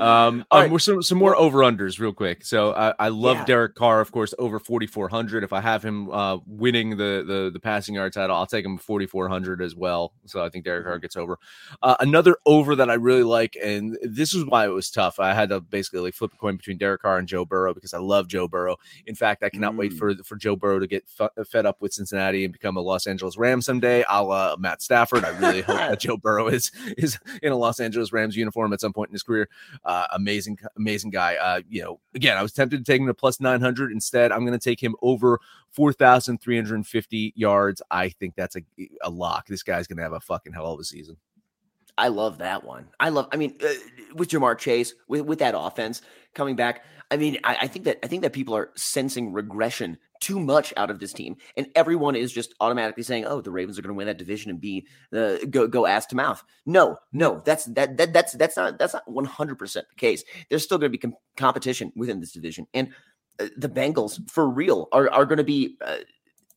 um, 0.00 0.44
All 0.50 0.60
um 0.60 0.70
right. 0.72 0.80
some, 0.80 1.02
some 1.02 1.18
more 1.18 1.36
over 1.36 1.58
unders 1.58 1.98
real 1.98 2.12
quick. 2.12 2.44
So 2.44 2.72
I, 2.72 2.94
I 2.98 3.08
love 3.08 3.38
Yeah. 3.38 3.44
Derek 3.46 3.74
Carr, 3.74 4.00
of 4.00 4.12
course, 4.12 4.32
over 4.38 4.58
4,400. 4.58 5.44
If 5.44 5.52
I 5.52 5.60
have 5.60 5.82
him 5.84 6.10
uh, 6.10 6.38
winning 6.46 6.90
the, 6.96 7.24
the 7.26 7.50
the 7.52 7.60
passing 7.60 7.94
yard 7.94 8.12
title, 8.12 8.36
I'll 8.36 8.46
take 8.46 8.64
him 8.64 8.78
4,400 8.78 9.62
as 9.62 9.74
well. 9.74 10.12
So 10.26 10.44
I 10.44 10.48
think 10.48 10.64
Derek 10.64 10.76
Mm-hmm. 10.84 10.88
Carr 10.90 10.98
gets 10.98 11.16
over. 11.16 11.38
Uh, 11.82 11.96
another 12.00 12.36
over 12.46 12.76
that 12.76 12.90
I 12.90 12.94
really 12.94 13.22
like, 13.22 13.56
and 13.62 13.96
this 14.02 14.34
is 14.34 14.44
why 14.44 14.66
it 14.66 14.70
was 14.70 14.90
tough. 14.90 15.18
I 15.18 15.32
had 15.34 15.48
to 15.48 15.60
basically 15.60 16.00
like 16.00 16.14
flip 16.14 16.32
a 16.34 16.36
coin 16.36 16.56
between 16.56 16.76
Derek 16.78 17.02
Carr 17.02 17.18
and 17.18 17.26
Joe 17.26 17.44
Burrow 17.44 17.72
because 17.74 17.94
I 17.94 17.98
love 17.98 18.28
Joe 18.28 18.46
Burrow. 18.46 18.76
In 19.06 19.14
fact, 19.14 19.42
I 19.42 19.48
cannot 19.48 19.74
wait 19.76 19.92
Mm. 19.92 19.98
for 19.98 20.14
for 20.24 20.36
Joe 20.36 20.54
Burrow 20.56 20.78
to 20.80 20.86
get 20.86 21.04
f- 21.18 21.30
fed 21.48 21.64
up 21.66 21.80
with 21.80 21.92
Cincinnati 21.92 22.44
and 22.44 22.52
become 22.52 22.76
a 22.76 22.80
Los 22.80 23.06
Angeles 23.06 23.36
Ram 23.38 23.60
someday, 23.62 24.04
a 24.10 24.22
la 24.22 24.56
Matt 24.56 24.75
Stafford. 24.80 25.24
I 25.24 25.30
really 25.38 25.62
hope 25.62 25.76
that 25.76 26.00
Joe 26.00 26.16
Burrow 26.16 26.48
is 26.48 26.70
is 26.96 27.18
in 27.42 27.52
a 27.52 27.56
Los 27.56 27.80
Angeles 27.80 28.12
Rams 28.12 28.36
uniform 28.36 28.72
at 28.72 28.80
some 28.80 28.92
point 28.92 29.10
in 29.10 29.14
his 29.14 29.22
career. 29.22 29.48
Uh, 29.84 30.06
amazing, 30.12 30.58
amazing 30.76 31.10
guy. 31.10 31.36
Uh, 31.36 31.60
you 31.68 31.82
know, 31.82 32.00
again, 32.14 32.36
I 32.36 32.42
was 32.42 32.52
tempted 32.52 32.78
to 32.78 32.84
take 32.84 33.00
him 33.00 33.06
to 33.06 33.14
plus 33.14 33.40
900. 33.40 33.92
Instead, 33.92 34.32
I'm 34.32 34.40
going 34.40 34.58
to 34.58 34.58
take 34.58 34.82
him 34.82 34.94
over 35.02 35.40
4,350 35.70 37.32
yards. 37.36 37.82
I 37.90 38.08
think 38.10 38.34
that's 38.34 38.56
a, 38.56 38.62
a 39.02 39.10
lock. 39.10 39.46
This 39.46 39.62
guy's 39.62 39.86
going 39.86 39.98
to 39.98 40.02
have 40.02 40.12
a 40.12 40.20
fucking 40.20 40.52
hell 40.52 40.72
of 40.72 40.80
a 40.80 40.84
season. 40.84 41.16
I 41.98 42.08
love 42.08 42.38
that 42.38 42.64
one. 42.64 42.88
I 43.00 43.08
love. 43.08 43.28
I 43.32 43.36
mean, 43.36 43.56
uh, 43.64 43.68
with 44.14 44.28
Ja'Marr 44.28 44.58
Chase, 44.58 44.94
with 45.08 45.22
with 45.22 45.38
that 45.38 45.54
offense 45.56 46.02
coming 46.34 46.56
back. 46.56 46.84
I 47.10 47.16
mean, 47.16 47.38
I, 47.44 47.56
I 47.62 47.66
think 47.68 47.84
that 47.84 47.98
I 48.04 48.08
think 48.08 48.22
that 48.22 48.32
people 48.32 48.56
are 48.56 48.70
sensing 48.74 49.32
regression 49.32 49.96
too 50.20 50.40
much 50.40 50.72
out 50.76 50.90
of 50.90 50.98
this 50.98 51.12
team, 51.12 51.36
and 51.56 51.66
everyone 51.74 52.16
is 52.16 52.32
just 52.32 52.54
automatically 52.60 53.02
saying, 53.02 53.24
"Oh, 53.26 53.40
the 53.40 53.50
Ravens 53.50 53.78
are 53.78 53.82
going 53.82 53.94
to 53.94 53.96
win 53.96 54.06
that 54.06 54.18
division 54.18 54.50
and 54.50 54.60
be 54.60 54.86
uh, 55.12 55.36
go 55.50 55.66
go 55.66 55.86
ass 55.86 56.06
to 56.06 56.16
mouth." 56.16 56.42
No, 56.64 56.96
no, 57.12 57.42
that's 57.44 57.64
that, 57.66 57.96
that 57.96 58.12
that's 58.12 58.32
that's 58.32 58.56
not 58.56 58.78
that's 58.78 58.94
not 58.94 59.10
one 59.10 59.24
hundred 59.24 59.58
percent 59.58 59.86
the 59.88 59.96
case. 59.96 60.24
There's 60.48 60.64
still 60.64 60.78
going 60.78 60.90
to 60.92 60.98
be 60.98 61.00
com- 61.00 61.16
competition 61.36 61.92
within 61.96 62.20
this 62.20 62.32
division, 62.32 62.66
and 62.74 62.88
uh, 63.40 63.46
the 63.56 63.68
Bengals 63.68 64.18
for 64.30 64.48
real 64.48 64.88
are 64.92 65.10
are 65.10 65.26
going 65.26 65.38
to 65.38 65.44
be. 65.44 65.76
Uh, 65.84 65.98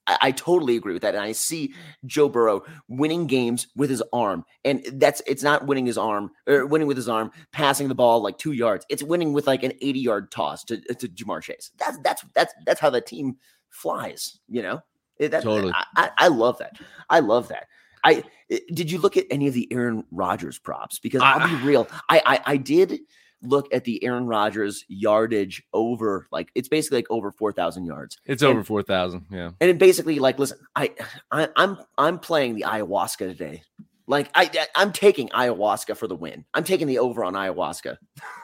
I, 0.09 0.17
I 0.21 0.31
totally 0.31 0.75
agree 0.75 0.93
with 0.93 1.03
that, 1.03 1.15
and 1.15 1.23
I 1.23 1.31
see 1.31 1.73
Joe 2.05 2.27
Burrow 2.27 2.63
winning 2.87 3.27
games 3.27 3.67
with 3.75 3.89
his 3.89 4.03
arm, 4.11 4.43
and 4.65 4.83
that's 4.93 5.21
it's 5.27 5.43
not 5.43 5.67
winning 5.67 5.85
his 5.85 5.97
arm 5.97 6.31
or 6.47 6.65
winning 6.65 6.87
with 6.87 6.97
his 6.97 7.07
arm, 7.07 7.31
passing 7.53 7.87
the 7.87 7.95
ball 7.95 8.21
like 8.21 8.37
two 8.37 8.51
yards. 8.53 8.85
It's 8.89 9.03
winning 9.03 9.31
with 9.33 9.47
like 9.47 9.63
an 9.63 9.73
eighty-yard 9.81 10.31
toss 10.31 10.63
to 10.65 10.77
to 10.81 11.07
Ja'Marr 11.07 11.41
Chase. 11.43 11.71
That's 11.77 11.97
that's 12.03 12.25
that's 12.33 12.53
that's 12.65 12.79
how 12.81 12.89
the 12.89 13.01
team 13.01 13.37
flies. 13.69 14.39
You 14.49 14.63
know, 14.63 14.81
It- 15.17 15.29
that, 15.31 15.43
Totally. 15.43 15.71
I, 15.73 15.85
I, 15.95 16.11
I 16.17 16.27
love 16.29 16.57
that. 16.57 16.77
I 17.09 17.19
love 17.19 17.47
that. 17.49 17.67
I 18.03 18.23
i- 18.51 18.61
did 18.73 18.89
you 18.91 18.97
look 18.97 19.15
at 19.17 19.25
any 19.29 19.47
of 19.47 19.53
the 19.53 19.71
Aaron 19.71 20.05
Rodgers 20.11 20.57
props? 20.57 20.99
Because 20.99 21.21
I'll 21.21 21.47
be 21.47 21.55
real, 21.65 21.87
I, 22.09 22.21
I 22.25 22.53
I 22.53 22.57
did 22.57 22.99
look 23.41 23.73
at 23.73 23.85
the 23.85 24.03
Aaron 24.03 24.25
Rodgers 24.27 24.83
yardage 24.87 25.63
over 25.73 26.27
like 26.31 26.51
it's 26.55 26.67
basically 26.67 26.97
like 26.99 27.07
over 27.09 27.31
four 27.31 27.51
thousand 27.53 27.85
yards. 27.85 28.17
It's 28.25 28.41
And- 28.41 28.51
over 28.51 28.63
4,000. 28.63 29.25
Yeah. 29.31 29.51
and 29.61 29.69
it 29.69 29.77
basically 29.77 30.19
like 30.19 30.37
listen 30.39 30.57
i, 30.75 30.91
I 31.31 31.47
i'm 31.55 31.77
i'm 31.97 32.19
playing 32.19 32.55
the 32.55 32.63
ayahuasca 32.67 33.19
today 33.29 33.63
Like 34.07 34.29
I 34.33 34.49
I'm 34.75 34.91
taking 34.91 35.29
ayahuasca 35.29 35.95
for 35.95 36.07
the 36.07 36.15
win. 36.15 36.43
I'm 36.55 36.63
taking 36.63 36.87
the 36.87 36.97
over 36.99 37.23
on 37.23 37.33
ayahuasca. 37.35 37.97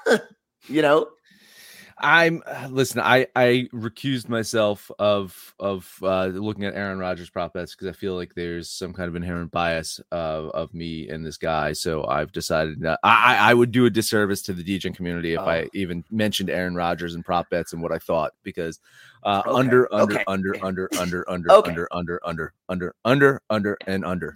you 0.67 0.81
know, 0.81 1.07
I'm 1.97 2.43
listen. 2.69 2.99
I 2.99 3.27
I 3.37 3.69
recused 3.73 4.27
myself 4.27 4.91
of 4.99 5.55
of 5.59 5.89
uh, 6.03 6.25
looking 6.25 6.65
at 6.65 6.75
Aaron 6.75 6.99
Rodgers 6.99 7.29
prop 7.29 7.53
bets 7.53 7.73
because 7.73 7.87
I 7.87 7.93
feel 7.93 8.15
like 8.15 8.33
there's 8.35 8.69
some 8.69 8.91
kind 8.91 9.07
of 9.07 9.15
inherent 9.15 9.51
bias 9.51 10.01
of 10.11 10.49
of 10.49 10.73
me 10.73 11.07
and 11.07 11.25
this 11.25 11.37
guy. 11.37 11.71
So 11.71 12.05
I've 12.05 12.33
decided 12.33 12.81
that 12.81 12.99
I 13.03 13.37
I 13.51 13.53
would 13.53 13.71
do 13.71 13.85
a 13.85 13.89
disservice 13.89 14.41
to 14.43 14.53
the 14.53 14.63
Degen 14.63 14.93
community 14.93 15.33
if 15.35 15.39
Oh. 15.39 15.45
I 15.45 15.69
even 15.73 16.03
mentioned 16.11 16.49
Aaron 16.49 16.75
Rodgers 16.75 17.15
and 17.15 17.23
prop 17.23 17.49
bets 17.49 17.71
and 17.71 17.81
what 17.81 17.93
I 17.93 17.99
thought 17.99 18.33
because 18.43 18.79
uh, 19.23 19.41
Okay, 19.45 19.57
under 19.59 19.93
under 19.93 20.13
okay. 20.15 20.23
under 20.27 20.55
under 20.61 20.89
under 20.99 21.29
under 21.29 21.51
Okay. 21.53 21.69
under 21.71 21.89
under 21.95 22.21
under 22.25 22.53
under 22.67 22.93
under 23.05 23.41
under 23.49 23.77
and 23.87 24.03
under. 24.05 24.35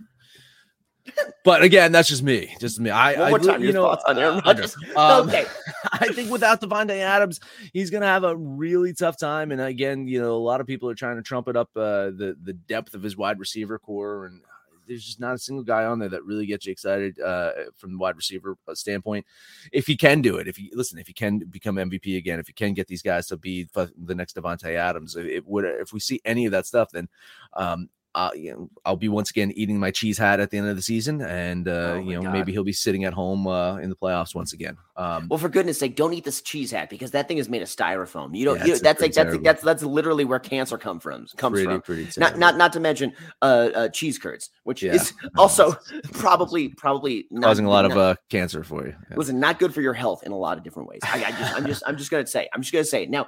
But 1.43 1.63
again, 1.63 1.91
that's 1.91 2.09
just 2.09 2.21
me. 2.21 2.55
Just 2.59 2.79
me. 2.79 2.89
I, 2.89 3.13
One 3.13 3.21
I 3.21 3.29
more 3.29 3.39
li- 3.39 3.47
time, 3.47 3.61
you 3.61 3.67
your 3.67 3.73
know, 3.73 3.83
thoughts 3.83 4.03
on 4.07 4.17
Aaron. 4.17 4.41
Rodgers. 4.45 4.75
Um, 4.95 5.29
okay, 5.29 5.45
I 5.93 6.09
think 6.09 6.29
without 6.29 6.59
Davante 6.61 6.97
Adams, 6.97 7.39
he's 7.73 7.89
going 7.89 8.01
to 8.01 8.07
have 8.07 8.23
a 8.23 8.35
really 8.35 8.93
tough 8.93 9.17
time. 9.17 9.51
And 9.51 9.61
again, 9.61 10.07
you 10.07 10.19
know, 10.19 10.33
a 10.35 10.37
lot 10.37 10.59
of 10.59 10.67
people 10.67 10.89
are 10.89 10.95
trying 10.95 11.15
to 11.15 11.21
trumpet 11.21 11.55
up 11.55 11.69
uh, 11.75 12.11
the 12.11 12.35
the 12.43 12.53
depth 12.53 12.93
of 12.93 13.01
his 13.01 13.15
wide 13.15 13.39
receiver 13.39 13.79
core, 13.79 14.25
and 14.25 14.41
there's 14.87 15.05
just 15.05 15.19
not 15.19 15.35
a 15.35 15.37
single 15.37 15.63
guy 15.63 15.85
on 15.85 15.99
there 15.99 16.09
that 16.09 16.25
really 16.25 16.45
gets 16.45 16.65
you 16.65 16.71
excited 16.71 17.19
uh, 17.19 17.51
from 17.77 17.93
the 17.93 17.97
wide 17.97 18.17
receiver 18.17 18.57
uh, 18.67 18.75
standpoint. 18.75 19.25
If 19.71 19.87
he 19.87 19.95
can 19.95 20.21
do 20.21 20.37
it, 20.37 20.47
if 20.47 20.57
he 20.57 20.71
listen, 20.73 20.99
if 20.99 21.07
he 21.07 21.13
can 21.13 21.39
become 21.39 21.75
MVP 21.75 22.17
again, 22.17 22.39
if 22.39 22.47
he 22.47 22.53
can 22.53 22.73
get 22.73 22.87
these 22.87 23.03
guys 23.03 23.27
to 23.27 23.37
be 23.37 23.69
the 23.73 24.15
next 24.15 24.35
Davante 24.35 24.75
Adams, 24.75 25.15
if, 25.15 25.25
it 25.25 25.47
would 25.47 25.63
if 25.63 25.93
we 25.93 25.99
see 25.99 26.19
any 26.25 26.45
of 26.45 26.51
that 26.51 26.65
stuff, 26.65 26.89
then. 26.91 27.07
Um, 27.53 27.89
uh, 28.15 28.31
you 28.35 28.51
know, 28.51 28.69
I'll 28.85 28.95
be 28.95 29.07
once 29.07 29.29
again 29.29 29.51
eating 29.55 29.79
my 29.79 29.91
cheese 29.91 30.17
hat 30.17 30.39
at 30.39 30.49
the 30.49 30.57
end 30.57 30.67
of 30.67 30.75
the 30.75 30.81
season, 30.81 31.21
and 31.21 31.67
uh, 31.67 31.71
Oh 31.71 31.99
you 31.99 32.15
know 32.15 32.23
God. 32.23 32.33
maybe 32.33 32.51
he'll 32.51 32.63
be 32.63 32.73
sitting 32.73 33.05
at 33.05 33.13
home 33.13 33.45
uh, 33.47 33.77
in 33.77 33.89
the 33.89 33.95
playoffs 33.95 34.33
once 34.33 34.53
again. 34.53 34.77
Um, 34.97 35.27
well, 35.29 35.37
for 35.37 35.47
goodness 35.49 35.77
sake, 35.79 35.95
don't 35.95 36.13
eat 36.13 36.23
this 36.25 36.41
cheese 36.41 36.71
hat 36.71 36.89
because 36.89 37.11
that 37.11 37.27
thing 37.27 37.37
is 37.37 37.47
made 37.49 37.61
of 37.61 37.67
styrofoam. 37.67 38.35
You 38.35 38.45
don't. 38.45 38.57
Yeah, 38.57 38.65
you, 38.65 38.69
it's- 38.71 38.81
that's 38.81 39.01
like 39.01 39.13
that's 39.13 39.27
terrible. 39.27 39.43
that's 39.43 39.61
that's 39.63 39.83
literally 39.83 40.25
where 40.25 40.39
cancer 40.39 40.77
come 40.77 40.99
from. 40.99 41.27
Comes 41.37 41.53
pretty, 41.53 41.65
from. 41.67 41.81
pretty 41.81 42.09
Not 42.17 42.37
not 42.37 42.57
not 42.57 42.73
to 42.73 42.79
mention 42.79 43.13
uh, 43.41 43.69
uh 43.75 43.89
cheese 43.89 44.17
curds, 44.17 44.49
which 44.63 44.81
Yeah. 44.81 44.93
is 44.93 45.13
also 45.37 45.75
probably 46.13 46.69
probably 46.69 47.27
not, 47.29 47.43
causing 47.47 47.65
a 47.65 47.69
lot 47.69 47.85
of 47.85 47.91
not- 47.91 47.97
uh, 47.99 48.15
cancer 48.29 48.63
for 48.63 48.87
you. 48.87 48.95
Yeah. 49.11 49.17
listen, 49.17 49.39
not 49.39 49.59
good 49.59 49.73
for 49.73 49.81
your 49.81 49.93
health 49.93 50.23
in 50.23 50.31
a 50.31 50.37
lot 50.37 50.57
of 50.57 50.63
different 50.63 50.89
ways. 50.89 50.99
I, 51.03 51.23
I 51.25 51.31
just, 51.31 51.53
I'm 51.55 51.65
just, 51.67 51.83
I'm 51.87 51.97
just 51.97 52.11
gonna 52.11 52.25
say, 52.27 52.49
I'm 52.53 52.61
just 52.61 52.73
gonna 52.73 52.83
say. 52.83 53.03
it. 53.03 53.09
Now, 53.09 53.27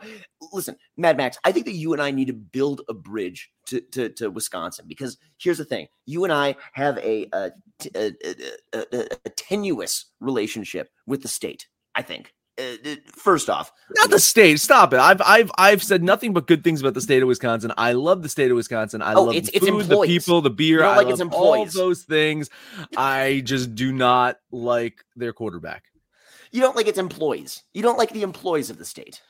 listen, 0.53 0.75
Mad 0.97 1.17
Max, 1.17 1.37
I 1.43 1.51
think 1.51 1.65
that 1.65 1.73
you 1.73 1.93
and 1.93 2.01
I 2.01 2.11
need 2.11 2.27
to 2.27 2.33
build 2.33 2.81
a 2.89 2.93
bridge 2.93 3.49
to 3.67 3.81
to, 3.91 4.09
to 4.09 4.29
Wisconsin 4.31 4.85
because 4.87 5.17
here's 5.37 5.57
the 5.57 5.65
thing: 5.65 5.87
you 6.05 6.23
and 6.23 6.33
I 6.33 6.55
have 6.73 6.97
a 6.99 7.27
a 7.33 7.51
tenuous 9.37 10.05
relationship 10.19 10.89
with 11.05 11.21
the 11.21 11.27
state. 11.27 11.67
I 11.95 12.01
think. 12.01 12.33
Uh, 12.59 12.75
uh, 12.85 12.95
first 13.15 13.49
off, 13.49 13.71
Not 13.97 14.09
the 14.11 14.19
state. 14.19 14.59
Stop 14.59 14.93
it. 14.93 14.99
I've 14.99 15.21
I've 15.21 15.49
I've 15.57 15.81
said 15.81 16.03
nothing 16.03 16.33
but 16.33 16.47
good 16.47 16.63
things 16.63 16.81
about 16.81 16.93
the 16.93 17.01
state 17.01 17.21
of 17.21 17.27
Wisconsin. 17.27 17.71
I 17.77 17.93
love 17.93 18.23
the 18.23 18.29
state 18.29 18.51
of 18.51 18.55
Wisconsin. 18.57 19.01
I 19.01 19.13
Oh, 19.13 19.23
love 19.23 19.35
it's- 19.35 19.49
the 19.51 19.57
it's 19.57 19.65
food, 19.67 19.85
the 19.85 20.01
people, 20.01 20.41
the 20.41 20.49
beer. 20.49 20.83
I 20.83 20.97
like 20.97 21.07
its 21.07 21.19
love 21.19 21.33
all 21.33 21.65
those 21.65 22.03
things. 22.03 22.49
I 22.97 23.41
just 23.45 23.73
do 23.73 23.91
not 23.93 24.37
like 24.51 25.03
their 25.15 25.31
quarterback. 25.33 25.85
you 26.51 26.59
don't 26.61 26.75
like 26.75 26.87
its 26.87 26.99
employees. 26.99 27.63
You 27.73 27.81
don't 27.83 27.97
like 27.97 28.11
the 28.11 28.21
employees 28.23 28.69
of 28.69 28.77
the 28.77 28.85
state. 28.85 29.21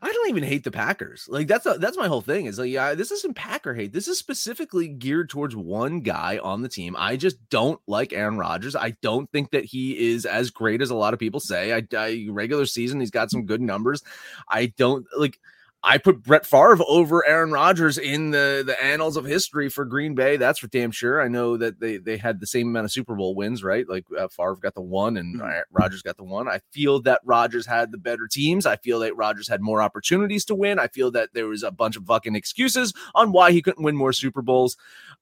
I 0.00 0.12
don't 0.12 0.28
even 0.28 0.42
hate 0.42 0.64
the 0.64 0.70
Packers. 0.70 1.26
Like 1.28 1.46
that's 1.46 1.66
a, 1.66 1.74
that's 1.74 1.96
my 1.96 2.06
whole 2.08 2.20
thing. 2.20 2.46
Is 2.46 2.58
like 2.58 2.70
yeah, 2.70 2.94
this 2.94 3.10
isn't 3.10 3.34
Packer 3.34 3.74
hate. 3.74 3.92
This 3.92 4.08
is 4.08 4.18
specifically 4.18 4.88
geared 4.88 5.30
towards 5.30 5.56
one 5.56 6.00
guy 6.00 6.38
on 6.38 6.62
the 6.62 6.68
team. 6.68 6.96
I 6.98 7.16
just 7.16 7.36
don't 7.50 7.80
like 7.86 8.12
Aaron 8.12 8.38
Rodgers. 8.38 8.76
I 8.76 8.96
don't 9.02 9.30
think 9.32 9.50
that 9.50 9.64
he 9.64 10.12
is 10.12 10.24
as 10.26 10.50
great 10.50 10.82
as 10.82 10.90
a 10.90 10.96
lot 10.96 11.14
of 11.14 11.20
people 11.20 11.40
say. 11.40 11.72
I, 11.72 11.82
I 11.96 12.26
regular 12.30 12.66
season, 12.66 13.00
he's 13.00 13.10
got 13.10 13.30
some 13.30 13.42
mm. 13.42 13.46
good 13.46 13.60
numbers. 13.60 14.02
I 14.48 14.66
don't 14.76 15.06
like. 15.16 15.38
I 15.82 15.98
put 15.98 16.24
Brett 16.24 16.44
Favre 16.44 16.78
over 16.88 17.26
Aaron 17.26 17.52
Rodgers 17.52 17.98
in 17.98 18.30
the 18.30 18.64
the 18.66 18.82
annals 18.82 19.16
of 19.16 19.24
history 19.24 19.68
for 19.68 19.84
Green 19.84 20.14
Bay. 20.14 20.36
That's 20.36 20.58
for 20.58 20.66
damn 20.66 20.90
sure. 20.90 21.22
I 21.22 21.28
know 21.28 21.56
that 21.56 21.78
they 21.78 21.98
they 21.98 22.16
had 22.16 22.40
the 22.40 22.46
same 22.46 22.68
amount 22.68 22.86
of 22.86 22.92
Super 22.92 23.14
Bowl 23.14 23.34
wins, 23.34 23.62
right? 23.62 23.88
Like 23.88 24.04
uh, 24.18 24.26
Favre 24.28 24.56
got 24.56 24.74
the 24.74 24.80
one 24.80 25.16
and 25.16 25.40
uh, 25.40 25.62
Rodgers 25.70 26.02
got 26.02 26.16
the 26.16 26.24
one. 26.24 26.48
I 26.48 26.60
feel 26.72 27.00
that 27.02 27.20
Rodgers 27.24 27.64
had 27.64 27.92
the 27.92 27.98
better 27.98 28.26
teams. 28.26 28.66
I 28.66 28.76
feel 28.76 28.98
that 29.00 29.16
Rodgers 29.16 29.46
had 29.48 29.60
more 29.60 29.80
opportunities 29.80 30.44
to 30.46 30.54
win. 30.54 30.80
I 30.80 30.88
feel 30.88 31.12
that 31.12 31.30
there 31.32 31.46
was 31.46 31.62
a 31.62 31.70
bunch 31.70 31.96
of 31.96 32.04
fucking 32.06 32.34
excuses 32.34 32.92
on 33.14 33.30
why 33.30 33.52
he 33.52 33.62
couldn't 33.62 33.84
win 33.84 33.96
more 33.96 34.12
Super 34.12 34.42
Bowls, 34.42 34.76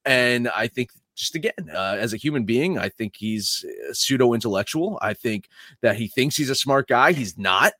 and 0.06 0.48
I 0.48 0.68
think 0.68 0.90
just 1.14 1.34
again, 1.34 1.52
uh, 1.72 1.96
as 1.98 2.12
a 2.12 2.18
human 2.18 2.44
being, 2.44 2.78
I 2.78 2.88
think 2.88 3.16
he's 3.16 3.64
pseudo 3.92 4.32
intellectual. 4.32 4.98
I 5.02 5.14
think 5.14 5.48
that 5.80 5.96
he 5.96 6.08
thinks 6.08 6.36
he's 6.36 6.50
a 6.50 6.54
smart 6.54 6.88
guy. 6.88 7.12
He's 7.12 7.36
not. 7.36 7.72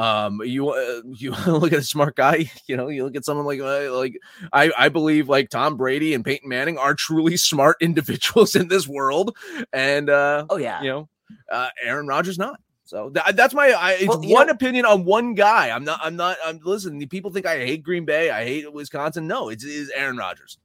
Um, 0.00 0.40
you 0.44 0.70
uh, 0.70 1.02
you 1.12 1.32
look 1.46 1.72
at 1.72 1.80
a 1.80 1.82
smart 1.82 2.16
guy. 2.16 2.50
You 2.66 2.76
know, 2.76 2.88
you 2.88 3.04
look 3.04 3.16
at 3.16 3.24
someone 3.24 3.44
like 3.44 3.60
uh, 3.60 3.92
like 3.94 4.18
I 4.52 4.70
I 4.78 4.88
believe 4.88 5.28
like 5.28 5.50
Tom 5.50 5.76
Brady 5.76 6.14
and 6.14 6.24
Peyton 6.24 6.48
Manning 6.48 6.78
are 6.78 6.94
truly 6.94 7.36
smart 7.36 7.76
individuals 7.82 8.54
in 8.56 8.68
this 8.68 8.88
world, 8.88 9.36
and 9.72 10.08
uh, 10.08 10.46
Oh 10.48 10.56
yeah. 10.56 10.80
you 10.82 10.88
know, 10.88 11.08
uh, 11.52 11.68
Aaron 11.82 12.06
Rodgers 12.06 12.38
not. 12.38 12.58
So 12.84 13.10
tha- 13.10 13.32
that's 13.34 13.52
my 13.54 13.68
I, 13.70 13.92
it's 13.92 14.08
Well, 14.08 14.20
one 14.22 14.46
know- 14.46 14.52
opinion 14.52 14.84
on 14.86 15.04
one 15.04 15.34
guy. 15.34 15.70
I'm 15.70 15.84
not. 15.84 16.00
I'm 16.02 16.16
not. 16.16 16.38
I'm 16.44 16.60
listen. 16.64 17.06
People 17.08 17.30
think 17.30 17.44
I 17.46 17.58
hate 17.58 17.82
Green 17.82 18.04
Bay. 18.06 18.30
I 18.30 18.44
hate 18.44 18.72
Wisconsin. 18.72 19.26
No, 19.26 19.48
it's, 19.50 19.64
it's 19.64 19.90
Aaron 19.90 20.16
Rodgers. 20.16 20.58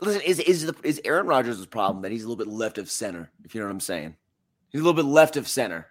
Listen, 0.00 0.22
is 0.22 0.38
is 0.40 0.64
the 0.66 0.74
is 0.82 0.98
Aaron 1.04 1.26
Rodgers' 1.26 1.64
problem 1.66 2.02
that 2.02 2.10
he's 2.10 2.24
a 2.24 2.28
little 2.28 2.42
bit 2.42 2.50
left 2.52 2.78
of 2.78 2.90
center? 2.90 3.30
If 3.44 3.54
you 3.54 3.60
know 3.60 3.66
what 3.66 3.72
I'm 3.72 3.80
saying, 3.80 4.16
he's 4.70 4.80
a 4.80 4.84
little 4.84 4.96
bit 5.00 5.08
left 5.08 5.36
of 5.36 5.46
center. 5.46 5.88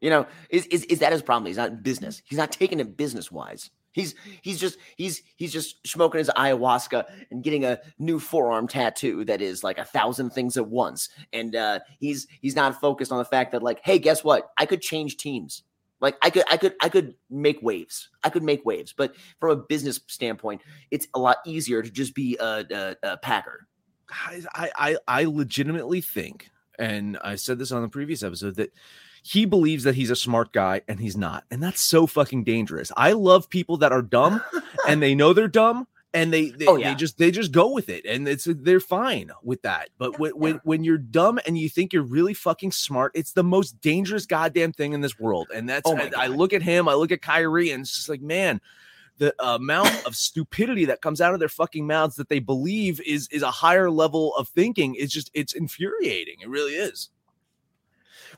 You 0.00 0.10
know, 0.10 0.26
is 0.50 0.66
is, 0.66 0.84
is 0.84 0.98
that 1.00 1.12
his 1.12 1.22
problem? 1.22 1.46
He's 1.46 1.56
not 1.56 1.82
business. 1.82 2.22
He's 2.24 2.38
not 2.38 2.52
taking 2.52 2.80
it 2.80 2.96
business 2.96 3.32
wise. 3.32 3.70
He's 3.92 4.14
he's 4.42 4.60
just 4.60 4.78
he's 4.96 5.22
he's 5.36 5.52
just 5.52 5.86
smoking 5.86 6.18
his 6.18 6.28
ayahuasca 6.36 7.04
and 7.30 7.42
getting 7.42 7.64
a 7.64 7.80
new 7.98 8.20
forearm 8.20 8.68
tattoo 8.68 9.24
that 9.24 9.40
is 9.40 9.64
like 9.64 9.78
a 9.78 9.86
thousand 9.86 10.30
things 10.30 10.58
at 10.58 10.68
once. 10.68 11.08
And 11.32 11.56
uh, 11.56 11.80
he's 11.98 12.26
he's 12.42 12.54
not 12.54 12.78
focused 12.78 13.10
on 13.10 13.18
the 13.18 13.24
fact 13.24 13.52
that 13.52 13.62
like, 13.62 13.80
hey, 13.82 13.98
guess 13.98 14.22
what? 14.22 14.50
I 14.58 14.66
could 14.66 14.82
change 14.82 15.16
teams. 15.16 15.62
Like 16.00 16.16
I 16.20 16.28
could 16.28 16.44
I 16.50 16.58
could 16.58 16.74
I 16.82 16.90
could 16.90 17.14
make 17.30 17.62
waves. 17.62 18.10
I 18.22 18.28
could 18.28 18.42
make 18.42 18.66
waves. 18.66 18.92
But 18.92 19.16
from 19.40 19.50
a 19.50 19.56
business 19.56 19.98
standpoint, 20.08 20.60
it's 20.90 21.08
a 21.14 21.18
lot 21.18 21.38
easier 21.46 21.82
to 21.82 21.90
just 21.90 22.14
be 22.14 22.36
a, 22.38 22.66
a, 22.70 22.96
a 23.02 23.16
Packer. 23.16 23.66
I, 24.10 24.70
I 24.76 24.96
I 25.08 25.24
legitimately 25.24 26.02
think, 26.02 26.50
and 26.78 27.16
I 27.24 27.36
said 27.36 27.58
this 27.58 27.72
on 27.72 27.80
the 27.80 27.88
previous 27.88 28.22
episode, 28.22 28.56
that 28.56 28.72
he 29.26 29.44
believes 29.44 29.82
that 29.82 29.96
he's 29.96 30.10
a 30.10 30.14
smart 30.14 30.52
guy 30.52 30.82
and 30.86 31.00
he's 31.00 31.16
not. 31.16 31.42
And 31.50 31.60
that's 31.60 31.80
so 31.80 32.06
fucking 32.06 32.44
dangerous. 32.44 32.92
I 32.96 33.10
love 33.10 33.50
people 33.50 33.76
that 33.78 33.90
are 33.90 34.00
dumb 34.00 34.40
and 34.88 35.02
they 35.02 35.16
know 35.16 35.32
they're 35.32 35.48
dumb 35.48 35.88
and 36.14 36.32
they 36.32 36.50
they, 36.50 36.66
Oh, 36.66 36.76
yeah. 36.76 36.90
they 36.90 36.94
just 36.94 37.18
they 37.18 37.32
just 37.32 37.50
go 37.50 37.72
with 37.72 37.88
it 37.88 38.04
and 38.06 38.28
it's 38.28 38.44
they're 38.48 38.78
fine 38.78 39.32
with 39.42 39.62
that. 39.62 39.88
But 39.98 40.20
when, 40.20 40.30
when 40.38 40.60
when 40.62 40.84
you're 40.84 40.96
dumb 40.96 41.40
and 41.44 41.58
you 41.58 41.68
think 41.68 41.92
you're 41.92 42.04
really 42.04 42.34
fucking 42.34 42.70
smart, 42.70 43.10
it's 43.16 43.32
the 43.32 43.42
most 43.42 43.80
dangerous 43.80 44.26
goddamn 44.26 44.72
thing 44.72 44.92
in 44.92 45.00
this 45.00 45.18
world. 45.18 45.48
And 45.52 45.68
that's 45.68 45.90
Oh 45.90 45.96
I, 45.96 46.12
I 46.16 46.26
look 46.28 46.52
at 46.52 46.62
him, 46.62 46.88
I 46.88 46.94
look 46.94 47.10
at 47.10 47.20
Kyrie, 47.20 47.72
and 47.72 47.80
it's 47.80 47.96
just 47.96 48.08
like, 48.08 48.22
man, 48.22 48.60
the 49.18 49.34
amount 49.44 50.06
of 50.06 50.14
stupidity 50.14 50.84
that 50.84 51.02
comes 51.02 51.20
out 51.20 51.34
of 51.34 51.40
their 51.40 51.48
fucking 51.48 51.84
mouths 51.84 52.14
that 52.14 52.28
they 52.28 52.38
believe 52.38 53.00
is 53.00 53.26
is 53.32 53.42
a 53.42 53.50
higher 53.50 53.90
level 53.90 54.36
of 54.36 54.46
thinking 54.48 54.94
is 54.94 55.10
just 55.10 55.32
it's 55.34 55.52
infuriating. 55.52 56.36
It 56.42 56.48
really 56.48 56.74
is. 56.74 57.10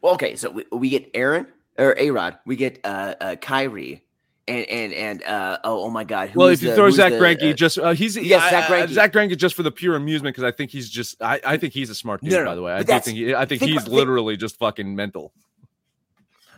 Well, 0.03 0.15
okay, 0.15 0.37
so 0.37 0.51
we, 0.51 0.65
we 0.73 0.91
get 0.91 1.11
Aaron 1.15 1.47
or 1.77 1.95
A 1.99 2.11
Rod, 2.11 2.39
we 2.45 2.57
get 2.57 2.81
uh, 2.85 3.15
uh 3.21 3.37
Kyrie, 3.37 4.03
and 4.47 4.65
and 4.67 4.93
and 4.93 5.23
uh 5.25 5.59
oh, 5.65 5.85
oh 5.85 5.91
my 5.91 6.05
God, 6.05 6.31
who 6.31 6.41
well, 6.41 6.49
is 6.49 6.61
if 6.61 6.65
you 6.65 6.71
the- 6.71 6.77
throw 6.77 6.91
Zack 6.91 7.13
the, 7.13 7.19
Greinke, 7.19 7.51
uh, 7.51 7.55
just 7.55 7.79
uh, 7.79 7.91
he's 7.93 8.17
yes, 8.17 8.43
I- 8.43 8.51
Zack 8.51 8.71
I- 8.71 8.73
Greinke. 8.73 8.91
Zack 8.91 9.13
Greinke 9.13 9.37
just 9.37 9.55
for 9.55 9.63
the 9.63 9.71
pure 9.71 9.97
amusement 9.97 10.35
because 10.37 10.45
I 10.45 10.55
think 10.57 10.71
he's 10.71 10.89
just 10.89 11.21
I, 11.23 11.41
I 11.45 11.57
think 11.57 11.73
he's 11.75 11.91
a 11.91 11.95
smart 11.95 12.23
dude. 12.23 12.33
No, 12.33 12.41
no, 12.41 12.45
by 12.47 12.55
the 12.55 12.63
way, 12.63 12.73
I 12.73 12.83
do 12.83 13.01
think 13.01 13.17
he, 13.19 13.35
I 13.35 13.45
think 13.47 13.61
think 13.61 13.71
he's 13.71 13.77
about- 13.79 13.85
think- 13.87 13.97
literally 13.97 14.37
just 14.37 14.59
fucking 14.59 14.95
mental. 14.95 15.33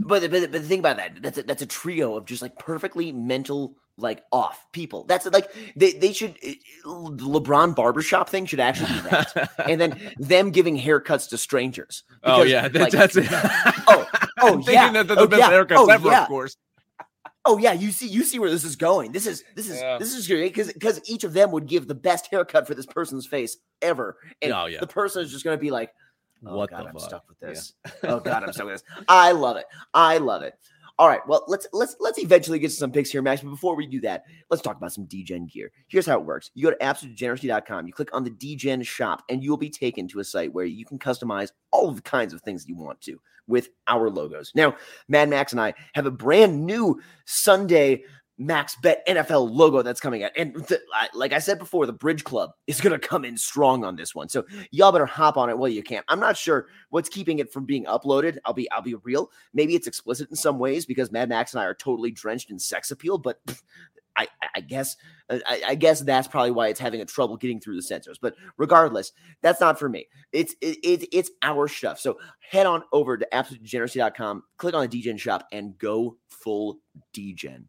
But, 0.02 0.30
but 0.30 0.50
but 0.50 0.52
the 0.52 0.60
thing 0.60 0.78
about 0.78 0.96
that, 0.96 1.20
that's 1.20 1.36
a, 1.38 1.42
that's 1.42 1.60
a 1.60 1.66
trio 1.66 2.16
of 2.16 2.24
just 2.24 2.40
like 2.40 2.58
perfectly 2.58 3.12
mental 3.12 3.74
like 4.02 4.22
off 4.32 4.66
people. 4.72 5.04
That's 5.04 5.26
like 5.26 5.50
they 5.76 5.92
they 5.92 6.12
should 6.12 6.36
eh, 6.42 6.54
LeBron 6.84 7.74
barbershop 7.74 8.28
thing 8.28 8.46
should 8.46 8.60
actually 8.60 8.92
be 8.92 9.00
that, 9.10 9.50
and 9.68 9.80
then 9.80 10.12
them 10.18 10.50
giving 10.50 10.78
haircuts 10.78 11.28
to 11.30 11.38
strangers. 11.38 12.04
oh 12.24 12.42
yeah, 12.42 12.68
that, 12.68 12.80
like, 12.80 12.92
that's 12.92 13.16
it. 13.16 13.26
oh 13.32 14.08
oh 14.40 14.52
thinking 14.54 14.74
yeah 14.74 14.92
that 14.92 15.06
they're 15.06 15.16
the 15.16 15.22
oh, 15.22 15.26
best 15.28 15.40
yeah, 15.40 15.50
haircuts 15.50 15.76
oh, 15.76 15.88
ever, 15.90 16.08
yeah. 16.08 16.22
of 16.22 16.28
course. 16.28 16.56
Oh 17.46 17.56
yeah, 17.56 17.72
you 17.72 17.90
see, 17.90 18.06
you 18.06 18.22
see 18.22 18.38
where 18.38 18.50
this 18.50 18.64
is 18.64 18.76
going. 18.76 19.12
This 19.12 19.26
is 19.26 19.44
this 19.56 19.70
is 19.70 19.80
Yeah. 19.80 19.96
this 19.98 20.14
is 20.14 20.26
great 20.28 20.52
because 20.54 20.72
because 20.72 21.00
each 21.08 21.24
of 21.24 21.32
them 21.32 21.50
would 21.52 21.66
give 21.66 21.88
the 21.88 21.94
best 21.94 22.28
haircut 22.30 22.66
for 22.66 22.74
this 22.74 22.86
person's 22.86 23.26
face 23.26 23.56
ever, 23.80 24.16
and 24.42 24.52
Oh, 24.52 24.66
yeah. 24.66 24.80
the 24.80 24.86
person 24.86 25.22
is 25.22 25.30
just 25.32 25.42
going 25.44 25.56
to 25.56 25.60
be 25.60 25.70
like, 25.70 25.90
"Oh 26.46 26.56
What 26.56 26.70
God, 26.70 26.84
the 26.84 26.88
I'm 26.88 26.92
fuck? 26.94 27.02
stuck 27.02 27.28
with 27.28 27.38
Yeah. 27.40 27.48
this. 27.48 27.72
oh 28.04 28.20
God, 28.20 28.44
I'm 28.44 28.52
stuck 28.52 28.66
with 28.66 28.74
this." 28.74 29.04
I 29.08 29.32
love 29.32 29.56
it. 29.56 29.64
I 29.94 30.18
love 30.18 30.42
it. 30.42 30.54
All 31.00 31.08
right, 31.08 31.26
well 31.26 31.44
let's 31.48 31.66
let's 31.72 31.96
let's 31.98 32.18
eventually 32.18 32.58
get 32.58 32.68
to 32.68 32.76
some 32.76 32.92
picks 32.92 33.10
here, 33.10 33.22
Max. 33.22 33.40
But 33.40 33.48
before 33.48 33.74
we 33.74 33.86
do 33.86 34.02
that, 34.02 34.24
let's 34.50 34.62
talk 34.62 34.76
about 34.76 34.92
some 34.92 35.06
Degen 35.06 35.46
gear. 35.46 35.72
Here's 35.88 36.04
how 36.04 36.20
it 36.20 36.26
works: 36.26 36.50
you 36.52 36.62
go 36.62 36.72
to 36.72 36.76
absolutedegeneracy.com, 36.76 37.86
you 37.86 37.94
click 37.94 38.14
on 38.14 38.22
the 38.22 38.28
Degen 38.28 38.82
shop, 38.82 39.22
and 39.30 39.42
you 39.42 39.48
will 39.48 39.56
be 39.56 39.70
taken 39.70 40.06
to 40.08 40.20
a 40.20 40.24
site 40.24 40.52
where 40.52 40.66
you 40.66 40.84
can 40.84 40.98
customize 40.98 41.52
all 41.70 41.88
of 41.88 41.96
the 41.96 42.02
kinds 42.02 42.34
of 42.34 42.42
things 42.42 42.68
you 42.68 42.76
want 42.76 43.00
to 43.00 43.18
with 43.46 43.70
our 43.88 44.10
logos. 44.10 44.52
Now, 44.54 44.76
Mad 45.08 45.30
Max 45.30 45.52
and 45.52 45.60
I 45.62 45.72
have 45.94 46.04
a 46.04 46.10
brand 46.10 46.66
new 46.66 47.00
Sunday 47.24 48.04
max 48.40 48.74
bet 48.76 49.06
NFL 49.06 49.50
logo 49.50 49.82
that's 49.82 50.00
coming 50.00 50.24
out. 50.24 50.32
And 50.36 50.66
th- 50.66 50.80
I, 50.94 51.08
like 51.12 51.34
I 51.34 51.38
said 51.38 51.58
before, 51.58 51.84
the 51.84 51.92
Bridge 51.92 52.24
Club 52.24 52.52
is 52.66 52.80
going 52.80 52.98
to 52.98 53.06
come 53.06 53.24
in 53.24 53.36
strong 53.36 53.84
on 53.84 53.96
this 53.96 54.14
one. 54.14 54.30
So 54.30 54.44
y'all 54.70 54.90
better 54.90 55.06
hop 55.06 55.36
on 55.36 55.50
it 55.50 55.58
while 55.58 55.68
you 55.68 55.82
can. 55.82 56.02
I'm 56.08 56.18
not 56.18 56.38
sure 56.38 56.66
what's 56.88 57.10
keeping 57.10 57.38
it 57.38 57.52
from 57.52 57.66
being 57.66 57.84
uploaded. 57.84 58.38
I'll 58.46 58.54
be 58.54 58.68
I'll 58.70 58.82
be 58.82 58.94
real. 58.94 59.30
Maybe 59.52 59.74
it's 59.74 59.86
explicit 59.86 60.30
in 60.30 60.36
some 60.36 60.58
ways 60.58 60.86
because 60.86 61.12
Mad 61.12 61.28
Max 61.28 61.52
and 61.52 61.60
I 61.60 61.66
are 61.66 61.74
totally 61.74 62.10
drenched 62.10 62.50
in 62.50 62.58
sex 62.58 62.90
appeal, 62.90 63.18
but 63.18 63.38
I, 64.16 64.26
I 64.56 64.60
guess 64.60 64.96
I, 65.30 65.62
I, 65.68 65.74
guess 65.76 66.00
that's 66.00 66.26
probably 66.26 66.50
why 66.50 66.68
it's 66.68 66.80
having 66.80 67.00
a 67.00 67.04
trouble 67.04 67.36
getting 67.36 67.60
through 67.60 67.76
the 67.76 67.82
sensors. 67.82 68.16
But 68.20 68.34
regardless, 68.56 69.12
that's 69.40 69.60
not 69.60 69.78
for 69.78 69.88
me. 69.88 70.08
It's 70.32 70.54
it, 70.60 70.78
it, 70.82 71.08
it's 71.12 71.30
our 71.42 71.68
stuff. 71.68 72.00
So 72.00 72.18
head 72.40 72.66
on 72.66 72.82
over 72.92 73.16
to 73.16 73.28
absolutedegeneracy.com, 73.32 74.42
click 74.56 74.74
on 74.74 74.82
the 74.82 74.88
Degen 74.88 75.16
shop, 75.16 75.46
and 75.52 75.78
go 75.78 76.16
full 76.28 76.80
Degen. 77.12 77.68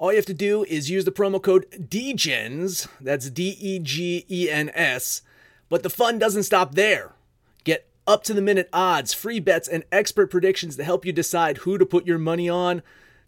All 0.00 0.12
you 0.12 0.16
have 0.16 0.24
to 0.26 0.34
do 0.34 0.64
is 0.64 0.88
use 0.88 1.04
the 1.04 1.12
promo 1.12 1.42
code 1.42 1.66
DEGENS, 1.90 2.88
that's 3.02 3.28
D 3.28 3.54
E 3.60 3.78
G 3.78 4.24
E 4.30 4.48
N 4.48 4.70
S, 4.72 5.20
but 5.68 5.82
the 5.82 5.90
fun 5.90 6.18
doesn't 6.18 6.44
stop 6.44 6.74
there. 6.74 7.12
Get 7.64 7.86
up 8.06 8.22
to 8.24 8.32
the 8.32 8.40
minute 8.40 8.70
odds, 8.72 9.12
free 9.12 9.40
bets, 9.40 9.68
and 9.68 9.84
expert 9.92 10.30
predictions 10.30 10.76
to 10.76 10.84
help 10.84 11.04
you 11.04 11.12
decide 11.12 11.58
who 11.58 11.76
to 11.76 11.84
put 11.84 12.06
your 12.06 12.16
money 12.16 12.48
on. 12.48 12.82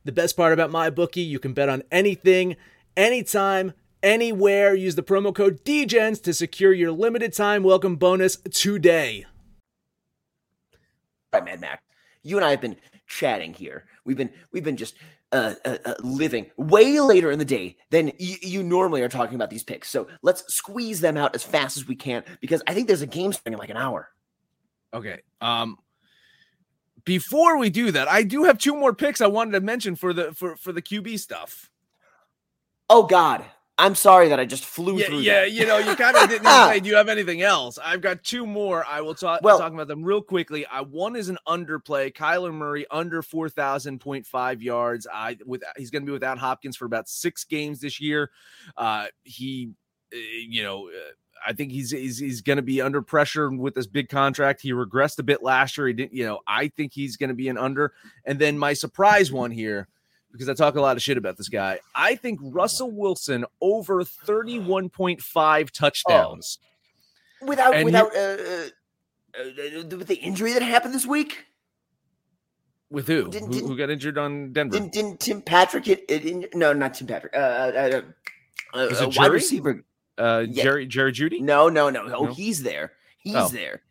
The 0.07 0.13
best 0.13 0.35
part 0.35 0.55
about 0.55 0.71
my 0.71 0.89
bookie, 0.89 1.21
you 1.21 1.39
can 1.39 1.53
bet 1.53 1.69
on 1.69 1.83
anything, 1.93 2.57
anytime, 2.97 3.75
anywhere. 4.03 4.75
Use 4.75 4.95
the 4.95 5.03
promo 5.03 5.35
code 5.35 5.63
DEGENS 5.65 6.21
to 6.21 6.33
secure 6.33 6.73
your 6.73 6.93
limited 6.93 7.35
time 7.35 7.65
welcome 7.65 7.97
bonus 7.97 8.37
today. 8.51 9.27
Right, 11.35 11.45
Mad 11.45 11.61
Mac, 11.61 11.83
You 12.23 12.39
and 12.39 12.47
I 12.47 12.51
have 12.53 12.63
been 12.63 12.79
chatting 13.07 13.53
here. 13.53 13.85
We've 14.07 14.17
been 14.17 14.31
we've 14.53 14.65
been 14.65 14.79
just 14.79 14.95
uh, 15.33 15.55
uh, 15.65 15.79
uh, 15.85 15.95
living 16.03 16.51
way 16.57 17.01
later 17.01 17.31
in 17.31 17.39
the 17.39 17.45
day 17.45 17.77
than 17.91 18.07
y- 18.21 18.39
you 18.43 18.63
normally 18.63 19.03
are 19.03 19.09
talking 19.09 19.35
about 19.35 19.51
these 19.51 19.65
picks. 19.65 19.89
So 19.89 20.07
let's 20.23 20.45
squeeze 20.55 21.01
them 21.01 21.17
out 21.17 21.35
as 21.35 21.43
fast 21.43 21.77
as 21.77 21.89
we 21.89 21.97
can 21.97 22.23
because 22.41 22.63
I 22.67 22.75
think 22.75 22.87
there's 22.87 23.03
a 23.03 23.07
game 23.07 23.33
starting 23.33 23.55
in 23.55 23.59
like 23.59 23.71
an 23.71 23.77
hour. 23.77 24.11
Okay. 24.95 25.23
Um 25.41 25.79
before 27.05 27.59
we 27.59 27.71
do 27.71 27.91
that, 27.91 28.09
I 28.09 28.23
do 28.23 28.45
have 28.45 28.59
two 28.59 28.77
more 28.77 28.95
picks 28.95 29.21
I 29.21 29.27
wanted 29.27 29.53
to 29.53 29.61
mention 29.61 29.97
for 29.97 30.13
the 30.13 30.33
for 30.35 30.57
for 30.57 30.73
the 30.73 30.83
QB 30.83 31.19
stuff. 31.19 31.71
Oh 32.89 33.05
God, 33.05 33.45
I'm 33.79 33.95
sorry 33.95 34.29
that 34.29 34.39
I 34.39 34.45
just 34.45 34.65
flew 34.65 34.99
yeah, 34.99 35.07
through. 35.07 35.19
Yeah, 35.21 35.41
that. 35.41 35.53
you 35.53 35.67
know, 35.67 35.79
you 35.79 35.97
kind 35.97 36.17
of 36.17 36.29
didn't 36.29 36.47
say, 36.47 36.81
do 36.81 36.89
you 36.89 36.95
have 36.95 37.09
anything 37.09 37.43
else? 37.43 37.79
I've 37.83 38.03
got 38.03 38.23
two 38.23 38.47
more. 38.47 38.85
I 38.87 39.01
will 39.01 39.15
talk 39.15 39.41
Well- 39.43 39.59
talk 39.59 39.73
about 39.73 39.89
them 39.89 40.05
real 40.05 40.21
quickly. 40.21 40.67
I 40.67 40.83
one 40.83 41.17
is 41.17 41.29
an 41.29 41.39
underplay. 41.49 42.13
Kyler 42.13 42.53
Murray 42.53 42.87
under 42.91 43.23
4,000.5 43.23 44.63
yards. 44.63 45.07
I 45.13 45.39
with 45.47 45.63
he's 45.77 45.91
going 45.91 46.03
to 46.03 46.07
be 46.07 46.13
without 46.13 46.39
Hopkins 46.39 46.77
for 46.77 46.85
about 46.85 47.09
6 47.09 47.45
games 47.45 47.81
this 47.81 48.01
year. 48.01 48.31
Uh 48.77 49.07
he 49.25 49.71
uh, 50.15 50.19
you 50.47 50.63
know, 50.63 50.89
uh, 50.89 51.13
I 51.47 51.55
think 51.55 51.73
he's 51.73 51.91
he's, 51.91 52.19
he's 52.19 52.43
going 52.43 52.57
to 52.57 52.63
be 52.63 52.83
under 52.83 53.01
pressure 53.01 53.51
with 53.51 53.75
this 53.75 53.87
big 53.87 54.09
contract. 54.09 54.61
He 54.61 54.73
regressed 54.73 55.19
a 55.19 55.23
bit 55.25 55.43
last 55.43 55.79
year. 55.79 55.87
He 55.89 55.95
didn't, 55.95 56.13
you 56.13 56.27
know, 56.27 56.41
I 56.47 56.69
think 56.69 56.93
he's 56.93 57.17
going 57.17 57.31
to 57.31 57.35
be 57.35 57.49
an 57.49 57.59
under. 57.59 57.95
And 58.27 58.39
then 58.39 58.59
my 58.59 58.75
surprise 58.75 59.33
one 59.33 59.51
here 59.51 59.89
because 60.33 60.49
I 60.49 60.55
talk 60.55 60.75
a 60.77 60.81
lot 60.81 60.97
of 60.97 61.03
shit 61.03 61.17
about 61.19 61.37
this 61.37 61.49
guy. 61.49 61.79
I 61.95 62.15
think 62.17 62.41
Russell 62.43 62.91
Wilson 62.91 63.45
over 63.61 64.03
31.5 64.03 65.71
touchdowns. 65.71 66.59
without 67.43 67.75
And 67.75 67.85
without 67.85 68.15
uh, 68.17 68.19
uh, 68.19 68.67
uh, 69.39 69.97
with 69.97 70.07
the 70.09 70.17
injury 70.21 70.53
that 70.55 70.63
happened 70.63 70.95
this 70.95 71.07
week. 71.07 71.45
With 72.91 73.07
who? 73.07 73.29
Didn't- 73.29 73.47
who? 73.49 73.53
didn't- 73.55 73.69
Who 73.69 73.77
got 73.77 73.91
injured 73.91 74.19
on 74.19 74.53
Denver? 74.53 74.73
Didn't, 74.79 74.93
didn't 74.93 75.21
Tim 75.21 75.41
Patrick 75.43 75.85
get 75.85 76.05
it? 76.09 76.55
No, 76.55 76.73
not 76.73 76.95
Tim 76.95 77.07
Patrick. 77.07 77.35
Uh, 77.35 77.39
uh, 77.39 78.03
uh, 78.75 78.79
uh, 78.79 79.11
wide 79.17 79.33
receiver. 79.33 79.83
uh, 80.19 80.45
yeah. 80.49 80.63
Jerry 80.63 80.87
Jerry 80.87 81.13
Jeudy? 81.13 81.41
No, 81.41 81.69
no, 81.71 81.89
no. 81.91 82.03
Oh, 82.15 82.25
No? 82.27 82.35
he's 82.35 82.63
there. 82.63 82.93
He's 83.19 83.35
Oh. 83.35 83.49
there. 83.49 83.83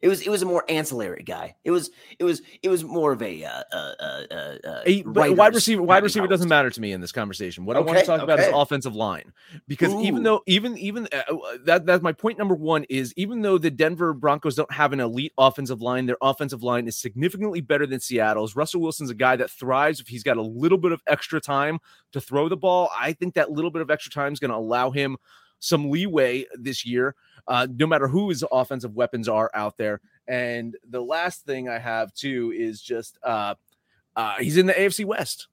It 0.00 0.08
was 0.08 0.20
it 0.22 0.30
was 0.30 0.42
a 0.42 0.46
more 0.46 0.64
ancillary 0.68 1.22
guy. 1.24 1.56
It 1.64 1.70
was 1.70 1.90
it 2.18 2.24
was 2.24 2.42
it 2.62 2.68
was 2.68 2.84
more 2.84 3.12
of 3.12 3.20
a 3.22 3.44
uh, 3.44 3.62
uh, 3.72 3.92
uh, 4.00 4.56
uh, 4.64 4.82
A- 4.86 5.02
wide 5.04 5.54
receiver, 5.54 5.82
wide 5.82 6.02
receiver 6.04 6.26
doesn't 6.28 6.48
matter 6.48 6.70
to 6.70 6.80
me 6.80 6.92
in 6.92 7.00
this 7.00 7.10
conversation. 7.12 7.64
What 7.64 7.76
I 7.76 7.80
want 7.80 7.98
to 7.98 7.98
Okay, 7.98 8.06
talk 8.06 8.22
about 8.22 8.38
is 8.38 8.48
offensive 8.52 8.94
line, 8.94 9.32
because 9.66 9.92
even 9.94 10.22
though, 10.22 10.42
even 10.46 10.78
even 10.78 11.08
uh, 11.12 11.22
uh, 11.32 11.58
that 11.64 11.84
that's 11.84 12.02
my 12.02 12.12
point 12.12 12.38
number 12.38 12.54
one 12.54 12.84
is 12.88 13.12
even 13.16 13.42
though 13.42 13.58
the 13.58 13.70
Denver 13.70 14.12
Broncos 14.14 14.54
don't 14.54 14.72
have 14.72 14.92
an 14.92 15.00
elite 15.00 15.32
offensive 15.36 15.82
line, 15.82 16.06
their 16.06 16.18
offensive 16.22 16.62
line 16.62 16.86
is 16.86 16.96
significantly 16.96 17.60
better 17.60 17.86
than 17.86 17.98
Seattle's. 17.98 18.54
Russell 18.54 18.80
Wilson's 18.80 19.10
a 19.10 19.14
guy 19.14 19.36
that 19.36 19.50
thrives 19.50 20.00
if 20.00 20.08
he's 20.08 20.22
got 20.22 20.36
a 20.36 20.42
little 20.42 20.78
bit 20.78 20.92
of 20.92 21.02
extra 21.06 21.40
time 21.40 21.78
to 22.12 22.20
throw 22.20 22.48
the 22.48 22.56
ball. 22.56 22.90
I 22.96 23.12
think 23.14 23.34
that 23.34 23.50
little 23.50 23.70
bit 23.70 23.82
of 23.82 23.90
extra 23.90 24.12
time 24.12 24.32
is 24.32 24.38
going 24.38 24.50
to 24.52 24.56
allow 24.56 24.90
him 24.90 25.16
some 25.60 25.90
leeway 25.90 26.44
this 26.54 26.84
year, 26.86 27.14
uh, 27.46 27.66
no 27.76 27.86
matter 27.86 28.08
who 28.08 28.28
his 28.28 28.44
offensive 28.52 28.94
weapons 28.94 29.28
are 29.28 29.50
out 29.54 29.76
there. 29.76 30.00
And 30.26 30.76
the 30.88 31.00
last 31.02 31.44
thing 31.46 31.68
I 31.68 31.78
have 31.78 32.12
too 32.14 32.52
is 32.56 32.80
just 32.82 33.18
uh, 33.22 33.54
uh, 34.16 34.34
he's 34.38 34.56
in 34.56 34.66
the 34.66 34.72
AFC 34.74 35.04
West, 35.04 35.48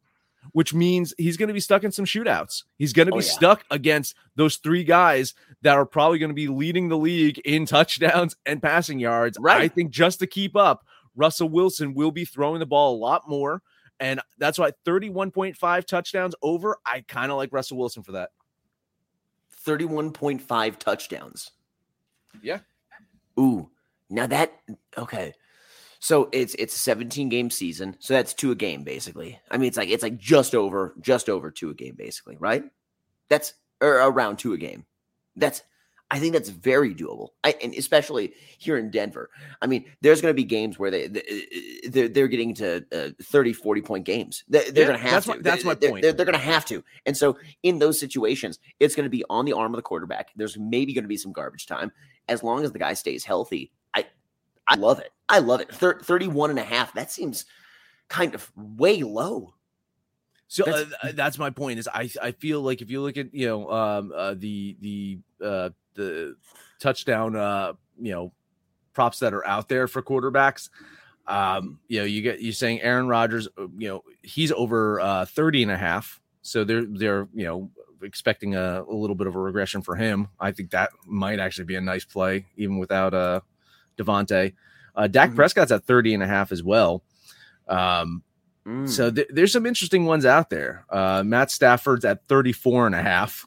which 0.51 0.73
means 0.73 1.13
he's 1.17 1.37
going 1.37 1.47
to 1.47 1.53
be 1.53 1.59
stuck 1.59 1.83
in 1.83 1.91
some 1.91 2.05
shootouts. 2.05 2.63
He's 2.77 2.93
going 2.93 3.05
to 3.07 3.11
be 3.11 3.17
Oh, 3.17 3.21
yeah. 3.21 3.31
stuck 3.31 3.63
against 3.71 4.15
those 4.35 4.57
three 4.57 4.83
guys 4.83 5.33
that 5.61 5.75
are 5.77 5.85
probably 5.85 6.19
going 6.19 6.29
to 6.29 6.35
be 6.35 6.47
leading 6.47 6.89
the 6.89 6.97
league 6.97 7.39
in 7.45 7.65
touchdowns 7.65 8.35
and 8.45 8.61
passing 8.61 8.99
yards. 8.99 9.37
Right. 9.39 9.61
I 9.61 9.67
think 9.67 9.91
just 9.91 10.19
to 10.19 10.27
keep 10.27 10.55
up, 10.55 10.85
Russell 11.15 11.47
Wilson 11.49 11.93
will 11.93 12.11
be 12.11 12.25
throwing 12.25 12.59
the 12.59 12.65
ball 12.65 12.95
a 12.95 12.99
lot 12.99 13.27
more. 13.29 13.61
And 14.01 14.19
that's 14.37 14.59
why 14.59 14.71
31.5 14.85 15.85
touchdowns 15.85 16.35
over. 16.41 16.77
I 16.85 17.05
kind 17.07 17.31
of 17.31 17.37
like 17.37 17.53
Russell 17.53 17.77
Wilson 17.77 18.03
for 18.03 18.11
that. 18.11 18.31
31.5 19.65 20.77
touchdowns. 20.77 21.51
Yeah. 22.41 22.59
Ooh. 23.39 23.69
Now 24.09 24.27
that 24.27 24.53
okay. 24.97 25.33
So 25.99 26.29
it's 26.31 26.53
it's 26.55 26.75
a 26.75 26.79
17 26.79 27.29
game 27.29 27.49
season. 27.49 27.95
So 27.99 28.13
that's 28.13 28.33
two 28.33 28.51
a 28.51 28.55
game 28.55 28.83
basically. 28.83 29.39
I 29.49 29.57
mean 29.57 29.67
it's 29.67 29.77
like 29.77 29.89
it's 29.89 30.03
like 30.03 30.17
just 30.17 30.53
over 30.53 30.93
just 31.01 31.29
over 31.29 31.49
two 31.51 31.71
a 31.71 31.73
game 31.73 31.95
basically, 31.95 32.37
right? 32.37 32.63
That's 33.29 33.53
or 33.81 33.95
around 33.95 34.37
two 34.37 34.53
a 34.53 34.57
game. 34.57 34.85
That's 35.35 35.63
I 36.11 36.19
think 36.19 36.33
that's 36.33 36.49
very 36.49 36.93
doable. 36.93 37.29
I, 37.43 37.55
and 37.63 37.73
especially 37.73 38.33
here 38.59 38.77
in 38.77 38.91
Denver. 38.91 39.29
I 39.61 39.65
mean, 39.67 39.85
there's 40.01 40.21
going 40.21 40.29
to 40.31 40.35
be 40.35 40.43
games 40.43 40.77
where 40.77 40.91
they, 40.91 41.07
they 41.07 41.23
they're, 41.89 42.07
they're 42.07 42.27
getting 42.27 42.53
to 42.55 42.85
uh, 42.93 43.09
30 43.23 43.53
40 43.53 43.81
point 43.81 44.05
games. 44.05 44.43
They, 44.47 44.69
they're 44.69 44.83
Yeah, 44.83 44.87
going 44.89 44.99
to 44.99 45.03
have 45.03 45.11
that's 45.13 45.25
to. 45.25 45.31
my- 45.31 45.37
that's 45.41 45.63
They- 45.63 45.67
my 45.69 45.75
point. 45.75 46.01
They're, 46.03 46.13
they're 46.13 46.25
going 46.27 46.37
to 46.37 46.43
have 46.45 46.63
to. 46.65 46.83
And 47.07 47.17
so 47.17 47.37
in 47.63 47.79
those 47.79 47.99
situations, 47.99 48.59
it's 48.79 48.95
going 48.95 49.05
to 49.05 49.09
be 49.09 49.23
on 49.31 49.45
the 49.45 49.53
arm 49.53 49.73
of 49.73 49.77
the 49.77 49.81
quarterback. 49.81 50.29
There's 50.35 50.57
maybe 50.59 50.93
going 50.93 51.05
to 51.05 51.09
be 51.09 51.17
some 51.17 51.31
garbage 51.33 51.65
time 51.65 51.91
as 52.29 52.43
long 52.43 52.63
as 52.63 52.71
the 52.71 52.79
guy 52.79 52.93
stays 52.93 53.23
healthy. 53.25 53.71
I 53.95 54.05
I 54.67 54.75
love 54.75 54.99
it. 54.99 55.11
I 55.27 55.39
love 55.39 55.59
it. 55.61 55.73
Thir- 55.73 55.99
31 56.01 56.51
and 56.51 56.59
a 56.59 56.63
half. 56.63 56.93
That 56.93 57.11
seems 57.11 57.45
kind 58.09 58.35
of 58.35 58.51
way 58.55 59.01
low. 59.01 59.55
So 60.47 60.63
That's- 60.65 60.85
that's, 61.01 61.03
uh, 61.03 61.11
that's 61.15 61.37
my 61.39 61.49
point. 61.49 61.79
Is 61.79 61.87
I 61.91 62.09
I 62.21 62.31
feel 62.31 62.61
like 62.61 62.83
if 62.83 62.91
you 62.91 63.01
look 63.01 63.17
at 63.17 63.33
you 63.33 63.47
know 63.47 63.71
um 63.71 64.13
uh, 64.15 64.35
the 64.37 64.77
the 64.79 65.19
uh 65.43 65.69
the 65.95 66.35
touchdown 66.79 67.35
uh 67.35 67.73
you 67.99 68.11
know 68.11 68.31
props 68.93 69.19
that 69.19 69.33
are 69.33 69.45
out 69.47 69.67
there 69.69 69.87
for 69.87 70.01
quarterbacks. 70.01 70.69
Um, 71.27 71.79
you 71.87 71.99
know, 71.99 72.05
you 72.05 72.21
get 72.21 72.39
you 72.39 72.51
saying 72.51 72.81
Aaron 72.81 73.07
Rodgers, 73.07 73.47
uh, 73.57 73.67
you 73.77 73.87
know, 73.87 74.03
he's 74.21 74.51
over 74.51 74.99
uh 74.99 75.25
30 75.25 75.63
and 75.63 75.71
a 75.71 75.77
half. 75.77 76.21
So 76.43 76.63
they're 76.63 76.85
they're 76.85 77.27
you 77.33 77.45
know 77.45 77.71
expecting 78.03 78.55
a, 78.55 78.83
a 78.83 78.93
little 78.93 79.15
bit 79.15 79.25
of 79.27 79.35
a 79.35 79.39
regression 79.39 79.81
for 79.81 79.95
him. 79.95 80.27
I 80.39 80.51
think 80.51 80.69
that 80.71 80.91
might 81.07 81.39
actually 81.39 81.65
be 81.65 81.75
a 81.75 81.81
nice 81.81 82.05
play, 82.05 82.45
even 82.57 82.77
without 82.77 83.13
uh 83.13 83.39
Davante. 83.97 84.53
Uh 84.95 85.07
Dak 85.07 85.31
Mhm. 85.31 85.35
Prescott's 85.35 85.71
at 85.71 85.83
30 85.85 86.13
and 86.13 86.23
a 86.23 86.27
half 86.27 86.51
as 86.51 86.61
well. 86.63 87.03
Um 87.67 88.21
Mm. 88.67 88.89
so 88.89 89.11
th- 89.11 89.27
there's 89.29 89.53
some 89.53 89.65
interesting 89.67 90.05
ones 90.05 90.25
out 90.25 90.49
there. 90.49 90.85
Uh, 90.89 91.21
Matt 91.25 91.51
Stafford's 91.51 92.03
at 92.03 92.27
34 92.27 92.87
and 92.87 92.95
a 92.95 93.01
half. 93.01 93.45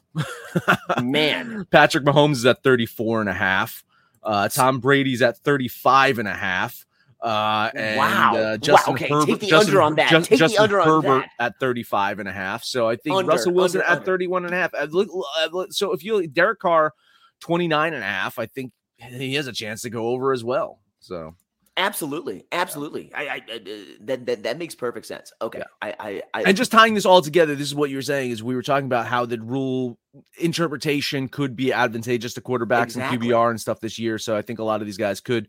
man, 1.01 1.67
Patrick 1.71 2.05
Mahomes 2.05 2.33
is 2.37 2.45
at 2.45 2.63
34 2.63 3.21
and 3.21 3.29
a 3.29 3.33
half. 3.33 3.83
Uh, 4.23 4.47
Tom 4.49 4.79
Brady's 4.79 5.21
at 5.21 5.37
35 5.39 6.19
and 6.19 6.27
a 6.27 6.33
half. 6.33 6.85
Uh, 7.21 7.69
and, 7.75 7.97
Wow. 7.97 8.33
uh, 8.35 8.57
Wow, 8.65 8.77
okay, 8.93 9.09
Herbert, 9.09 9.25
take 9.25 9.39
the 9.41 9.47
Justin, 9.47 9.69
under 9.71 9.81
on 9.81 9.95
that. 9.95 10.09
Just- 10.09 10.29
Take 10.29 10.39
the 10.39 10.45
Justin 10.45 10.63
under 10.63 10.79
on 10.81 10.87
Herbert 10.87 11.25
that. 11.37 11.45
at 11.47 11.59
35 11.59 12.19
and 12.19 12.29
a 12.29 12.31
half. 12.31 12.63
So 12.63 12.87
I 12.87 12.95
think 12.95 13.15
Under, 13.17 13.29
Russell 13.31 13.53
Wilson 13.53 13.81
under, 13.81 13.91
at 13.91 13.97
under. 13.97 14.05
31 14.05 14.45
and 14.45 14.53
a 14.53 14.57
half. 14.57 14.73
Uh, 14.73 15.65
So 15.69 15.91
if 15.91 16.03
you 16.03 16.27
Derek 16.27 16.59
Carr 16.59 16.93
29 17.41 17.93
and 17.93 18.03
a 18.03 18.07
half, 18.07 18.39
I 18.39 18.45
think 18.45 18.71
he 18.97 19.33
has 19.35 19.47
a 19.47 19.51
chance 19.53 19.81
to 19.81 19.89
go 19.89 20.07
over 20.07 20.31
as 20.31 20.45
well. 20.45 20.79
So 21.01 21.35
absolutely, 21.79 22.45
absolutely. 22.51 23.11
I, 23.15 23.21
I, 23.21 23.27
I 23.27 23.55
uh, 23.55 23.59
that, 24.01 24.25
that 24.27 24.43
that 24.43 24.57
makes 24.59 24.75
perfect 24.75 25.07
sense. 25.07 25.33
Okay, 25.41 25.63
I, 25.81 25.95
I, 25.99 26.21
I, 26.33 26.43
and 26.43 26.55
just 26.55 26.71
tying 26.71 26.93
this 26.93 27.05
all 27.05 27.21
together, 27.21 27.55
this 27.55 27.67
is 27.67 27.73
what 27.73 27.89
you 27.89 27.95
were 27.95 28.03
saying 28.03 28.31
is 28.31 28.43
we 28.43 28.53
were 28.53 28.61
talking 28.61 28.85
about 28.85 29.07
how 29.07 29.25
the 29.25 29.39
rule 29.39 29.97
interpretation 30.37 31.27
could 31.27 31.55
be 31.55 31.71
advantageous 31.71 32.33
to 32.33 32.41
quarterbacks 32.41 32.83
Exactly. 32.83 33.15
and 33.15 33.23
QBR 33.23 33.49
and 33.51 33.61
stuff 33.61 33.79
this 33.79 33.97
year. 33.97 34.17
So 34.17 34.35
I 34.35 34.41
think 34.41 34.59
a 34.59 34.63
lot 34.63 34.81
of 34.81 34.87
these 34.87 34.97
guys 34.97 35.21
could 35.21 35.47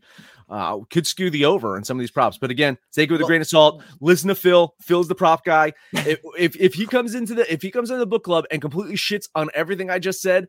uh, 0.49 0.79
could 0.89 1.05
skew 1.05 1.29
the 1.29 1.45
over 1.45 1.77
in 1.77 1.83
some 1.83 1.97
of 1.97 1.99
these 1.99 2.11
props. 2.11 2.37
But 2.37 2.51
again, 2.51 2.77
take 2.91 3.09
it 3.09 3.13
with 3.13 3.21
a 3.21 3.25
grain 3.25 3.41
of 3.41 3.47
salt. 3.47 3.83
Listen 3.99 4.29
to 4.29 4.35
Phil. 4.35 4.73
Phil's 4.81 5.07
the 5.07 5.15
prop 5.15 5.45
guy. 5.45 5.73
if, 5.93 6.19
if 6.37 6.55
if 6.55 6.73
he 6.73 6.85
comes 6.85 7.13
into 7.13 7.33
the 7.35 7.51
if 7.51 7.61
he 7.61 7.71
comes 7.71 7.89
into 7.89 7.99
the 7.99 8.07
book 8.07 8.23
club 8.23 8.45
and 8.49 8.61
completely 8.61 8.95
shits 8.95 9.27
on 9.35 9.49
everything 9.53 9.89
I 9.89 9.99
just 9.99 10.21
said, 10.21 10.47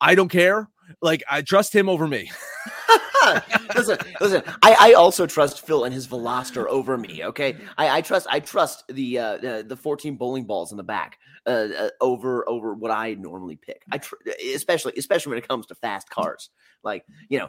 I 0.00 0.14
don't 0.14 0.28
care. 0.28 0.68
Like 1.00 1.22
I 1.30 1.42
trust 1.42 1.74
him 1.74 1.88
over 1.88 2.06
me. 2.06 2.30
listen, 3.76 3.98
listen. 4.20 4.42
I, 4.62 4.76
I 4.78 4.92
also 4.94 5.26
trust 5.26 5.64
Phil 5.66 5.84
and 5.84 5.94
his 5.94 6.06
Veloster 6.06 6.66
over 6.66 6.96
me. 6.98 7.24
Okay, 7.24 7.56
I, 7.78 7.98
I 7.98 8.00
trust 8.00 8.26
I 8.30 8.40
trust 8.40 8.84
the 8.88 9.18
uh, 9.18 9.36
the 9.38 9.64
the 9.66 9.76
fourteen 9.76 10.16
bowling 10.16 10.44
balls 10.44 10.70
in 10.72 10.76
the 10.76 10.82
back 10.82 11.18
uh, 11.46 11.50
uh, 11.50 11.88
over 12.00 12.48
over 12.48 12.74
what 12.74 12.90
I 12.90 13.14
normally 13.14 13.56
pick. 13.56 13.82
I 13.90 13.98
tr- 13.98 14.14
especially 14.54 14.94
especially 14.96 15.30
when 15.30 15.38
it 15.38 15.48
comes 15.48 15.66
to 15.66 15.74
fast 15.74 16.10
cars. 16.10 16.50
Like 16.84 17.04
you 17.28 17.38
know, 17.38 17.48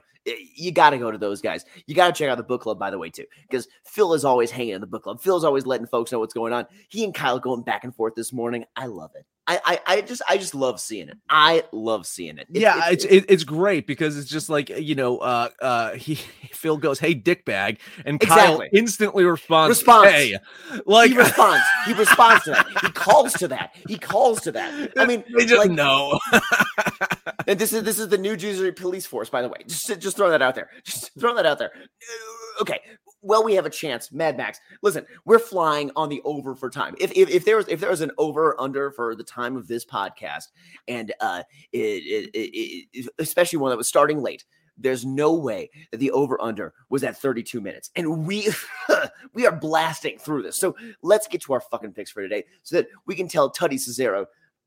you 0.55 0.71
got 0.71 0.91
to 0.91 0.97
go 0.97 1.09
to 1.11 1.17
those 1.17 1.41
guys. 1.41 1.65
You 1.87 1.95
got 1.95 2.07
to 2.07 2.13
check 2.13 2.29
out 2.29 2.37
the 2.37 2.43
book 2.43 2.61
club 2.61 2.77
by 2.77 2.91
the 2.91 2.99
way 2.99 3.09
too, 3.09 3.25
because 3.49 3.67
Phil 3.83 4.13
is 4.13 4.23
always 4.25 4.51
hanging 4.51 4.75
in 4.75 4.81
the 4.81 4.87
book 4.87 5.03
club. 5.03 5.21
Phil's 5.21 5.43
always 5.43 5.65
letting 5.65 5.87
folks 5.87 6.11
know 6.11 6.19
what's 6.19 6.33
going 6.35 6.53
on. 6.53 6.67
He 6.89 7.03
and 7.03 7.13
Kyle 7.15 7.39
going 7.39 7.63
back 7.63 7.83
and 7.83 7.95
forth 7.95 8.13
this 8.15 8.31
morning. 8.31 8.65
I 8.75 8.85
love 8.85 9.11
it. 9.15 9.25
I 9.47 9.59
I, 9.65 9.79
I 9.97 10.01
just 10.01 10.21
I 10.29 10.37
just 10.37 10.55
love 10.55 10.79
seeing 10.79 11.09
it. 11.09 11.17
I 11.29 11.63
love 11.71 12.05
seeing 12.05 12.37
it. 12.37 12.47
It's- 12.53 12.61
yeah, 12.61 12.89
it's 12.91 13.05
it, 13.05 13.25
it's 13.27 13.43
great 13.43 13.87
because 13.87 14.17
it's 14.17 14.29
just 14.29 14.49
like 14.49 14.69
you 14.69 14.95
know, 14.95 15.17
uh, 15.17 15.23
uh, 15.61 15.93
he 15.93 16.15
Phil 16.51 16.77
goes, 16.77 16.99
"Hey, 16.99 17.15
dickbag," 17.15 17.77
and 18.05 18.19
Kyle 18.19 18.61
instantly 18.71 19.23
responds, 19.23 19.77
Response. 19.77 20.09
"Hey," 20.09 20.37
like 20.85 21.11
he 21.11 21.17
responds. 21.17 21.63
He 21.85 21.93
responds 21.97 22.43
to 22.45 22.51
that. 22.51 22.67
He 22.81 22.91
calls 22.91 23.33
to 23.33 23.47
that. 23.49 23.75
He 23.87 23.97
calls 23.97 24.41
to 24.41 24.51
that. 24.51 24.93
I 24.97 25.05
mean, 25.05 25.23
they 25.37 25.45
just 25.45 25.57
like, 25.57 25.71
know. 25.71 26.19
and 27.47 27.59
this 27.59 27.73
is 27.73 27.83
this 27.83 27.99
is 27.99 28.09
the 28.09 28.17
New 28.17 28.35
Jersey 28.35 28.71
police 28.71 29.05
force, 29.05 29.29
by 29.29 29.41
the 29.41 29.49
way. 29.49 29.57
Just 29.67 29.99
just 29.99 30.17
throw 30.17 30.29
that 30.29 30.41
out 30.41 30.55
there. 30.55 30.69
Just 30.83 31.11
throw 31.19 31.35
that 31.35 31.45
out 31.45 31.59
there. 31.59 31.71
Uh, 31.75 32.43
Okay. 32.61 32.79
Well, 33.21 33.43
we 33.43 33.55
have 33.55 33.65
a 33.65 33.69
chance, 33.69 34.11
Mad 34.11 34.35
Max. 34.35 34.59
Listen, 34.81 35.05
we're 35.25 35.39
flying 35.39 35.91
on 35.95 36.09
the 36.09 36.21
over 36.25 36.55
for 36.55 36.69
time. 36.69 36.93
If 36.99 37.11
if, 37.13 37.29
if 37.29 37.45
there 37.45 37.55
was 37.55 37.67
if 37.69 37.79
there 37.79 37.89
was 37.89 38.01
an 38.01 38.11
over 38.17 38.59
under 38.59 38.91
for 38.91 39.15
the 39.15 39.23
time 39.23 39.55
of 39.55 39.67
this 39.67 39.85
podcast, 39.85 40.49
and 40.87 41.13
uh, 41.21 41.43
it, 41.71 42.29
it, 42.33 42.87
it, 42.93 43.09
especially 43.19 43.59
one 43.59 43.69
that 43.69 43.77
was 43.77 43.87
starting 43.87 44.21
late, 44.21 44.43
there's 44.77 45.05
no 45.05 45.33
way 45.33 45.69
that 45.91 45.97
the 45.97 46.11
over 46.11 46.41
under 46.41 46.73
was 46.89 47.03
at 47.03 47.17
32 47.17 47.61
minutes, 47.61 47.91
and 47.95 48.25
we 48.25 48.49
we 49.33 49.45
are 49.45 49.55
blasting 49.55 50.17
through 50.17 50.43
this. 50.43 50.57
So 50.57 50.75
let's 51.01 51.27
get 51.27 51.41
to 51.43 51.53
our 51.53 51.61
fucking 51.61 51.93
picks 51.93 52.11
for 52.11 52.21
today, 52.21 52.45
so 52.63 52.77
that 52.77 52.87
we 53.05 53.15
can 53.15 53.27
tell 53.27 53.51
Tutty 53.51 53.75
Cesaro 53.75 54.25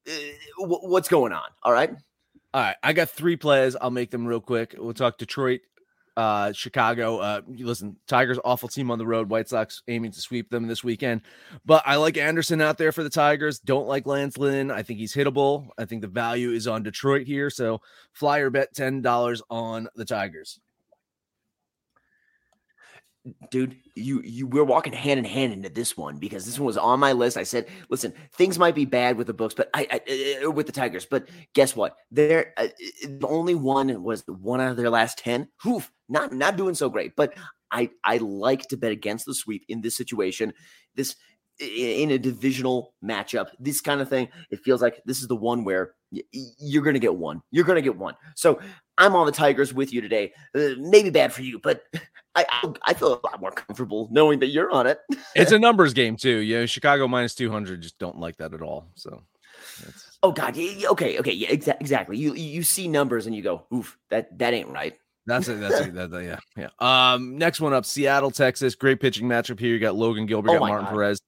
uh, 0.08 0.12
wh- 0.58 0.84
what's 0.84 1.08
going 1.08 1.32
on. 1.32 1.48
All 1.62 1.72
right. 1.72 1.90
All 2.54 2.62
right, 2.62 2.76
I 2.82 2.92
got 2.94 3.10
three 3.10 3.36
plays. 3.36 3.76
I'll 3.78 3.90
make 3.90 4.10
them 4.10 4.26
real 4.26 4.40
quick. 4.40 4.74
We'll 4.78 4.94
talk 4.94 5.18
Detroit, 5.18 5.60
uh, 6.16 6.52
Chicago. 6.52 7.18
Uh, 7.18 7.40
listen, 7.48 7.96
Tigers 8.06 8.38
awful 8.44 8.68
team 8.68 8.90
on 8.90 8.98
the 8.98 9.06
road. 9.06 9.28
White 9.28 9.48
Sox 9.48 9.82
aiming 9.88 10.12
to 10.12 10.20
sweep 10.20 10.50
them 10.50 10.66
this 10.66 10.82
weekend, 10.82 11.22
but 11.64 11.82
I 11.86 11.96
like 11.96 12.16
Anderson 12.16 12.60
out 12.60 12.78
there 12.78 12.92
for 12.92 13.02
the 13.02 13.10
Tigers. 13.10 13.58
Don't 13.58 13.86
like 13.88 14.06
Lance 14.06 14.38
Lynn. 14.38 14.70
I 14.70 14.82
think 14.82 14.98
he's 14.98 15.14
hittable. 15.14 15.68
I 15.78 15.84
think 15.84 16.02
the 16.02 16.08
value 16.08 16.50
is 16.50 16.66
on 16.66 16.82
Detroit 16.82 17.26
here. 17.26 17.50
So 17.50 17.80
flyer 18.12 18.50
bet 18.50 18.74
ten 18.74 19.02
dollars 19.02 19.42
on 19.50 19.88
the 19.94 20.04
Tigers. 20.04 20.60
Dude 23.50 23.76
you 23.94 24.20
you 24.22 24.46
we're 24.46 24.64
walking 24.64 24.92
hand 24.92 25.18
in 25.18 25.24
hand 25.24 25.52
into 25.52 25.68
this 25.68 25.96
one 25.96 26.18
because 26.18 26.44
this 26.44 26.58
one 26.58 26.66
was 26.66 26.76
on 26.76 27.00
my 27.00 27.12
list. 27.12 27.36
I 27.36 27.42
said 27.42 27.66
listen 27.88 28.12
things 28.32 28.58
might 28.58 28.74
be 28.74 28.84
bad 28.84 29.16
with 29.16 29.26
the 29.26 29.34
books 29.34 29.54
but 29.54 29.70
i, 29.74 29.86
I 29.90 30.44
uh, 30.44 30.50
with 30.50 30.66
the 30.66 30.72
tigers 30.72 31.06
but 31.06 31.28
guess 31.54 31.74
what? 31.74 31.96
They're 32.10 32.52
uh, 32.56 32.68
the 33.04 33.26
only 33.26 33.54
one 33.54 34.02
was 34.02 34.24
one 34.26 34.60
out 34.60 34.70
of 34.70 34.76
their 34.76 34.90
last 34.90 35.18
10 35.18 35.48
Oof, 35.66 35.90
not 36.08 36.32
not 36.32 36.56
doing 36.56 36.74
so 36.74 36.88
great 36.88 37.16
but 37.16 37.34
i 37.70 37.90
i 38.04 38.18
like 38.18 38.62
to 38.68 38.76
bet 38.76 38.92
against 38.92 39.26
the 39.26 39.34
sweep 39.34 39.64
in 39.68 39.80
this 39.80 39.96
situation. 39.96 40.52
This 40.94 41.16
in 41.58 42.10
a 42.10 42.18
divisional 42.18 42.92
matchup 43.02 43.46
this 43.58 43.80
kind 43.80 44.02
of 44.02 44.10
thing 44.10 44.28
it 44.50 44.60
feels 44.60 44.82
like 44.82 45.00
this 45.06 45.22
is 45.22 45.26
the 45.26 45.34
one 45.34 45.64
where 45.64 45.94
you're 46.60 46.82
gonna 46.82 46.98
get 46.98 47.14
one. 47.14 47.42
You're 47.50 47.64
gonna 47.64 47.82
get 47.82 47.96
one. 47.96 48.14
So 48.36 48.60
i'm 48.98 49.14
on 49.14 49.26
the 49.26 49.32
tigers 49.32 49.74
with 49.74 49.92
you 49.92 50.00
today. 50.00 50.32
Uh, 50.54 50.70
maybe 50.78 51.10
bad 51.10 51.32
for 51.32 51.42
you 51.42 51.58
but 51.58 51.82
I, 52.36 52.72
I 52.84 52.94
feel 52.94 53.14
a 53.14 53.20
lot 53.26 53.40
more 53.40 53.50
comfortable 53.50 54.08
knowing 54.10 54.38
that 54.40 54.48
you're 54.48 54.70
on 54.70 54.86
it. 54.86 54.98
It's 55.34 55.52
a 55.52 55.58
numbers 55.58 55.92
game 55.92 56.16
too. 56.16 56.38
Yeah, 56.38 56.66
Chicago 56.66 57.06
minus 57.08 57.34
two 57.34 57.50
hundred. 57.50 57.82
Just 57.82 57.98
don't 57.98 58.18
like 58.18 58.36
that 58.38 58.54
at 58.54 58.62
all. 58.62 58.88
So. 58.94 59.22
That's, 59.84 60.18
Oh 60.22 60.32
God, 60.32 60.56
okay, 60.56 61.18
okay, 61.18 61.32
yeah, 61.32 61.48
exa- 61.50 61.80
exactly. 61.80 62.16
You 62.16 62.34
you 62.34 62.62
see 62.62 62.88
numbers 62.88 63.26
and 63.26 63.34
you 63.34 63.42
go, 63.42 63.66
oof, 63.72 63.96
that 64.10 64.36
that 64.38 64.54
ain't 64.54 64.70
right. 64.70 64.96
That's 65.26 65.48
it. 65.48 65.60
That's 65.60 65.80
it. 65.80 65.94
That, 65.94 66.10
that- 66.10 66.24
yeah. 66.24 66.38
Yeah. 66.56 67.12
Um, 67.14 67.36
next 67.36 67.60
one 67.60 67.72
up, 67.72 67.84
Seattle, 67.84 68.30
Texas. 68.30 68.74
Great 68.76 69.00
pitching 69.00 69.26
matchup 69.28 69.58
here. 69.58 69.72
You 69.74 69.78
got 69.80 69.96
Logan 69.96 70.24
Gilbert, 70.26 70.50
Oh 70.50 70.54
got 70.54 70.60
Martin 70.68 70.84
God. 70.86 70.92
Perez. 70.92 71.20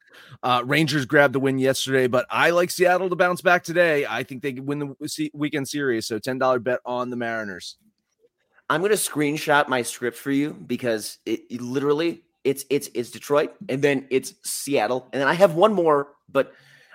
Uh, 0.43 0.63
Rangers 0.65 1.05
grabbed 1.05 1.35
the 1.35 1.41
win 1.41 1.59
yesterday, 1.59 2.07
but 2.07 2.25
I 2.31 2.51
like 2.51 2.71
Seattle 2.71 3.11
to 3.11 3.17
bounce 3.17 3.41
back 3.43 3.65
today. 3.65 4.07
I 4.09 4.23
think 4.23 4.43
they 4.43 4.53
could 4.53 4.67
win 4.67 4.79
the 4.79 5.31
weekend 5.35 5.69
series. 5.69 6.07
So 6.07 6.19
ten 6.19 6.39
dollar 6.39 6.61
bet 6.61 6.81
on 6.87 7.11
the 7.11 7.17
Mariners. 7.17 7.77
I'm 8.71 8.83
gonna 8.83 8.95
screenshot 8.95 9.69
my 9.69 9.83
script 9.83 10.17
for 10.17 10.31
you 10.31 10.53
because 10.53 11.19
it, 11.25 11.41
it 11.51 11.61
literally 11.61 12.23
it's 12.45 12.65
it's 12.71 12.91
it's 12.95 13.11
Detroit 13.11 13.55
and 13.69 13.83
then 13.83 14.07
it's 14.11 14.35
Seattle 14.45 15.09
and 15.13 15.21
then 15.21 15.29
I 15.29 15.35
have 15.35 15.55
one 15.55 15.73
more, 15.73 16.09
but 16.31 16.53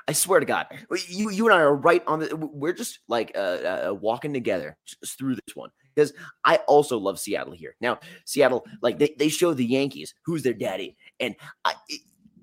I 0.07 0.11
swear 0.11 0.39
to 0.39 0.45
God, 0.45 0.67
you 1.07 1.30
you 1.30 1.45
and 1.45 1.53
I 1.55 1.61
are 1.61 1.76
right 1.76 2.03
on 2.07 2.19
the. 2.19 2.36
We're 2.36 2.74
just 2.74 2.99
like 3.07 3.32
uh, 3.36 3.89
uh 3.89 3.93
walking 3.99 4.34
together 4.34 4.78
through 5.17 5.36
this 5.36 5.55
one 5.55 5.69
because 5.95 6.13
I 6.43 6.57
also 6.67 6.97
love 6.97 7.19
Seattle 7.19 7.53
here. 7.53 7.76
Now 7.80 7.99
Seattle, 8.26 8.65
like 8.82 8.99
they 8.99 9.15
they 9.17 9.30
show 9.30 9.53
the 9.53 9.65
Yankees 9.65 10.13
who's 10.26 10.43
their 10.43 10.53
daddy, 10.53 10.97
and 11.19 11.36
I 11.63 11.76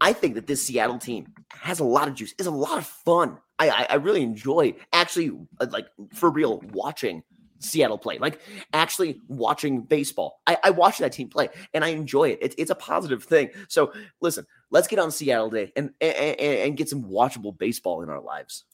I 0.01 0.13
think 0.13 0.37
that 0.37 0.47
this 0.47 0.65
Seattle 0.65 0.99
team 0.99 1.27
has 1.51 1.81
a 1.81 1.85
lot 1.85 2.09
of 2.09 2.15
juice. 2.15 2.35
It's 2.39 2.49
a 2.49 2.51
lot 2.51 2.79
of 2.79 2.87
fun. 2.87 3.39
I 3.59 3.69
I, 3.69 3.87
I 3.91 3.95
really 3.97 4.23
enjoy 4.23 4.75
actually 4.93 5.31
uh, 5.61 5.67
like 5.71 5.87
for 6.15 6.31
real 6.31 6.63
watching 6.73 7.23
Seattle 7.61 7.99
play, 7.99 8.19
like 8.19 8.41
actually 8.73 9.21
watching 9.29 9.83
baseball. 9.83 10.41
I, 10.47 10.57
I 10.65 10.71
watch 10.71 10.99
that 10.99 11.13
team 11.13 11.29
play 11.29 11.49
and 11.75 11.85
I 11.85 11.89
enjoy 11.89 12.31
it. 12.31 12.39
It's, 12.43 12.55
it's 12.59 12.71
a 12.71 12.75
positive 12.75 13.23
thing. 13.23 13.51
So 13.69 13.93
listen, 14.21 14.47
let's 14.71 14.89
get 14.89 14.99
on 14.99 15.11
Seattle 15.11 15.51
Day 15.51 15.73
and, 15.77 15.91
and, 16.01 16.41
and- 16.41 16.77
get 16.77 16.89
some 16.89 17.05
watchable 17.05 17.57
baseball 17.57 18.03
in 18.03 18.09
our 18.09 18.21
lives. 18.21 18.65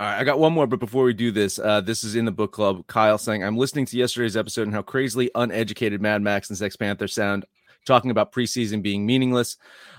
All 0.00 0.08
right, 0.08 0.18
I 0.18 0.24
got 0.24 0.40
one 0.40 0.52
more, 0.52 0.66
but 0.66 0.80
before 0.80 1.04
we 1.04 1.14
do 1.14 1.30
this, 1.30 1.60
uh, 1.60 1.80
this 1.80 2.02
is 2.02 2.16
in 2.16 2.24
the 2.24 2.32
book 2.32 2.50
club. 2.50 2.84
Kyle 2.88 3.18
saying, 3.18 3.44
I'm 3.44 3.56
listening 3.56 3.86
to 3.86 3.96
yesterday's 3.96 4.36
episode 4.36 4.62
and 4.62 4.74
how 4.74 4.82
crazily 4.82 5.30
uneducated 5.36 6.00
Mad 6.00 6.22
Max 6.22 6.48
and 6.48 6.58
Sex 6.58 6.74
Panther 6.74 7.06
sound, 7.06 7.44
talking 7.86 8.10
about 8.10 8.32
preseason 8.32 8.82
being 8.82 9.06
meaningless. 9.06 9.58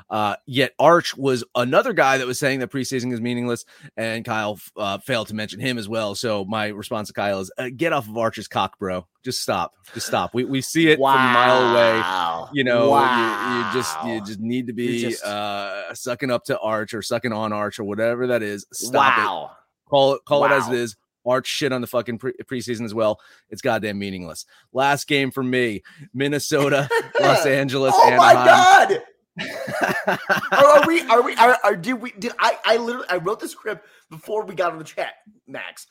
Uh, 0.10 0.36
yet 0.46 0.74
Arch 0.80 1.16
was 1.18 1.44
another 1.56 1.94
guy 1.94 2.18
that 2.18 2.28
was 2.28 2.40
saying 2.40 2.60
that 2.60 2.72
preseason 2.72 3.12
is 3.14 3.22
meaningless, 3.22 3.66
and 3.98 4.24
Kyle 4.26 4.60
uh, 4.78 4.98
failed 5.00 5.28
to 5.30 5.36
mention 5.36 5.60
him 5.60 5.78
as 5.78 5.88
well. 5.90 6.16
So 6.16 6.46
my 6.46 6.68
response 6.68 7.08
to 7.10 7.14
Kyle 7.14 7.40
is, 7.40 7.52
uh, 7.58 7.70
get 7.76 7.94
off 7.94 8.08
of 8.08 8.18
Arch's 8.18 8.48
cock, 8.48 8.78
bro. 8.80 9.08
Just 9.24 9.42
stop. 9.42 9.74
Just 9.94 10.08
stop. 10.08 10.34
We, 10.34 10.44
we 10.46 10.62
see 10.62 10.90
it 10.90 10.98
from 10.98 11.06
a 11.06 11.34
mile 11.34 11.72
away 11.72 12.50
you 12.54 12.64
know 12.64 12.86
you- 12.86 12.90
Wow. 12.92 13.68
you, 13.72 13.80
just 13.80 13.98
you 14.06 14.22
just 14.26 14.40
need 14.40 14.68
to 14.68 14.74
be 14.74 15.00
just- 15.02 15.24
uh 15.24 15.94
sucking 15.94 16.30
up 16.30 16.44
to 16.46 16.60
arch 16.60 16.94
or 16.94 17.02
sucking 17.02 17.32
on 17.32 17.54
arch 17.54 17.80
or 17.80 17.84
whatever 17.86 18.28
that 18.28 18.44
is 18.44 18.66
stop 18.74 19.18
it 19.18 19.90
call 19.90 20.16
it 20.16 20.22
call 20.26 20.44
it 20.46 20.52
as 20.52 20.68
it 20.68 20.74
is 20.76 20.96
Arch 21.26 21.48
shit 21.48 21.72
on 21.72 21.80
the 21.80 21.88
fucking 21.88 22.18
pre- 22.18 22.34
preseason 22.44 22.84
as 22.84 22.94
well. 22.94 23.18
It's 23.50 23.62
goddamn 23.62 23.98
meaningless. 23.98 24.46
Last 24.74 25.08
game 25.08 25.32
for 25.32 25.42
me: 25.42 25.82
Minnesota, 26.14 26.90
Los 27.22 27.46
Angeles, 27.46 27.94
oh 27.96 28.18
my 28.18 28.34
god! 28.34 29.02
Are, 29.40 30.20
are 30.52 30.88
we? 30.88 31.02
Are 31.10 31.22
we? 31.22 31.36
Are, 31.36 31.58
are 31.64 31.76
did 31.76 31.94
we? 31.94 32.12
Did 32.12 32.34
I? 32.40 32.58
I 32.66 32.78
literally 32.78 33.08
I 33.10 33.18
wrote 33.18 33.40
the 33.40 33.48
script 33.48 33.86
before 34.10 34.46
we 34.46 34.54
got 34.56 34.72
on 34.72 34.78
the 34.78 34.84
chat, 34.84 35.14
Max. 35.48 35.88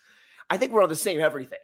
I 0.48 0.56
think 0.56 0.72
we're 0.72 0.82
on 0.82 0.88
the 0.88 0.96
same 0.96 1.20
everything. 1.20 1.58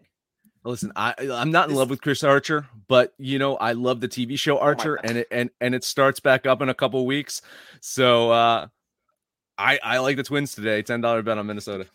Listen, 0.64 0.92
I 0.96 1.14
I'm 1.18 1.52
not 1.52 1.68
in 1.68 1.76
love 1.76 1.88
with 1.88 2.00
Chris 2.00 2.24
Archer, 2.24 2.66
but 2.88 3.14
you 3.18 3.38
know 3.38 3.56
I 3.56 3.72
love 3.72 4.00
the 4.00 4.08
TV 4.08 4.38
show 4.38 4.58
Archer, 4.58 4.96
and 4.96 5.18
it 5.18 5.28
and 5.30 5.50
and 5.60 5.74
it 5.74 5.84
starts 5.84 6.20
back 6.20 6.46
up 6.46 6.60
in 6.60 6.68
a 6.68 6.74
couple 6.74 7.06
weeks. 7.06 7.42
So 7.80 8.32
uh 8.32 8.66
I 9.56 9.78
I 9.82 9.98
like 9.98 10.16
the 10.16 10.24
Twins 10.24 10.54
today. 10.54 10.82
Ten 10.82 11.00
dollar 11.00 11.22
bet 11.22 11.38
on 11.38 11.46
Minnesota. 11.46 11.86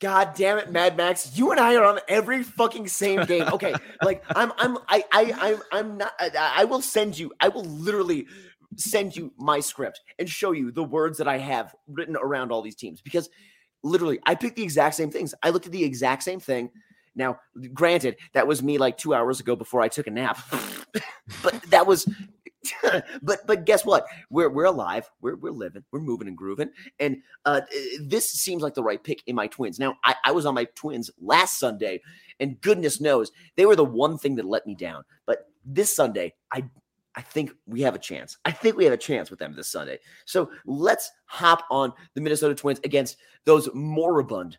God 0.00 0.34
damn 0.34 0.58
it, 0.58 0.70
Mad 0.70 0.96
Max! 0.96 1.38
You 1.38 1.50
and 1.50 1.60
I 1.60 1.76
are 1.76 1.84
on 1.84 1.98
every 2.08 2.42
fucking 2.42 2.88
same 2.88 3.24
game. 3.24 3.44
Okay, 3.44 3.74
like 4.02 4.22
I'm, 4.36 4.52
I'm, 4.58 4.76
I, 4.88 5.04
I, 5.10 5.32
I'm, 5.40 5.62
I'm 5.72 5.96
not. 5.96 6.12
I, 6.18 6.30
I 6.56 6.64
will 6.64 6.82
send 6.82 7.18
you. 7.18 7.32
I 7.40 7.48
will 7.48 7.64
literally 7.64 8.26
send 8.76 9.16
you 9.16 9.32
my 9.38 9.60
script 9.60 10.00
and 10.18 10.28
show 10.28 10.52
you 10.52 10.70
the 10.70 10.84
words 10.84 11.18
that 11.18 11.28
I 11.28 11.38
have 11.38 11.74
written 11.88 12.16
around 12.16 12.52
all 12.52 12.62
these 12.62 12.76
teams 12.76 13.00
because 13.00 13.28
literally 13.82 14.18
I 14.24 14.34
picked 14.34 14.56
the 14.56 14.62
exact 14.62 14.94
same 14.94 15.10
things. 15.10 15.34
I 15.42 15.50
looked 15.50 15.66
at 15.66 15.72
the 15.72 15.84
exact 15.84 16.22
same 16.22 16.40
thing. 16.40 16.70
Now, 17.16 17.38
granted, 17.72 18.16
that 18.32 18.46
was 18.46 18.62
me 18.62 18.78
like 18.78 18.98
two 18.98 19.14
hours 19.14 19.38
ago 19.38 19.54
before 19.54 19.80
I 19.80 19.88
took 19.88 20.08
a 20.08 20.10
nap, 20.10 20.38
but 21.42 21.62
that 21.70 21.86
was 21.86 22.08
but 23.22 23.46
but 23.46 23.64
guess 23.64 23.84
what? 23.84 24.06
We're 24.30 24.48
we're 24.48 24.64
alive. 24.64 25.10
We're 25.20 25.36
we're 25.36 25.52
living. 25.52 25.84
We're 25.92 26.00
moving 26.00 26.28
and 26.28 26.36
grooving. 26.36 26.70
And 26.98 27.18
uh, 27.44 27.62
this 28.00 28.30
seems 28.30 28.62
like 28.62 28.74
the 28.74 28.82
right 28.82 29.02
pick 29.02 29.22
in 29.26 29.34
my 29.36 29.46
twins. 29.46 29.78
Now 29.78 29.96
I, 30.04 30.14
I 30.24 30.32
was 30.32 30.46
on 30.46 30.54
my 30.54 30.66
twins 30.74 31.10
last 31.20 31.58
Sunday, 31.58 32.00
and 32.40 32.60
goodness 32.60 33.00
knows 33.00 33.30
they 33.56 33.66
were 33.66 33.76
the 33.76 33.84
one 33.84 34.18
thing 34.18 34.36
that 34.36 34.44
let 34.44 34.66
me 34.66 34.74
down. 34.74 35.04
But 35.26 35.46
this 35.64 35.94
Sunday, 35.94 36.34
I 36.52 36.64
I 37.16 37.22
think 37.22 37.52
we 37.66 37.82
have 37.82 37.94
a 37.94 37.98
chance. 37.98 38.36
I 38.44 38.50
think 38.50 38.76
we 38.76 38.84
have 38.84 38.92
a 38.92 38.98
chance 38.98 39.30
with 39.30 39.38
them 39.38 39.54
this 39.54 39.68
Sunday. 39.68 39.98
So 40.24 40.50
let's 40.66 41.10
hop 41.26 41.64
on 41.70 41.92
the 42.14 42.20
Minnesota 42.20 42.54
Twins 42.54 42.80
against 42.84 43.16
those 43.44 43.68
moribund 43.72 44.58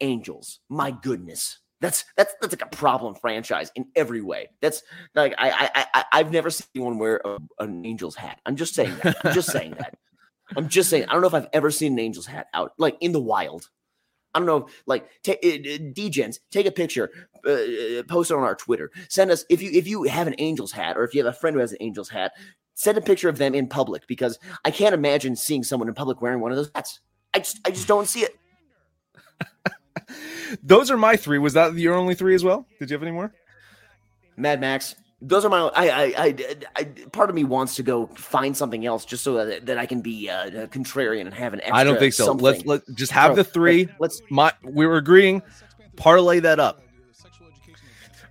Angels. 0.00 0.60
My 0.68 0.90
goodness. 0.90 1.58
That's 1.80 2.04
that's 2.16 2.34
that's 2.40 2.52
like 2.52 2.62
a 2.62 2.76
problem 2.76 3.14
franchise 3.14 3.72
in 3.74 3.86
every 3.96 4.20
way. 4.20 4.50
That's 4.60 4.82
like 5.14 5.34
I 5.38 5.70
I, 5.74 5.86
I 5.94 6.04
I've 6.12 6.30
never 6.30 6.50
seen 6.50 6.84
one 6.84 6.98
wear 6.98 7.20
a, 7.24 7.38
an 7.58 7.84
Angels 7.86 8.14
hat. 8.14 8.38
I'm 8.44 8.56
just 8.56 8.74
saying 8.74 8.94
that. 9.02 9.16
I'm 9.24 9.32
just 9.32 9.50
saying 9.50 9.72
that. 9.78 9.98
I'm 10.56 10.68
just 10.68 10.90
saying. 10.90 11.06
I 11.08 11.12
don't 11.12 11.22
know 11.22 11.28
if 11.28 11.34
I've 11.34 11.48
ever 11.52 11.70
seen 11.70 11.92
an 11.94 11.98
Angels 11.98 12.26
hat 12.26 12.48
out 12.52 12.72
like 12.78 12.96
in 13.00 13.12
the 13.12 13.20
wild. 13.20 13.70
I 14.34 14.38
don't 14.38 14.46
know. 14.46 14.68
Like, 14.86 15.08
t- 15.22 15.32
uh, 15.32 15.92
Degens, 15.92 16.38
take 16.50 16.66
a 16.66 16.70
picture, 16.70 17.10
uh, 17.46 17.50
uh, 17.50 18.02
post 18.04 18.30
it 18.30 18.36
on 18.36 18.42
our 18.42 18.54
Twitter. 18.54 18.90
Send 19.08 19.30
us 19.30 19.44
if 19.48 19.60
you 19.60 19.70
if 19.72 19.88
you 19.88 20.04
have 20.04 20.26
an 20.26 20.34
Angels 20.38 20.72
hat 20.72 20.96
or 20.96 21.04
if 21.04 21.14
you 21.14 21.24
have 21.24 21.34
a 21.34 21.36
friend 21.36 21.54
who 21.54 21.60
has 21.60 21.72
an 21.72 21.78
Angels 21.80 22.08
hat. 22.08 22.32
Send 22.74 22.96
a 22.96 23.02
picture 23.02 23.28
of 23.28 23.36
them 23.36 23.54
in 23.54 23.66
public 23.66 24.06
because 24.06 24.38
I 24.64 24.70
can't 24.70 24.94
imagine 24.94 25.36
seeing 25.36 25.62
someone 25.62 25.88
in 25.88 25.94
public 25.94 26.22
wearing 26.22 26.40
one 26.40 26.50
of 26.50 26.56
those 26.56 26.70
hats. 26.74 27.00
I 27.34 27.40
just 27.40 27.60
I 27.66 27.70
just 27.70 27.88
don't 27.88 28.08
see 28.08 28.20
it. 28.20 28.36
Those 30.62 30.90
are 30.90 30.96
my 30.96 31.16
three. 31.16 31.38
Was 31.38 31.52
that 31.54 31.74
your 31.74 31.94
only 31.94 32.14
three 32.14 32.34
as 32.34 32.42
well? 32.42 32.66
Did 32.78 32.90
you 32.90 32.94
have 32.94 33.02
any 33.02 33.12
more? 33.12 33.32
Mad 34.36 34.60
Max. 34.60 34.94
Those 35.22 35.44
are 35.44 35.50
my. 35.50 35.70
I, 35.74 35.88
I, 35.88 36.04
I, 36.16 36.56
I 36.76 36.84
part 37.12 37.28
of 37.28 37.36
me 37.36 37.44
wants 37.44 37.76
to 37.76 37.82
go 37.82 38.06
find 38.08 38.56
something 38.56 38.86
else 38.86 39.04
just 39.04 39.22
so 39.22 39.44
that, 39.44 39.66
that 39.66 39.76
I 39.76 39.84
can 39.84 40.00
be 40.00 40.30
uh, 40.30 40.66
contrarian 40.68 41.22
and 41.22 41.34
have 41.34 41.52
an. 41.52 41.60
Extra 41.60 41.76
I 41.76 41.84
don't 41.84 41.98
think 41.98 42.14
so. 42.14 42.24
Something. 42.24 42.44
Let's 42.44 42.64
let 42.64 42.82
just 42.94 43.12
have 43.12 43.36
the 43.36 43.44
three. 43.44 43.88
Let's. 43.98 44.22
My 44.30 44.52
we 44.62 44.86
were 44.86 44.96
agreeing. 44.96 45.42
Parlay 45.96 46.40
that 46.40 46.58
up. 46.58 46.82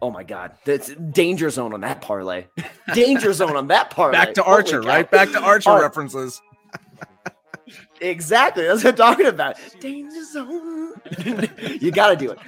Oh 0.01 0.09
my 0.09 0.23
God, 0.23 0.53
that's 0.63 0.95
danger 0.95 1.49
zone 1.49 1.73
on 1.73 1.81
that 1.81 2.01
parlay. 2.01 2.45
danger 2.93 3.33
zone 3.33 3.55
on 3.55 3.67
that 3.67 3.89
parlay. 3.91 4.13
Back 4.13 4.33
to 4.35 4.43
Archer, 4.43 4.81
right? 4.81 5.09
Back 5.09 5.29
to 5.31 5.41
Archer 5.41 5.79
references. 5.79 6.41
Exactly. 8.01 8.63
That's 8.65 8.83
what 8.83 8.91
I'm 8.91 8.97
talking 8.97 9.25
about. 9.25 9.57
Danger 9.79 10.23
zone. 10.23 10.93
you 11.81 11.91
got 11.91 12.09
to 12.09 12.15
do 12.15 12.31
it. 12.31 12.39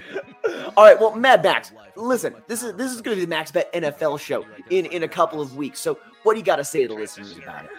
All 0.77 0.85
right. 0.85 0.99
Well, 0.99 1.15
Mad 1.15 1.43
Max, 1.43 1.71
listen. 1.95 2.35
This 2.47 2.63
is 2.63 2.73
this 2.75 2.91
is 2.91 3.01
going 3.01 3.15
to 3.15 3.21
be 3.21 3.25
the 3.25 3.29
Max 3.29 3.51
Bet 3.51 3.71
NFL 3.73 4.19
show 4.19 4.45
in 4.69 4.85
in 4.87 5.03
a 5.03 5.07
couple 5.07 5.41
of 5.41 5.55
weeks. 5.55 5.79
So, 5.79 5.99
what 6.23 6.33
do 6.33 6.39
you 6.39 6.45
got 6.45 6.57
to 6.57 6.63
say 6.63 6.83
to 6.83 6.87
the 6.87 6.93
listeners 6.93 7.37
about 7.37 7.65
it? 7.65 7.71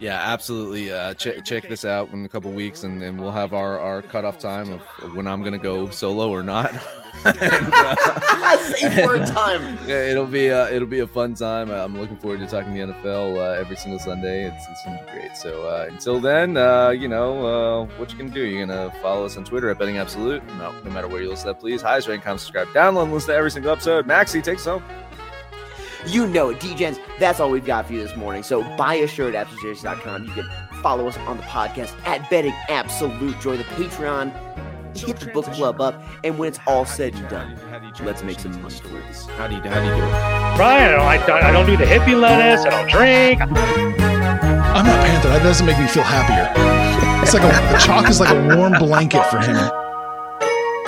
Yeah, 0.00 0.18
absolutely. 0.18 0.90
Uh, 0.90 1.12
check 1.14 1.44
check 1.44 1.68
this 1.68 1.84
out 1.84 2.10
in 2.12 2.24
a 2.24 2.28
couple 2.28 2.50
weeks, 2.52 2.84
and, 2.84 3.02
and 3.02 3.20
we'll 3.20 3.32
have 3.32 3.52
our, 3.52 3.78
our 3.78 4.00
cutoff 4.00 4.38
time 4.38 4.72
of 4.72 4.80
of 5.02 5.14
when 5.14 5.26
I'm 5.26 5.42
gonna 5.42 5.58
go 5.58 5.90
solo 5.90 6.30
or 6.30 6.42
not. 6.42 6.72
And, 7.22 7.36
uh, 7.74 8.56
Save 8.56 9.04
for 9.04 9.16
a 9.16 9.26
time. 9.26 9.76
yeah, 9.86 10.04
it'll 10.06 10.24
be 10.26 10.50
uh, 10.50 10.68
it'll 10.68 10.88
be 10.88 11.00
a 11.00 11.06
fun 11.06 11.34
time. 11.34 11.70
I'm 11.70 11.98
looking 12.00 12.16
forward 12.16 12.38
to 12.40 12.46
talking 12.46 12.72
the 12.72 12.80
NFL 12.80 13.36
uh, 13.36 13.60
every 13.60 13.76
single 13.76 13.98
Sunday. 13.98 14.46
It's, 14.46 14.64
it's 14.70 14.84
gonna 14.86 15.04
be 15.04 15.12
great. 15.12 15.36
So 15.36 15.68
uh, 15.68 15.88
until 15.90 16.18
then, 16.18 16.56
uh, 16.56 16.90
you 16.90 17.08
know 17.08 17.44
uh, 17.46 17.84
what 17.98 18.10
you 18.10 18.16
can 18.16 18.30
do. 18.30 18.40
You're 18.40 18.64
gonna 18.66 18.90
follow 19.02 19.26
us 19.26 19.36
on 19.36 19.44
Twitter 19.44 19.68
at 19.68 19.78
Betting 19.78 19.98
Absolute. 19.98 20.42
No, 20.56 20.72
no 20.82 20.90
matter 20.90 21.08
where 21.08 21.20
you 21.20 21.28
listen 21.28 21.48
to 21.48 21.52
that, 21.52 21.60
please 21.60 21.82
highest 21.82 22.08
rank, 22.08 22.22
comment, 22.22 22.40
subscribe, 22.40 22.68
download, 22.68 23.02
and 23.02 23.12
listen 23.12 23.30
to 23.30 23.36
every 23.36 23.50
single 23.50 23.72
episode. 23.72 24.06
Maxie, 24.06 24.40
take 24.40 24.56
us 24.56 24.64
home. 24.64 24.82
You 26.06 26.26
know 26.26 26.50
it, 26.50 26.58
Degens. 26.60 26.98
That's 27.18 27.40
all 27.40 27.50
we've 27.50 27.64
got 27.64 27.86
for 27.86 27.92
you 27.92 28.02
this 28.06 28.16
morning. 28.16 28.42
So 28.42 28.62
buy 28.76 28.94
a 28.94 29.06
shirt 29.06 29.34
at 29.34 29.46
absolutejs.com. 29.48 30.24
You 30.24 30.30
can 30.32 30.48
follow 30.82 31.06
us 31.06 31.16
on 31.18 31.36
the 31.36 31.42
podcast 31.44 31.94
at 32.06 32.28
Betting 32.30 32.54
Absolute. 32.68 33.38
Join 33.40 33.58
the 33.58 33.64
Patreon. 33.64 34.32
Hit 34.96 35.20
the 35.20 35.26
book 35.26 35.44
club 35.46 35.80
up, 35.80 36.02
and 36.24 36.36
when 36.36 36.48
it's 36.48 36.58
all 36.66 36.84
said 36.84 37.14
and 37.14 37.28
done, 37.28 37.56
let's 38.04 38.24
make 38.24 38.40
some 38.40 38.60
money 38.60 38.74
for. 38.74 39.00
How 39.34 39.46
do 39.46 39.54
you 39.54 39.60
how 39.60 39.78
do 39.80 39.86
you 39.86 39.94
do 39.94 40.02
it? 40.02 40.56
Brian, 40.56 40.92
I 40.94 40.96
don't, 40.96 41.00
I, 41.06 41.26
don't- 41.26 41.44
I 41.44 41.52
don't 41.52 41.66
do 41.66 41.76
the 41.76 41.84
hippie 41.84 42.20
lettuce. 42.20 42.66
I 42.66 42.70
don't 42.70 42.90
drink. 42.90 43.40
I'm 43.40 44.84
not 44.84 45.06
Panther. 45.06 45.28
That 45.28 45.42
doesn't 45.44 45.64
make 45.64 45.78
me 45.78 45.86
feel 45.86 46.02
happier. 46.02 46.50
It's 47.22 47.34
like 47.34 47.44
a, 47.44 47.72
the 47.72 47.78
chalk 47.78 48.08
is 48.08 48.18
like 48.18 48.30
a 48.34 48.56
warm 48.56 48.72
blanket 48.80 49.24
for 49.26 49.38
him. 49.38 49.56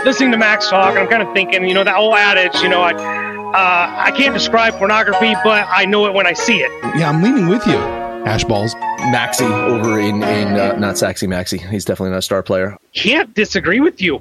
Listening 0.04 0.32
to 0.32 0.36
Max 0.38 0.68
talk, 0.68 0.96
I'm 0.96 1.06
kind 1.06 1.22
of 1.22 1.32
thinking, 1.32 1.64
you 1.64 1.74
know, 1.74 1.84
that 1.84 1.96
old 1.96 2.14
adage, 2.16 2.60
you 2.60 2.68
know, 2.68 2.82
I, 2.82 2.92
uh, 3.54 3.94
I 3.98 4.12
can't 4.16 4.34
describe 4.34 4.74
pornography, 4.74 5.34
but 5.44 5.66
I 5.68 5.84
know 5.84 6.06
it 6.06 6.14
when 6.14 6.26
I 6.26 6.32
see 6.32 6.58
it. 6.58 6.70
Yeah, 6.96 7.08
I'm 7.08 7.22
leaning 7.22 7.48
with 7.48 7.66
you. 7.66 7.76
Ash 8.24 8.44
balls. 8.44 8.74
Maxi 9.10 9.50
over 9.68 9.98
in 9.98 10.22
in 10.22 10.48
uh, 10.56 10.76
not 10.76 10.94
Saxy 10.94 11.26
Maxi. 11.26 11.58
He's 11.68 11.84
definitely 11.84 12.10
not 12.10 12.18
a 12.18 12.22
star 12.22 12.42
player. 12.42 12.76
Can't 12.94 13.34
disagree 13.34 13.80
with 13.80 14.00
you. 14.00 14.20